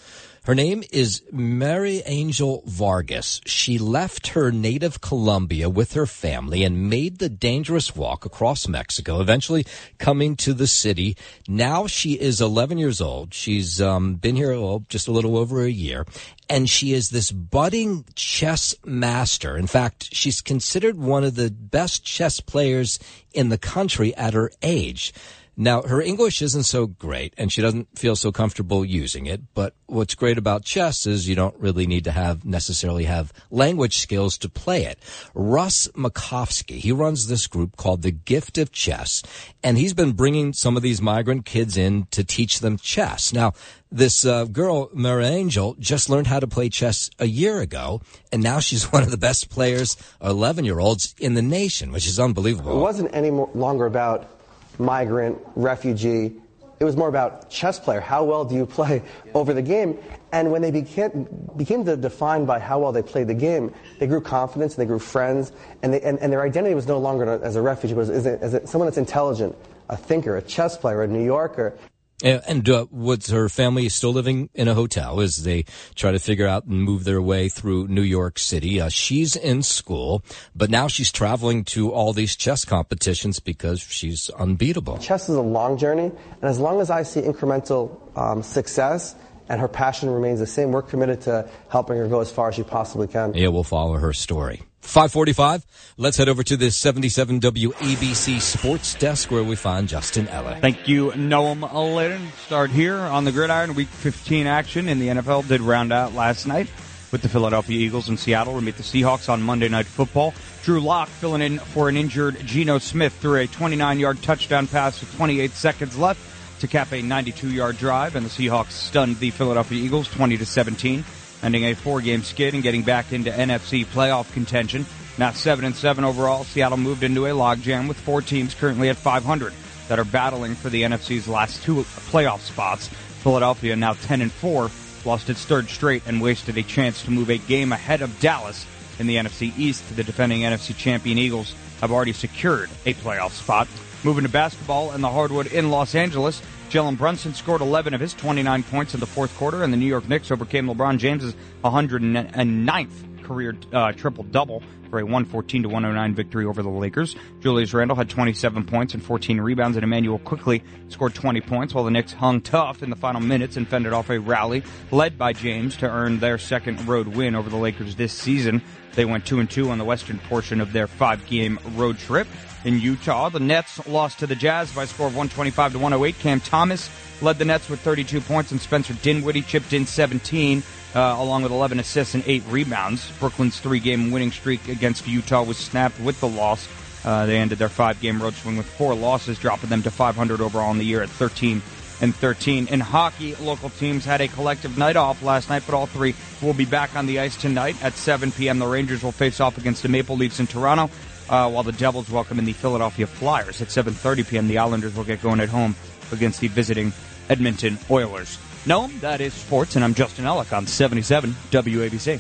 Her 0.46 0.56
name 0.56 0.84
is 0.92 1.22
Mary 1.32 2.02
Angel 2.08 2.64
Vargas. 2.66 3.42
She 3.46 3.78
left 3.78 4.30
her 4.30 4.52
native 4.52 5.00
Colombia 5.00 5.70
with 5.70 5.94
her 5.94 6.08
family 6.08 6.64
and 6.64 6.90
made 6.90 7.20
the 7.20 7.30
dangerous 7.30 7.96
walk 7.96 8.26
across 8.26 8.68
Mexico, 8.68 9.22
eventually 9.22 9.68
coming 10.00 10.36
to 10.38 10.56
the 10.56 10.66
city. 10.66 11.16
Now 11.48 11.86
she 11.86 12.14
is 12.14 12.42
11 12.42 12.80
years 12.80 13.02
old. 13.02 13.36
She's 13.36 13.80
um, 13.80 14.16
been 14.16 14.36
here 14.36 14.52
oh, 14.52 14.84
just 14.90 15.08
a 15.08 15.12
little 15.12 15.38
over 15.38 15.64
a 15.64 15.70
year, 15.70 16.08
and 16.50 16.68
she 16.68 16.94
is 16.94 17.12
this 17.12 17.32
budding 17.32 18.06
chess 18.16 18.74
master. 18.84 19.56
In 19.56 19.68
fact, 19.68 20.10
she's 20.12 20.42
considered 20.42 20.98
one 20.98 21.24
of 21.24 21.36
the 21.36 21.52
best 21.52 22.04
chess 22.04 22.40
players 22.40 22.98
in 23.32 23.50
the 23.50 23.60
country 23.60 24.16
at 24.16 24.34
her 24.34 24.52
age. 24.64 25.14
Now, 25.58 25.82
her 25.82 26.02
English 26.02 26.42
isn't 26.42 26.64
so 26.64 26.88
great 26.88 27.34
and 27.38 27.52
she 27.52 27.62
doesn't 27.62 28.00
feel 28.00 28.16
so 28.16 28.32
comfortable 28.32 28.86
using 28.86 29.26
it, 29.26 29.42
but 29.54 29.76
what's 29.86 30.16
great 30.16 30.38
about 30.38 30.64
chess 30.64 31.06
is 31.06 31.28
you 31.28 31.36
don't 31.36 31.58
really 31.60 31.86
need 31.86 32.06
to 32.06 32.12
have 32.12 32.46
necessarily 32.46 33.04
have 33.04 33.34
language 33.50 33.98
skills 33.98 34.38
to 34.40 34.50
play 34.50 34.86
it. 34.86 34.98
Russ 35.34 35.90
Makofsky, 35.90 36.78
he 36.78 36.94
runs 36.94 37.28
this 37.28 37.48
group 37.48 37.76
called 37.76 38.02
the 38.02 38.12
Gift 38.12 38.58
of 38.58 38.72
Chess, 38.72 39.22
and 39.62 39.78
he's 39.78 39.94
been 39.94 40.14
bringing 40.14 40.54
some 40.54 40.78
of 40.78 40.84
these 40.84 41.02
migrant 41.02 41.46
kids 41.46 41.76
in 41.76 42.08
to 42.12 42.24
teach 42.24 42.62
them 42.62 42.78
chess. 42.78 43.34
Now, 43.34 43.54
this 43.92 44.26
uh, 44.26 44.46
girl, 44.46 44.90
Mara 44.94 45.26
Angel, 45.26 45.76
just 45.78 46.10
learned 46.10 46.28
how 46.28 46.40
to 46.40 46.48
play 46.48 46.70
chess 46.70 47.10
a 47.20 47.26
year 47.26 47.60
ago, 47.60 48.02
and 48.32 48.42
now 48.42 48.60
she's 48.60 48.84
one 48.94 49.04
of 49.04 49.12
the 49.12 49.18
best 49.18 49.50
players, 49.50 49.98
11 50.22 50.64
year 50.64 50.80
olds 50.80 51.14
in 51.20 51.34
the 51.34 51.42
nation, 51.42 51.92
which 51.92 52.08
is 52.08 52.20
unbelievable. 52.20 52.78
It 52.78 52.82
wasn't 52.82 53.14
any 53.14 53.32
more, 53.32 53.50
longer 53.54 53.86
about 53.86 54.41
migrant, 54.80 55.40
refugee. 55.56 56.34
It 56.80 56.84
was 56.84 56.98
more 56.98 57.10
about 57.10 57.50
chess 57.50 57.80
player. 57.80 58.00
How 58.00 58.24
well 58.24 58.44
do 58.44 58.56
you 58.56 58.66
play 58.66 59.04
over 59.34 59.54
the 59.54 59.62
game? 59.62 59.98
And 60.32 60.52
when 60.52 60.62
they 60.62 60.72
became, 60.72 61.28
became 61.56 61.84
defined 61.84 62.48
by 62.48 62.60
how 62.60 62.80
well 62.80 62.92
they 62.92 63.04
played 63.04 63.28
the 63.28 63.34
game, 63.34 63.74
they 64.00 64.08
grew 64.08 64.22
confidence, 64.22 64.76
and 64.76 64.82
they 64.82 64.88
grew 64.88 65.00
friends, 65.00 65.52
and, 65.84 65.94
they, 65.94 66.02
and, 66.02 66.18
and 66.20 66.32
their 66.32 66.42
identity 66.42 66.74
was 66.74 66.88
no 66.88 66.98
longer 66.98 67.44
as 67.44 67.56
a 67.56 67.62
refugee, 67.62 67.94
but 67.94 68.10
as, 68.10 68.26
a, 68.26 68.42
as 68.42 68.54
a, 68.54 68.66
someone 68.66 68.88
that's 68.88 68.98
intelligent, 68.98 69.56
a 69.90 69.98
thinker, 69.98 70.38
a 70.38 70.42
chess 70.42 70.78
player, 70.78 71.04
a 71.04 71.08
New 71.08 71.24
Yorker. 71.24 71.78
And 72.24 72.70
uh, 72.70 72.86
was 72.92 73.30
her 73.30 73.50
family 73.50 73.90
still 73.90 74.12
living 74.12 74.50
in 74.54 74.68
a 74.68 74.74
hotel 74.74 75.20
as 75.22 75.44
they 75.44 75.66
try 75.96 76.12
to 76.12 76.20
figure 76.20 76.48
out 76.48 76.66
and 76.66 76.84
move 76.84 77.04
their 77.04 77.22
way 77.22 77.50
through 77.50 77.88
New 77.88 78.02
York 78.02 78.38
City? 78.38 78.80
Uh, 78.80 78.90
she's 78.90 79.36
in 79.36 79.64
school, 79.64 80.24
but 80.56 80.70
now 80.70 80.88
she's 80.88 81.12
traveling 81.12 81.64
to 81.66 81.92
all 81.92 82.14
these 82.14 82.36
chess 82.36 82.66
competitions 82.66 83.40
because 83.40 83.82
she's 83.82 84.30
unbeatable. 84.32 84.98
Chess 85.00 85.30
is 85.30 85.36
a 85.36 85.42
long 85.42 85.78
journey, 85.78 86.06
and 86.06 86.44
as 86.44 86.60
long 86.60 86.80
as 86.80 86.90
I 86.90 87.04
see 87.04 87.22
incremental 87.22 87.98
um, 88.18 88.44
success 88.44 89.16
and 89.50 89.60
her 89.60 89.68
passion 89.68 90.10
remains 90.10 90.40
the 90.40 90.48
same, 90.48 90.72
we're 90.72 90.82
committed 90.82 91.22
to 91.22 91.50
helping 91.70 91.98
her 91.98 92.08
go 92.08 92.22
as 92.22 92.32
far 92.32 92.50
as 92.50 92.56
she 92.56 92.64
possibly 92.64 93.08
can. 93.08 93.34
Yeah, 93.34 93.50
we'll 93.50 93.64
follow 93.64 93.98
her 93.98 94.14
story. 94.14 94.62
545. 94.82 95.66
Let's 95.98 96.18
head 96.18 96.28
over 96.30 96.44
to 96.44 96.58
the 96.58 96.72
77 96.72 97.40
WABC 97.40 98.42
Sports 98.42 98.96
Desk 98.96 99.30
where 99.32 99.44
we 99.44 99.56
find 99.56 99.88
Justin 99.88 100.28
Eller. 100.28 100.58
Thank 100.60 100.88
you, 100.88 101.12
Noam 101.12 101.72
Laden. 101.96 102.32
Start 102.46 102.72
here 102.72 102.98
on 102.98 103.24
the 103.24 103.32
gridiron. 103.32 103.76
Week 103.76 103.88
15 103.88 104.48
action 104.48 104.90
in 104.90 105.00
the 105.00 105.08
NFL 105.08 105.48
did 105.48 105.62
round 105.62 105.94
out 105.94 106.14
last 106.14 106.46
night 106.46 106.68
with 107.12 107.22
the 107.22 107.30
Philadelphia 107.30 107.78
Eagles 107.78 108.10
in 108.10 108.18
Seattle 108.18 108.56
to 108.56 108.62
meet 108.62 108.78
the 108.78 108.84
Seahawks 108.84 109.30
on 109.30 109.42
Monday 109.42 109.68
Night 109.68 109.86
Football. 109.86 110.34
Drew 110.64 110.80
Lock 110.80 111.10
filling 111.10 111.42
in 111.42 111.60
for 111.60 111.90
an 111.90 111.98
injured 111.98 112.40
Geno 112.46 112.78
Smith 112.78 113.14
threw 113.14 113.42
a 113.42 113.48
29-yard 113.48 114.22
touchdown 114.22 114.68
pass 114.68 115.00
with 115.00 115.14
28 115.16 115.52
seconds 115.52 115.98
left 115.98 116.60
to 116.62 116.68
cap 116.68 116.92
a 116.92 117.02
92-yard 117.02 117.78
drive, 117.78 118.16
and 118.16 118.26
the 118.26 118.30
Seahawks 118.30 118.72
stunned 118.72 119.18
the 119.20 119.32
Philadelphia 119.32 119.84
Eagles 119.84 120.08
20 120.10 120.38
to 120.38 120.46
17 120.46 121.04
ending 121.44 121.66
a 121.66 121.74
four-game 121.74 122.24
skid 122.24 122.54
and 122.54 122.64
getting 122.64 122.84
back 122.84 123.12
into 123.14 123.32
NFC 123.32 123.86
playoff 123.86 124.32
contention. 124.34 124.86
Now 125.18 125.32
seven 125.32 125.66
and 125.66 125.76
seven 125.76 126.04
overall, 126.04 126.44
Seattle 126.44 126.78
moved 126.78 127.04
into 127.04 127.26
a 127.26 127.30
logjam 127.30 127.88
with 127.88 128.00
four 128.00 128.22
teams 128.22 128.54
currently 128.54 128.90
at 128.90 128.98
500 128.98 129.54
that 129.88 130.00
are 130.00 130.06
battling 130.06 130.56
for 130.56 130.70
the 130.70 130.84
NFC's 130.84 131.28
last 131.28 131.64
two 131.64 131.84
playoff 132.12 132.40
spots. 132.40 132.88
Philadelphia 132.88 133.76
now 133.76 133.94
10 133.94 134.22
and 134.22 134.32
four, 134.32 134.72
lost 135.06 135.30
its 135.30 135.46
third 135.46 135.70
straight 135.70 136.04
and 136.08 136.22
wasted 136.22 136.58
a 136.58 136.64
chance 136.64 137.04
to 137.04 137.12
move 137.12 137.30
a 137.30 137.38
game 137.38 137.72
ahead 137.72 138.02
of 138.02 138.20
Dallas 138.20 138.66
in 139.00 139.08
the 139.08 139.18
NFC 139.18 139.52
East. 139.58 139.96
The 139.96 140.04
defending 140.04 140.42
NFC 140.42 140.76
champion 140.76 141.18
Eagles 141.18 141.54
have 141.82 141.92
already 141.92 142.14
secured 142.14 142.70
a 142.86 142.94
playoff 142.94 143.32
spot. 143.32 143.68
Moving 144.04 144.24
to 144.24 144.30
basketball 144.30 144.92
and 144.92 145.04
the 145.04 145.10
hardwood 145.10 145.48
in 145.48 145.70
Los 145.70 145.94
Angeles, 145.94 146.42
Jalen 146.72 146.98
Brunson 146.98 147.34
scored 147.34 147.60
11 147.60 147.94
of 147.94 148.00
his 148.00 148.14
29 148.14 148.64
points 148.64 148.94
in 148.94 149.02
the 149.02 149.06
fourth 149.06 149.36
quarter, 149.36 149.62
and 149.62 149.74
the 149.74 149.78
New 149.78 149.88
York 149.88 150.08
Knicks 150.08 150.32
overcame 150.32 150.68
LeBron 150.68 151.00
James's 151.00 151.36
109th 151.66 153.24
career 153.26 153.58
uh, 153.74 153.92
triple 153.92 154.24
double 154.24 154.64
for 154.90 155.00
a 155.00 155.04
114 155.04 155.64
to 155.64 155.68
109 155.68 156.16
victory 156.16 156.46
over 156.46 156.64
the 156.64 156.70
Lakers. 156.70 157.18
Julius 157.42 157.74
Randle 157.74 157.98
had 157.98 158.10
27 158.10 158.64
points 158.64 158.94
and 158.94 159.04
14 159.04 159.42
rebounds, 159.42 159.76
and 159.76 159.84
Immanuel 159.84 160.20
Quickley 160.20 160.64
scored 160.88 161.14
20 161.14 161.42
points, 161.42 161.74
while 161.74 161.84
the 161.84 161.92
Knicks 161.92 162.14
hung 162.14 162.40
tough 162.40 162.82
in 162.82 162.90
the 162.90 162.96
final 162.96 163.20
minutes 163.20 163.58
and 163.58 163.68
fended 163.68 163.92
off 163.92 164.10
a 164.10 164.18
rally 164.18 164.64
led 164.92 165.18
by 165.18 165.34
James 165.34 165.76
to 165.76 165.90
earn 165.90 166.20
their 166.20 166.38
second 166.38 166.88
road 166.88 167.10
win 167.10 167.36
over 167.36 167.50
the 167.50 167.58
Lakers 167.58 167.98
this 167.98 168.14
season. 168.14 168.62
They 168.94 169.04
went 169.04 169.26
two 169.26 169.42
and 169.42 169.50
two 169.50 169.72
on 169.72 169.78
the 169.78 169.86
western 169.86 170.20
portion 170.20 170.62
of 170.62 170.72
their 170.72 170.88
five-game 170.88 171.60
road 171.76 171.98
trip 171.98 172.28
in 172.64 172.80
Utah. 172.80 173.30
The 173.30 173.40
Nets 173.40 173.86
lost 173.88 174.20
to 174.20 174.28
the 174.28 174.36
Jazz 174.36 174.72
by 174.72 174.84
a 174.84 174.88
score 174.88 175.08
of 175.08 175.14
125 175.16 175.74
to 175.74 175.80
108. 175.80 176.20
Cam 176.20 176.40
Thomas 176.40 176.90
led 177.22 177.38
the 177.38 177.46
Nets 177.46 177.70
with 177.70 177.80
32 177.82 178.22
points, 178.22 178.52
and 178.52 178.60
Spencer 178.60 178.94
Dinwiddie 178.94 179.42
chipped 179.44 179.74
in 179.74 179.86
17, 179.86 180.64
uh, 180.96 181.16
along 181.20 181.44
with 181.44 181.52
11 181.52 181.80
assists 181.80 182.16
and 182.16 182.24
8 182.26 182.44
rebounds. 182.50 183.10
Brooklyn's 183.20 183.60
three-game 183.60 184.12
winning 184.12 184.32
streak 184.32 184.68
against 184.68 185.08
Utah 185.08 185.44
was 185.44 185.58
snapped 185.58 186.00
with 186.00 186.20
the 186.20 186.28
loss. 186.28 186.68
Uh, 187.04 187.26
they 187.26 187.38
ended 187.38 187.58
their 187.58 187.70
five-game 187.70 188.22
road 188.22 188.34
swing 188.36 188.58
with 188.58 188.66
four 188.66 188.94
losses, 188.94 189.40
dropping 189.40 189.70
them 189.70 189.84
to 189.84 189.92
500 189.92 190.42
overall 190.42 190.72
in 190.72 190.78
the 190.78 190.86
year 190.86 191.02
at 191.02 191.10
13 191.10 191.62
and 192.02 192.16
13. 192.16 192.68
In 192.68 192.80
hockey, 192.80 193.36
local 193.36 193.70
teams 193.70 194.06
had 194.06 194.22
a 194.22 194.28
collective 194.28 194.78
night 194.78 194.96
off 194.96 195.22
last 195.22 195.50
night, 195.50 195.64
but 195.66 195.76
all 195.76 195.86
three 195.86 196.16
will 196.42 196.54
be 196.54 196.66
back 196.66 196.96
on 196.96 197.06
the 197.06 197.20
ice 197.20 197.36
tonight 197.36 197.76
at 197.84 197.94
7 197.94 198.32
p.m. 198.32 198.58
The 198.58 198.68
Rangers 198.68 199.04
will 199.04 199.12
face 199.12 199.40
off 199.40 199.58
against 199.60 199.84
the 199.84 199.90
Maple 199.90 200.18
Leafs 200.18 200.40
in 200.40 200.48
Toronto 200.48 200.90
uh, 201.32 201.50
while 201.50 201.64
the 201.64 201.72
Devils 201.72 202.12
welcome 202.12 202.38
in 202.38 202.46
the 202.46 202.54
Philadelphia 202.54 203.08
Flyers 203.08 203.62
at 203.62 203.70
7:30 203.70 204.28
p.m. 204.28 204.48
The 204.48 204.60
Islanders 204.60 204.96
will 204.96 205.06
get 205.06 205.22
going 205.22 205.40
at 205.40 205.50
home 205.50 205.76
against 206.12 206.42
the 206.42 206.50
visiting 206.50 206.94
Edmonton 207.30 207.80
Oilers. 207.90 208.38
No, 208.68 208.88
that 209.00 209.22
is 209.22 209.34
sports, 209.34 209.76
and 209.76 209.84
I'm 209.84 209.96
Justin 209.96 210.26
Ellick 210.26 210.56
on 210.56 210.68
77 210.68 211.32
WABC. 211.50 212.20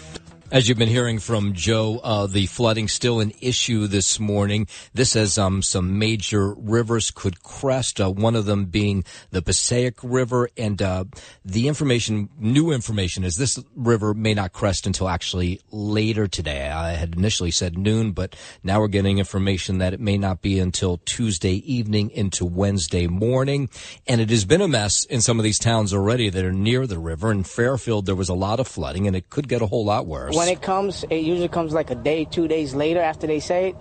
As 0.51 0.67
you've 0.67 0.77
been 0.77 0.89
hearing 0.89 1.19
from 1.19 1.53
Joe, 1.53 2.01
uh, 2.03 2.27
the 2.27 2.45
flooding 2.45 2.89
still 2.89 3.21
an 3.21 3.31
issue 3.39 3.87
this 3.87 4.19
morning. 4.19 4.67
This 4.93 5.13
has 5.13 5.37
um, 5.37 5.61
some 5.61 5.97
major 5.97 6.53
rivers 6.55 7.09
could 7.09 7.41
crest. 7.41 8.01
Uh, 8.01 8.11
one 8.11 8.35
of 8.35 8.43
them 8.43 8.65
being 8.65 9.05
the 9.29 9.41
Passaic 9.41 9.99
River, 10.03 10.49
and 10.57 10.81
uh, 10.81 11.05
the 11.45 11.69
information, 11.69 12.27
new 12.37 12.71
information, 12.71 13.23
is 13.23 13.37
this 13.37 13.63
river 13.77 14.13
may 14.13 14.33
not 14.33 14.51
crest 14.51 14.85
until 14.85 15.07
actually 15.07 15.61
later 15.71 16.27
today. 16.27 16.67
I 16.67 16.95
had 16.95 17.15
initially 17.15 17.51
said 17.51 17.77
noon, 17.77 18.11
but 18.11 18.35
now 18.61 18.81
we're 18.81 18.89
getting 18.89 19.19
information 19.19 19.77
that 19.77 19.93
it 19.93 20.01
may 20.01 20.17
not 20.17 20.41
be 20.41 20.59
until 20.59 20.97
Tuesday 21.05 21.63
evening 21.71 22.09
into 22.09 22.43
Wednesday 22.43 23.07
morning. 23.07 23.69
And 24.05 24.19
it 24.19 24.29
has 24.29 24.43
been 24.43 24.59
a 24.59 24.67
mess 24.67 25.05
in 25.05 25.21
some 25.21 25.39
of 25.39 25.45
these 25.45 25.59
towns 25.59 25.93
already 25.93 26.29
that 26.29 26.43
are 26.43 26.51
near 26.51 26.85
the 26.87 26.99
river. 26.99 27.31
In 27.31 27.45
Fairfield, 27.45 28.05
there 28.05 28.15
was 28.15 28.27
a 28.27 28.33
lot 28.33 28.59
of 28.59 28.67
flooding, 28.67 29.07
and 29.07 29.15
it 29.15 29.29
could 29.29 29.47
get 29.47 29.61
a 29.61 29.67
whole 29.67 29.85
lot 29.85 30.05
worse 30.05 30.40
when 30.41 30.49
it 30.49 30.61
comes, 30.61 31.03
it 31.03 31.17
usually 31.17 31.47
comes 31.47 31.71
like 31.71 31.91
a 31.91 31.95
day, 31.95 32.25
two 32.25 32.47
days 32.47 32.73
later 32.73 32.99
after 32.99 33.27
they 33.27 33.39
say 33.39 33.69
it, 33.69 33.75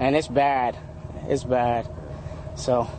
and 0.00 0.16
it's 0.16 0.26
bad. 0.26 0.76
It's 1.28 1.44
bad. 1.44 1.88
So 2.56 2.90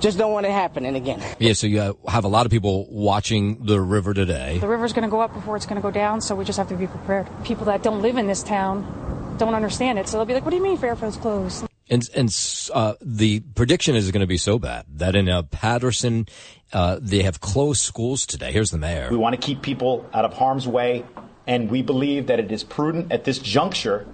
just 0.00 0.18
don't 0.18 0.32
want 0.32 0.44
it 0.44 0.50
happening 0.50 0.96
again. 0.96 1.22
Yeah, 1.38 1.52
so 1.52 1.68
you 1.68 1.96
have 2.08 2.24
a 2.24 2.28
lot 2.28 2.46
of 2.46 2.50
people 2.50 2.88
watching 2.90 3.64
the 3.64 3.80
river 3.80 4.12
today. 4.12 4.58
The 4.58 4.66
river's 4.66 4.92
going 4.92 5.04
to 5.04 5.10
go 5.10 5.20
up 5.20 5.32
before 5.32 5.54
it's 5.54 5.66
going 5.66 5.80
to 5.80 5.82
go 5.82 5.92
down, 5.92 6.20
so 6.20 6.34
we 6.34 6.44
just 6.44 6.58
have 6.58 6.68
to 6.70 6.74
be 6.74 6.88
prepared. 6.88 7.28
People 7.44 7.66
that 7.66 7.84
don't 7.84 8.02
live 8.02 8.16
in 8.16 8.26
this 8.26 8.42
town 8.42 9.36
don't 9.38 9.54
understand 9.54 10.00
it, 10.00 10.08
so 10.08 10.16
they'll 10.16 10.26
be 10.26 10.34
like, 10.34 10.44
"What 10.44 10.50
do 10.50 10.56
you 10.56 10.62
mean 10.62 10.76
Fairfield's 10.76 11.16
closed?" 11.16 11.66
And 11.88 12.08
and 12.16 12.28
uh, 12.74 12.94
the 13.00 13.40
prediction 13.54 13.94
is 13.94 14.10
going 14.10 14.22
to 14.22 14.26
be 14.26 14.36
so 14.36 14.58
bad 14.58 14.84
that 14.96 15.14
in 15.14 15.28
uh, 15.28 15.42
Paterson, 15.42 16.26
uh, 16.72 16.98
they 17.00 17.22
have 17.22 17.40
closed 17.40 17.80
schools 17.80 18.26
today. 18.26 18.50
Here's 18.50 18.72
the 18.72 18.78
mayor. 18.78 19.08
We 19.10 19.16
want 19.16 19.40
to 19.40 19.40
keep 19.40 19.62
people 19.62 20.04
out 20.12 20.24
of 20.24 20.32
harm's 20.32 20.66
way 20.66 21.04
and 21.48 21.70
we 21.70 21.80
believe 21.80 22.26
that 22.26 22.38
it 22.38 22.52
is 22.52 22.62
prudent 22.62 23.10
at 23.10 23.24
this 23.24 23.38
juncture 23.38 24.06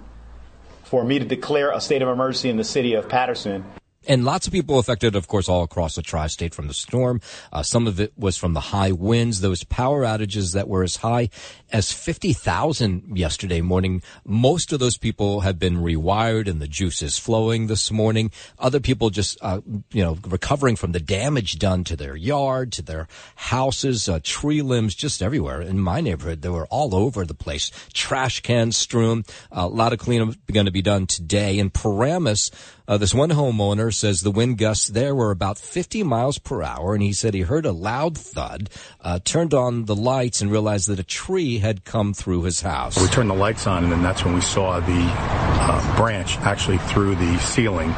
for 0.83 1.03
me 1.03 1.19
to 1.19 1.25
declare 1.25 1.71
a 1.71 1.81
state 1.81 2.01
of 2.01 2.07
emergency 2.07 2.49
in 2.49 2.55
the 2.55 2.63
city 2.63 2.93
of 2.93 3.09
Paterson. 3.09 3.65
And 4.07 4.23
lots 4.23 4.47
of 4.47 4.53
people 4.53 4.79
affected, 4.79 5.15
of 5.15 5.27
course, 5.27 5.49
all 5.49 5.63
across 5.63 5.95
the 5.95 6.01
tri-state 6.01 6.53
from 6.53 6.67
the 6.67 6.73
storm. 6.73 7.21
Uh, 7.51 7.63
some 7.63 7.87
of 7.87 7.99
it 7.99 8.13
was 8.17 8.37
from 8.37 8.53
the 8.53 8.59
high 8.59 8.91
winds, 8.91 9.41
those 9.41 9.63
power 9.63 10.03
outages 10.03 10.53
that 10.53 10.67
were 10.67 10.83
as 10.83 10.97
high 10.97 11.29
as 11.75 11.91
50,000 11.91 13.17
yesterday 13.17 13.59
morning. 13.59 14.01
Most 14.23 14.71
of 14.71 14.79
those 14.79 14.97
people 14.97 15.41
have 15.41 15.59
been 15.59 15.75
rewired 15.75 16.47
and 16.47 16.61
the 16.61 16.69
juice 16.69 17.01
is 17.01 17.17
flowing 17.17 17.67
this 17.67 17.91
morning. 17.91 18.31
Other 18.57 18.79
people 18.79 19.09
just, 19.09 19.37
uh, 19.41 19.59
you 19.91 20.01
know, 20.01 20.17
recovering 20.25 20.77
from 20.77 20.93
the 20.93 21.01
damage 21.01 21.59
done 21.59 21.83
to 21.83 21.97
their 21.97 22.15
yard, 22.15 22.71
to 22.71 22.81
their 22.81 23.09
houses, 23.35 24.07
uh, 24.07 24.21
tree 24.23 24.61
limbs, 24.61 24.95
just 24.95 25.21
everywhere. 25.21 25.61
In 25.61 25.77
my 25.77 25.99
neighborhood, 25.99 26.43
they 26.43 26.49
were 26.49 26.67
all 26.67 26.95
over 26.95 27.25
the 27.25 27.33
place. 27.33 27.71
Trash 27.91 28.39
cans 28.39 28.77
strewn. 28.77 29.25
a 29.51 29.67
lot 29.67 29.91
of 29.91 29.99
cleanup 29.99 30.33
going 30.49 30.67
to 30.67 30.71
be 30.71 30.81
done 30.81 31.07
today. 31.07 31.59
In 31.59 31.71
Paramus, 31.71 32.51
uh, 32.87 32.97
this 32.97 33.13
one 33.13 33.31
homeowner 33.31 33.91
says 33.91 34.21
the 34.21 34.31
wind 34.31 34.59
gusts 34.59 34.87
there 34.87 35.15
were 35.15 35.31
about 35.31 35.57
50 35.57 36.03
miles 36.03 36.37
per 36.37 36.61
hour, 36.61 36.93
and 36.93 37.01
he 37.01 37.13
said 37.13 37.33
he 37.33 37.41
heard 37.41 37.65
a 37.65 37.71
loud 37.71 38.15
thud, 38.17 38.69
uh, 39.01 39.19
turned 39.23 39.53
on 39.53 39.85
the 39.85 39.95
lights, 39.95 40.39
and 40.39 40.51
realized 40.51 40.87
that 40.89 40.99
a 40.99 41.03
tree 41.03 41.57
had 41.65 41.83
come 41.83 42.13
through 42.13 42.43
his 42.43 42.61
house. 42.61 43.01
We 43.01 43.07
turned 43.07 43.29
the 43.29 43.35
lights 43.35 43.65
on, 43.65 43.83
and 43.83 43.91
then 43.91 44.03
that's 44.03 44.23
when 44.23 44.35
we 44.35 44.41
saw 44.41 44.79
the 44.79 44.85
uh, 44.87 45.97
branch 45.97 46.37
actually 46.39 46.77
through 46.77 47.15
the 47.15 47.37
ceiling 47.39 47.89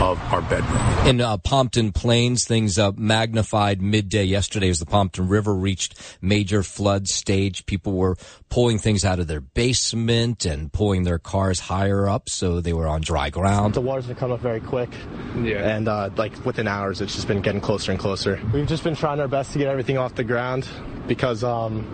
of 0.00 0.18
our 0.32 0.42
bedroom. 0.42 1.06
In 1.06 1.20
uh, 1.20 1.36
Pompton 1.36 1.92
Plains, 1.92 2.44
things 2.44 2.76
uh, 2.76 2.90
magnified 2.96 3.80
midday 3.80 4.24
yesterday 4.24 4.68
as 4.68 4.80
the 4.80 4.86
Pompton 4.86 5.28
River 5.28 5.54
reached 5.54 5.94
major 6.20 6.64
flood 6.64 7.06
stage. 7.06 7.64
People 7.66 7.92
were 7.92 8.16
pulling 8.48 8.78
things 8.78 9.04
out 9.04 9.20
of 9.20 9.28
their 9.28 9.40
basement 9.40 10.44
and 10.44 10.72
pulling 10.72 11.04
their 11.04 11.20
cars 11.20 11.60
higher 11.60 12.08
up 12.08 12.28
so 12.28 12.60
they 12.60 12.72
were 12.72 12.88
on 12.88 13.00
dry 13.00 13.30
ground. 13.30 13.74
The 13.74 13.80
water's 13.80 14.06
been 14.06 14.16
coming 14.16 14.34
up 14.34 14.40
very 14.40 14.60
quick. 14.60 14.90
Yeah. 15.40 15.76
And 15.76 15.86
uh, 15.86 16.10
like 16.16 16.44
within 16.44 16.66
hours, 16.66 17.00
it's 17.00 17.14
just 17.14 17.28
been 17.28 17.42
getting 17.42 17.60
closer 17.60 17.92
and 17.92 18.00
closer. 18.00 18.40
We've 18.52 18.66
just 18.66 18.82
been 18.82 18.96
trying 18.96 19.20
our 19.20 19.28
best 19.28 19.52
to 19.52 19.58
get 19.58 19.68
everything 19.68 19.98
off 19.98 20.16
the 20.16 20.24
ground 20.24 20.68
because, 21.06 21.44
um, 21.44 21.86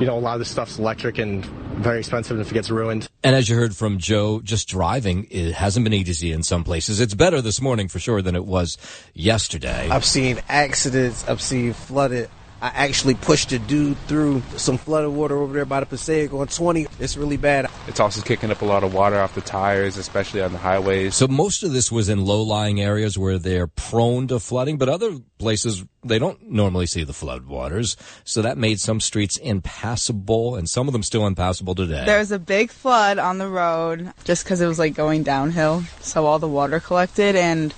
you 0.00 0.06
know, 0.06 0.16
a 0.16 0.18
lot 0.18 0.32
of 0.32 0.38
this 0.38 0.50
stuff's 0.50 0.78
electric 0.78 1.18
and 1.18 1.44
very 1.44 1.98
expensive 1.98 2.40
if 2.40 2.50
it 2.50 2.54
gets 2.54 2.70
ruined. 2.70 3.06
And 3.22 3.36
as 3.36 3.50
you 3.50 3.56
heard 3.56 3.76
from 3.76 3.98
Joe, 3.98 4.40
just 4.40 4.66
driving, 4.66 5.26
it 5.30 5.52
hasn't 5.52 5.84
been 5.84 5.92
easy 5.92 6.32
in 6.32 6.42
some 6.42 6.64
places. 6.64 7.00
It's 7.00 7.12
better 7.12 7.42
this 7.42 7.60
morning 7.60 7.88
for 7.88 7.98
sure 7.98 8.22
than 8.22 8.34
it 8.34 8.46
was 8.46 8.78
yesterday. 9.12 9.90
I've 9.90 10.06
seen 10.06 10.40
accidents. 10.48 11.28
I've 11.28 11.42
seen 11.42 11.74
flooded. 11.74 12.30
I 12.62 12.68
actually 12.68 13.14
pushed 13.14 13.52
a 13.52 13.58
dude 13.58 13.96
through 14.06 14.42
some 14.56 14.76
flooded 14.76 15.10
water 15.10 15.38
over 15.38 15.54
there 15.54 15.64
by 15.64 15.80
the 15.80 15.86
Passaic 15.86 16.34
on 16.34 16.46
20. 16.46 16.86
It's 16.98 17.16
really 17.16 17.38
bad. 17.38 17.70
It's 17.88 18.00
also 18.00 18.20
kicking 18.20 18.50
up 18.50 18.60
a 18.60 18.66
lot 18.66 18.84
of 18.84 18.92
water 18.92 19.18
off 19.18 19.34
the 19.34 19.40
tires, 19.40 19.96
especially 19.96 20.42
on 20.42 20.52
the 20.52 20.58
highways. 20.58 21.14
So 21.14 21.26
most 21.26 21.62
of 21.62 21.72
this 21.72 21.90
was 21.90 22.10
in 22.10 22.24
low-lying 22.24 22.78
areas 22.78 23.16
where 23.16 23.38
they're 23.38 23.66
prone 23.66 24.28
to 24.28 24.38
flooding, 24.38 24.76
but 24.76 24.90
other 24.90 25.18
places 25.38 25.84
they 26.04 26.18
don't 26.18 26.50
normally 26.50 26.86
see 26.86 27.02
the 27.02 27.14
flood 27.14 27.46
waters. 27.46 27.96
So 28.24 28.42
that 28.42 28.58
made 28.58 28.78
some 28.78 29.00
streets 29.00 29.38
impassable 29.38 30.56
and 30.56 30.68
some 30.68 30.86
of 30.86 30.92
them 30.92 31.02
still 31.02 31.26
impassable 31.26 31.74
today. 31.74 32.04
There 32.04 32.18
was 32.18 32.32
a 32.32 32.38
big 32.38 32.70
flood 32.70 33.18
on 33.18 33.38
the 33.38 33.48
road 33.48 34.12
just 34.24 34.44
because 34.44 34.60
it 34.60 34.66
was 34.66 34.78
like 34.78 34.94
going 34.94 35.22
downhill. 35.22 35.84
So 36.00 36.26
all 36.26 36.38
the 36.38 36.48
water 36.48 36.78
collected 36.78 37.36
and 37.36 37.74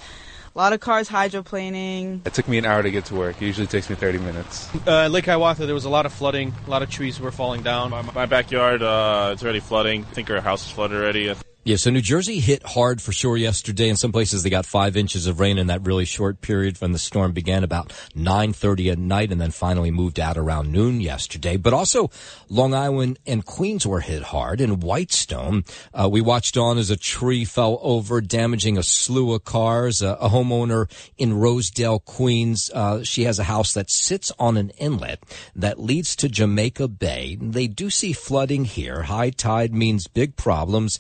a 0.55 0.59
lot 0.59 0.73
of 0.73 0.81
cars 0.81 1.09
hydroplaning. 1.09 2.27
It 2.27 2.35
took 2.35 2.47
me 2.49 2.59
an 2.59 2.67
hour 2.67 2.83
to 2.83 2.91
get 2.91 3.07
to 3.07 3.15
work. 3.15 3.41
It 3.41 3.47
usually 3.47 3.67
takes 3.67 3.89
me 3.89 3.97
30 3.97 4.19
minutes. 4.19 4.69
Uh, 4.87 5.09
Lake 5.09 5.27
Hiawatha, 5.27 5.67
there 5.67 5.75
was 5.75 5.85
a 5.85 5.91
lot 5.91 6.07
of 6.07 6.13
flooding. 6.13 6.53
A 6.67 6.71
lot 6.71 6.83
of 6.83 6.91
trees 6.91 7.19
were 7.21 7.33
falling 7.33 7.63
down. 7.63 7.91
My, 7.91 8.03
my 8.03 8.27
backyard, 8.27 8.83
uh, 8.83 9.31
it's 9.33 9.43
already 9.43 9.61
flooding. 9.61 10.03
I 10.03 10.15
think 10.15 10.31
our 10.31 10.41
house 10.41 10.67
is 10.67 10.73
flooded 10.73 10.99
already. 10.99 11.35
Yeah, 11.65 11.77
so 11.77 11.91
New 11.91 12.01
Jersey 12.01 12.41
hit 12.41 12.65
hard 12.65 13.01
for 13.01 13.13
sure 13.13 13.37
yesterday. 13.37 13.89
In 13.89 13.95
some 13.95 14.11
places, 14.11 14.43
they 14.43 14.51
got 14.51 14.67
five 14.67 14.97
inches 14.97 15.29
of 15.29 15.39
rain 15.39 15.59
in 15.59 15.69
that 15.69 15.87
really 15.87 16.05
short 16.05 16.41
period 16.41 16.81
when 16.81 16.91
the 16.91 16.99
storm 16.99 17.31
began 17.31 17.63
about 17.63 17.91
9.30 18.17 18.91
at 18.91 18.99
night 18.99 19.31
and 19.31 19.41
then 19.41 19.53
finally 19.53 19.93
moved 19.93 20.19
out 20.19 20.37
around 20.37 20.73
noon 20.73 21.01
yesterday. 21.01 21.57
But 21.57 21.73
also, 21.73 22.11
Long 22.49 22.75
Island 22.75 23.21
and 23.29 23.47
Queens 23.47 23.87
were 23.87 24.01
hit 24.01 24.25
hard. 24.25 24.61
In 24.61 24.81
Whitestone, 24.81 25.63
uh, 25.95 26.09
we 26.11 26.21
watched 26.21 26.57
on 26.57 26.79
as 26.79 26.91
a 26.91 26.97
tree 26.97 27.45
fell 27.45 27.79
over, 27.81 28.21
damaging 28.21 28.77
a 28.77 28.83
slew 28.83 29.33
of 29.33 29.45
cars. 29.45 30.03
Uh, 30.03 30.17
a 30.21 30.31
homeowner 30.31 30.91
in 31.17 31.33
Rosedale, 31.33 32.01
Queens, 32.01 32.73
uh, 32.75 33.05
she 33.05 33.23
has 33.23 33.39
a 33.39 33.45
house 33.45 33.73
that 33.75 33.89
sits 33.89 34.33
on 34.37 34.57
an 34.57 34.71
inlet 34.79 35.23
that 35.55 35.79
leads 35.79 36.17
to 36.17 36.29
Jamaica 36.29 36.89
Bay. 36.89 37.39
They 37.41 37.69
do 37.69 37.89
see 37.89 38.13
flooding 38.13 38.65
here. 38.65 39.03
High 39.05 39.31
tide 39.31 39.73
means 39.73 40.09
big 40.09 40.35
problems. 40.35 40.99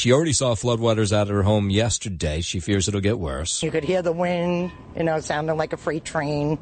She 0.00 0.12
already 0.12 0.32
saw 0.32 0.54
floodwaters 0.54 1.12
at 1.14 1.28
her 1.28 1.42
home 1.42 1.68
yesterday. 1.68 2.40
She 2.40 2.58
fears 2.58 2.88
it'll 2.88 3.02
get 3.02 3.18
worse. 3.18 3.62
You 3.62 3.70
could 3.70 3.84
hear 3.84 4.00
the 4.00 4.12
wind, 4.12 4.72
you 4.96 5.04
know, 5.04 5.20
sounding 5.20 5.58
like 5.58 5.74
a 5.74 5.76
freight 5.76 6.06
train. 6.06 6.58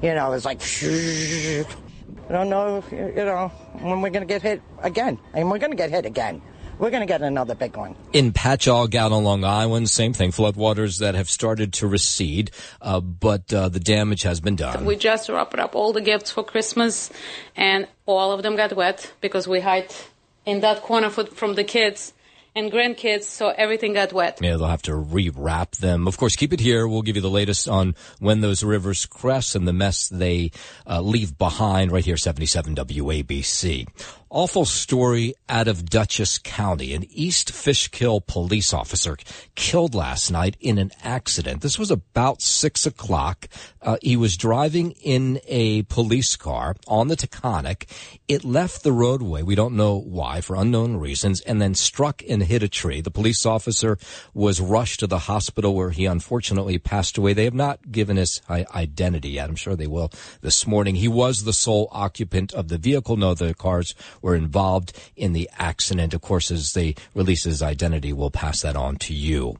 You 0.00 0.14
know, 0.14 0.30
it's 0.34 0.44
like, 0.44 0.62
I 0.62 2.32
don't 2.32 2.48
know, 2.48 2.84
you 2.92 3.24
know, 3.24 3.48
when 3.80 4.00
we're 4.00 4.10
going 4.10 4.24
to 4.24 4.32
get 4.32 4.42
hit 4.42 4.62
again. 4.84 5.18
And 5.34 5.50
we're 5.50 5.58
going 5.58 5.72
to 5.72 5.76
get 5.76 5.90
hit 5.90 6.06
again. 6.06 6.42
We're 6.78 6.90
going 6.90 7.00
to 7.00 7.08
get 7.08 7.22
another 7.22 7.56
big 7.56 7.76
one. 7.76 7.96
In 8.12 8.32
Patchogue 8.32 8.94
out 8.94 9.10
on 9.10 9.24
Long 9.24 9.42
Island, 9.42 9.90
same 9.90 10.12
thing. 10.12 10.30
Floodwaters 10.30 11.00
that 11.00 11.16
have 11.16 11.28
started 11.28 11.72
to 11.72 11.88
recede, 11.88 12.52
uh, 12.80 13.00
but 13.00 13.52
uh, 13.52 13.68
the 13.68 13.80
damage 13.80 14.22
has 14.22 14.40
been 14.40 14.54
done. 14.54 14.84
We 14.84 14.94
just 14.94 15.28
wrapped 15.28 15.58
up 15.58 15.74
all 15.74 15.92
the 15.92 16.02
gifts 16.02 16.30
for 16.30 16.44
Christmas, 16.44 17.10
and 17.56 17.88
all 18.06 18.30
of 18.30 18.44
them 18.44 18.54
got 18.54 18.76
wet 18.76 19.12
because 19.20 19.48
we 19.48 19.58
hide 19.58 19.92
in 20.46 20.60
that 20.60 20.82
corner 20.82 21.10
from 21.10 21.56
the 21.56 21.64
kids 21.64 22.12
and 22.54 22.70
grandkids, 22.70 23.24
so 23.24 23.48
everything 23.48 23.94
got 23.94 24.12
wet. 24.12 24.38
Yeah, 24.40 24.56
they'll 24.56 24.66
have 24.66 24.82
to 24.82 24.92
rewrap 24.92 25.76
them. 25.78 26.08
Of 26.08 26.16
course, 26.16 26.36
keep 26.36 26.52
it 26.52 26.60
here. 26.60 26.86
We'll 26.88 27.02
give 27.02 27.16
you 27.16 27.22
the 27.22 27.30
latest 27.30 27.68
on 27.68 27.94
when 28.18 28.40
those 28.40 28.62
rivers 28.64 29.06
crest 29.06 29.54
and 29.54 29.66
the 29.66 29.72
mess 29.72 30.08
they 30.08 30.50
uh, 30.86 31.00
leave 31.00 31.38
behind 31.38 31.92
right 31.92 32.04
here, 32.04 32.16
77 32.16 32.74
WABC. 32.74 33.86
Awful 34.32 34.64
story 34.64 35.34
out 35.48 35.66
of 35.66 35.90
Dutchess 35.90 36.38
County. 36.38 36.94
An 36.94 37.04
East 37.10 37.50
Fishkill 37.50 38.20
police 38.20 38.72
officer 38.72 39.16
killed 39.56 39.92
last 39.92 40.30
night 40.30 40.56
in 40.60 40.78
an 40.78 40.92
accident. 41.02 41.62
This 41.62 41.80
was 41.80 41.90
about 41.90 42.40
six 42.40 42.86
o'clock. 42.86 43.48
Uh, 43.82 43.96
he 44.00 44.16
was 44.16 44.36
driving 44.36 44.92
in 45.02 45.40
a 45.48 45.82
police 45.82 46.36
car 46.36 46.76
on 46.86 47.08
the 47.08 47.16
Taconic. 47.16 47.90
It 48.28 48.44
left 48.44 48.84
the 48.84 48.92
roadway. 48.92 49.42
We 49.42 49.56
don't 49.56 49.74
know 49.74 49.98
why 49.98 50.42
for 50.42 50.54
unknown 50.54 50.98
reasons 50.98 51.40
and 51.40 51.60
then 51.60 51.74
struck 51.74 52.22
and 52.28 52.44
hit 52.44 52.62
a 52.62 52.68
tree. 52.68 53.00
The 53.00 53.10
police 53.10 53.44
officer 53.44 53.98
was 54.32 54.60
rushed 54.60 55.00
to 55.00 55.08
the 55.08 55.18
hospital 55.18 55.74
where 55.74 55.90
he 55.90 56.06
unfortunately 56.06 56.78
passed 56.78 57.18
away. 57.18 57.32
They 57.32 57.46
have 57.46 57.54
not 57.54 57.90
given 57.90 58.16
his 58.16 58.40
identity 58.48 59.30
yet. 59.30 59.48
I'm 59.48 59.56
sure 59.56 59.74
they 59.74 59.88
will 59.88 60.12
this 60.40 60.68
morning. 60.68 60.94
He 60.94 61.08
was 61.08 61.42
the 61.42 61.52
sole 61.52 61.88
occupant 61.90 62.52
of 62.52 62.68
the 62.68 62.78
vehicle. 62.78 63.16
No, 63.16 63.34
the 63.34 63.54
cars 63.54 63.92
were 64.22 64.34
involved 64.34 64.92
in 65.16 65.32
the 65.32 65.48
accident. 65.58 66.14
Of 66.14 66.20
course, 66.20 66.50
as 66.50 66.72
they 66.72 66.94
release 67.14 67.44
his 67.44 67.62
identity, 67.62 68.12
we'll 68.12 68.30
pass 68.30 68.62
that 68.62 68.76
on 68.76 68.96
to 68.96 69.14
you. 69.14 69.56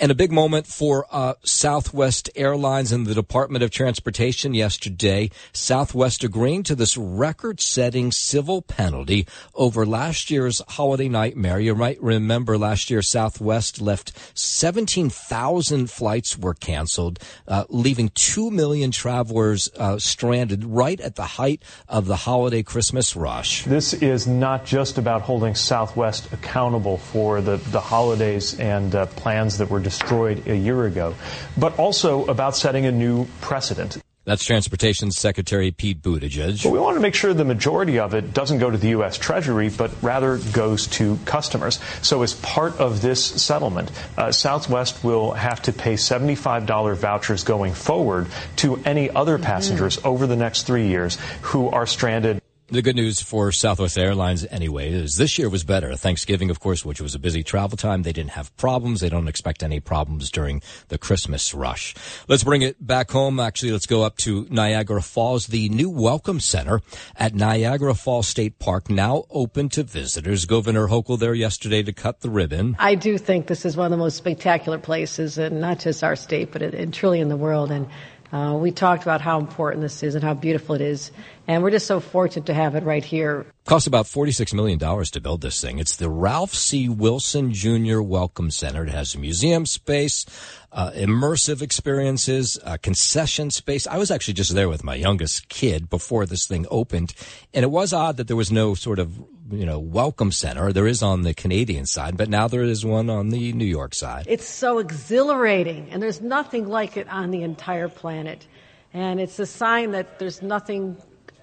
And 0.00 0.10
a 0.10 0.14
big 0.14 0.32
moment 0.32 0.66
for 0.66 1.06
uh, 1.10 1.34
Southwest 1.44 2.30
Airlines 2.34 2.92
and 2.92 3.06
the 3.06 3.14
Department 3.14 3.64
of 3.64 3.70
Transportation 3.70 4.54
yesterday. 4.54 5.30
Southwest 5.52 6.24
agreeing 6.24 6.62
to 6.64 6.74
this 6.74 6.96
record-setting 6.96 8.12
civil 8.12 8.62
penalty 8.62 9.26
over 9.54 9.86
last 9.86 10.30
year's 10.30 10.60
holiday 10.68 11.08
nightmare. 11.08 11.60
You 11.60 11.74
might 11.74 12.02
remember 12.02 12.58
last 12.58 12.90
year 12.90 13.02
Southwest 13.02 13.80
left 13.80 14.12
17,000 14.34 15.90
flights 15.90 16.38
were 16.38 16.54
canceled, 16.54 17.18
uh, 17.46 17.64
leaving 17.68 18.10
2 18.10 18.50
million 18.50 18.90
travelers 18.90 19.70
uh, 19.76 19.98
stranded 19.98 20.64
right 20.64 21.00
at 21.00 21.16
the 21.16 21.24
height 21.24 21.62
of 21.88 22.06
the 22.06 22.16
holiday 22.16 22.62
Christmas 22.62 23.16
rush. 23.16 23.64
This 23.64 23.92
is 24.04 24.26
not 24.26 24.64
just 24.64 24.98
about 24.98 25.22
holding 25.22 25.54
Southwest 25.54 26.32
accountable 26.32 26.98
for 26.98 27.40
the, 27.40 27.56
the 27.56 27.80
holidays 27.80 28.58
and 28.60 28.94
uh, 28.94 29.06
plans 29.06 29.58
that 29.58 29.70
were 29.70 29.80
destroyed 29.80 30.46
a 30.46 30.56
year 30.56 30.86
ago, 30.86 31.14
but 31.56 31.78
also 31.78 32.26
about 32.26 32.56
setting 32.56 32.86
a 32.86 32.92
new 32.92 33.26
precedent. 33.40 33.98
That's 34.24 34.42
Transportation 34.42 35.10
Secretary 35.10 35.70
Pete 35.70 36.00
Buttigieg. 36.00 36.62
But 36.62 36.72
we 36.72 36.78
want 36.78 36.96
to 36.96 37.00
make 37.00 37.14
sure 37.14 37.34
the 37.34 37.44
majority 37.44 37.98
of 37.98 38.14
it 38.14 38.32
doesn't 38.32 38.58
go 38.58 38.70
to 38.70 38.78
the 38.78 38.88
U.S. 38.90 39.18
Treasury, 39.18 39.68
but 39.68 39.90
rather 40.02 40.38
goes 40.38 40.86
to 40.98 41.18
customers. 41.26 41.78
So 42.00 42.22
as 42.22 42.32
part 42.32 42.80
of 42.80 43.02
this 43.02 43.22
settlement, 43.22 43.90
uh, 44.16 44.32
Southwest 44.32 45.04
will 45.04 45.32
have 45.32 45.60
to 45.62 45.74
pay 45.74 45.94
$75 45.94 46.96
vouchers 46.96 47.44
going 47.44 47.74
forward 47.74 48.28
to 48.56 48.76
any 48.86 49.10
other 49.10 49.38
passengers 49.38 49.98
mm-hmm. 49.98 50.08
over 50.08 50.26
the 50.26 50.36
next 50.36 50.62
three 50.62 50.88
years 50.88 51.18
who 51.42 51.68
are 51.68 51.86
stranded. 51.86 52.40
The 52.74 52.82
good 52.82 52.96
news 52.96 53.20
for 53.20 53.52
Southwest 53.52 53.96
Airlines, 53.96 54.44
anyway, 54.50 54.90
is 54.90 55.16
this 55.16 55.38
year 55.38 55.48
was 55.48 55.62
better. 55.62 55.94
Thanksgiving, 55.94 56.50
of 56.50 56.58
course, 56.58 56.84
which 56.84 57.00
was 57.00 57.14
a 57.14 57.20
busy 57.20 57.44
travel 57.44 57.76
time. 57.76 58.02
They 58.02 58.12
didn't 58.12 58.32
have 58.32 58.54
problems. 58.56 58.98
They 58.98 59.08
don't 59.08 59.28
expect 59.28 59.62
any 59.62 59.78
problems 59.78 60.28
during 60.28 60.60
the 60.88 60.98
Christmas 60.98 61.54
rush. 61.54 61.94
Let's 62.26 62.42
bring 62.42 62.62
it 62.62 62.84
back 62.84 63.12
home. 63.12 63.38
Actually, 63.38 63.70
let's 63.70 63.86
go 63.86 64.02
up 64.02 64.16
to 64.16 64.48
Niagara 64.50 65.02
Falls. 65.02 65.46
The 65.46 65.68
new 65.68 65.88
Welcome 65.88 66.40
Center 66.40 66.80
at 67.14 67.32
Niagara 67.32 67.94
Falls 67.94 68.26
State 68.26 68.58
Park 68.58 68.90
now 68.90 69.22
open 69.30 69.68
to 69.68 69.84
visitors. 69.84 70.44
Governor 70.44 70.88
Hochul 70.88 71.16
there 71.16 71.32
yesterday 71.32 71.84
to 71.84 71.92
cut 71.92 72.22
the 72.22 72.30
ribbon. 72.30 72.74
I 72.80 72.96
do 72.96 73.18
think 73.18 73.46
this 73.46 73.64
is 73.64 73.76
one 73.76 73.84
of 73.84 73.92
the 73.92 73.98
most 73.98 74.16
spectacular 74.16 74.78
places, 74.78 75.38
and 75.38 75.60
not 75.60 75.78
just 75.78 76.02
our 76.02 76.16
state, 76.16 76.50
but 76.50 76.60
it, 76.60 76.74
it 76.74 76.92
truly 76.92 77.20
in 77.20 77.28
the 77.28 77.36
world. 77.36 77.70
And 77.70 77.86
uh, 78.34 78.52
we 78.52 78.72
talked 78.72 79.04
about 79.04 79.20
how 79.20 79.38
important 79.38 79.80
this 79.80 80.02
is 80.02 80.16
and 80.16 80.24
how 80.24 80.34
beautiful 80.34 80.74
it 80.74 80.80
is, 80.80 81.12
and 81.46 81.62
we're 81.62 81.70
just 81.70 81.86
so 81.86 82.00
fortunate 82.00 82.46
to 82.46 82.52
have 82.52 82.74
it 82.74 82.82
right 82.82 83.04
here. 83.04 83.46
Cost 83.64 83.86
about 83.86 84.06
$46 84.06 84.52
million 84.52 84.76
to 84.76 85.20
build 85.20 85.40
this 85.40 85.60
thing. 85.60 85.78
It's 85.78 85.94
the 85.94 86.10
Ralph 86.10 86.52
C. 86.52 86.88
Wilson 86.88 87.52
Jr. 87.52 88.00
Welcome 88.00 88.50
Center. 88.50 88.82
It 88.82 88.90
has 88.90 89.14
a 89.14 89.20
museum 89.20 89.66
space, 89.66 90.26
uh, 90.72 90.90
immersive 90.96 91.62
experiences, 91.62 92.58
uh, 92.64 92.76
concession 92.82 93.52
space. 93.52 93.86
I 93.86 93.98
was 93.98 94.10
actually 94.10 94.34
just 94.34 94.52
there 94.52 94.68
with 94.68 94.82
my 94.82 94.96
youngest 94.96 95.48
kid 95.48 95.88
before 95.88 96.26
this 96.26 96.48
thing 96.48 96.66
opened, 96.72 97.14
and 97.52 97.62
it 97.62 97.70
was 97.70 97.92
odd 97.92 98.16
that 98.16 98.26
there 98.26 98.34
was 98.34 98.50
no 98.50 98.74
sort 98.74 98.98
of 98.98 99.16
you 99.50 99.66
know 99.66 99.78
welcome 99.78 100.32
center. 100.32 100.72
There 100.72 100.86
is 100.86 101.02
on 101.02 101.22
the 101.22 101.34
Canadian 101.34 101.86
side, 101.86 102.16
but 102.16 102.28
now 102.28 102.48
there 102.48 102.62
is 102.62 102.84
one 102.84 103.10
on 103.10 103.30
the 103.30 103.52
New 103.52 103.64
York 103.64 103.94
side. 103.94 104.26
It's 104.28 104.48
so 104.48 104.78
exhilarating, 104.78 105.90
and 105.90 106.02
there's 106.02 106.20
nothing 106.20 106.68
like 106.68 106.96
it 106.96 107.08
on 107.08 107.30
the 107.30 107.42
entire 107.42 107.88
planet, 107.88 108.46
and 108.92 109.20
it's 109.20 109.38
a 109.38 109.46
sign 109.46 109.92
that 109.92 110.18
there's 110.18 110.42
nothing 110.42 110.96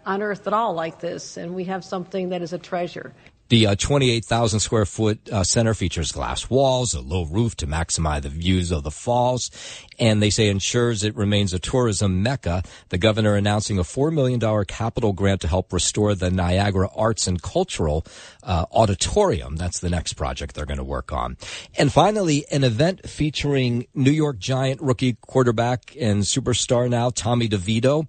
on 0.06 0.22
earth 0.22 0.47
at 0.47 0.54
all 0.54 0.74
like 0.74 0.99
this, 0.99 1.38
and 1.38 1.54
we 1.54 1.66
have 1.66 1.84
something 1.84 2.30
that 2.30 2.41
is 2.41 2.54
a 2.54 2.58
treasure. 2.58 3.14
The 3.52 3.68
uh, 3.68 3.76
28,000 3.76 4.62
square 4.62 4.86
foot 4.86 5.30
uh, 5.30 5.43
center 5.43 5.74
features 5.74 6.14
glass 6.14 6.49
walls, 6.49 6.93
a 6.93 7.02
low 7.02 7.26
roof 7.26 7.58
to 7.58 7.68
maximize 7.68 8.22
the 8.22 8.30
views 8.30 8.72
of 8.72 8.84
the 8.84 8.91
falls, 8.91 9.52
and 9.99 10.24
they 10.24 10.30
say 10.30 10.47
ensures 10.47 11.04
it 11.04 11.14
remains 11.18 11.52
a 11.54 11.60
tourism 11.60 12.24
mecca. 12.24 12.64
The 12.88 12.97
governor 12.97 13.36
announcing 13.36 13.78
a 13.78 13.82
$4 13.84 14.14
million 14.14 14.39
capital 14.68 15.12
grant 15.12 15.41
to 15.41 15.49
help 15.49 15.74
restore 15.74 16.16
the 16.16 16.32
Niagara 16.32 16.88
Arts 16.95 17.28
and 17.28 17.41
Cultural 17.41 18.06
uh, 18.41 18.68
Auditorium. 18.72 19.58
That's 19.58 19.82
the 19.82 19.89
next 19.89 20.14
project 20.14 20.56
they're 20.56 20.66
going 20.66 20.78
to 20.78 20.86
work 20.86 21.12
on. 21.12 21.36
And 21.78 21.91
finally, 21.91 22.45
an 22.54 22.64
event 22.64 23.10
featuring 23.10 23.86
New 23.93 24.12
York 24.12 24.39
Giant 24.39 24.80
rookie 24.80 25.18
quarterback 25.20 25.93
and 25.99 26.24
superstar 26.24 26.89
now, 26.89 27.10
Tommy 27.10 27.49
DeVito 27.49 28.08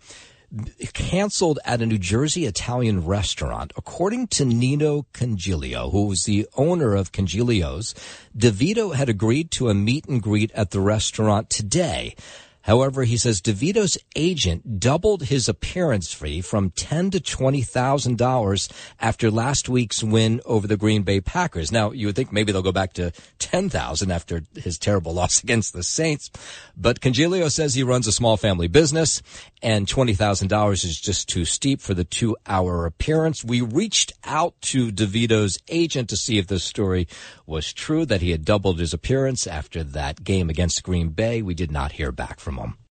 canceled 0.92 1.59
at 1.64 1.80
a 1.80 1.86
New 1.86 1.98
Jersey 1.98 2.44
Italian 2.44 3.05
restaurant. 3.07 3.72
According 3.76 4.28
to 4.28 4.44
Nino 4.44 5.07
Coniglio, 5.12 5.90
who 5.90 6.07
was 6.07 6.24
the 6.24 6.46
owner 6.57 6.94
of 6.94 7.12
Coniglio's, 7.12 7.94
DeVito 8.36 8.94
had 8.94 9.09
agreed 9.09 9.50
to 9.53 9.68
a 9.68 9.74
meet 9.74 10.07
and 10.07 10.22
greet 10.22 10.50
at 10.53 10.70
the 10.70 10.80
restaurant 10.80 11.48
today. 11.48 12.14
However, 12.62 13.04
he 13.04 13.16
says 13.16 13.40
DeVito's 13.40 13.98
agent 14.14 14.80
doubled 14.80 15.24
his 15.24 15.48
appearance 15.48 16.12
fee 16.12 16.40
from 16.40 16.70
ten 16.70 17.10
to 17.10 17.20
twenty 17.20 17.62
thousand 17.62 18.18
dollars 18.18 18.68
after 19.00 19.30
last 19.30 19.68
week's 19.68 20.02
win 20.02 20.40
over 20.44 20.66
the 20.66 20.76
Green 20.76 21.02
Bay 21.02 21.20
Packers. 21.20 21.72
Now, 21.72 21.90
you 21.90 22.06
would 22.06 22.16
think 22.16 22.32
maybe 22.32 22.52
they'll 22.52 22.62
go 22.62 22.72
back 22.72 22.92
to 22.94 23.12
ten 23.38 23.68
thousand 23.68 24.10
after 24.10 24.42
his 24.54 24.78
terrible 24.78 25.12
loss 25.22 25.42
against 25.42 25.72
the 25.72 25.82
Saints, 25.82 26.30
but 26.76 27.00
Coniglio 27.00 27.50
says 27.50 27.74
he 27.74 27.82
runs 27.82 28.06
a 28.06 28.12
small 28.12 28.36
family 28.36 28.68
business, 28.68 29.22
and 29.62 29.88
twenty 29.88 30.14
thousand 30.14 30.48
dollars 30.48 30.84
is 30.84 31.00
just 31.00 31.28
too 31.28 31.44
steep 31.44 31.80
for 31.80 31.94
the 31.94 32.04
two-hour 32.04 32.86
appearance. 32.86 33.44
We 33.44 33.60
reached 33.60 34.12
out 34.24 34.60
to 34.62 34.92
DeVito's 34.92 35.58
agent 35.68 36.08
to 36.10 36.16
see 36.16 36.38
if 36.38 36.46
this 36.46 36.64
story 36.64 37.08
was 37.46 37.72
true 37.72 38.06
that 38.06 38.20
he 38.20 38.30
had 38.30 38.44
doubled 38.44 38.78
his 38.78 38.94
appearance 38.94 39.46
after 39.46 39.82
that 39.82 40.22
game 40.24 40.48
against 40.48 40.82
Green 40.82 41.08
Bay. 41.08 41.42
We 41.42 41.54
did 41.54 41.70
not 41.70 41.92
hear 41.92 42.12
back 42.12 42.40
from 42.40 42.51
him. 42.59 42.82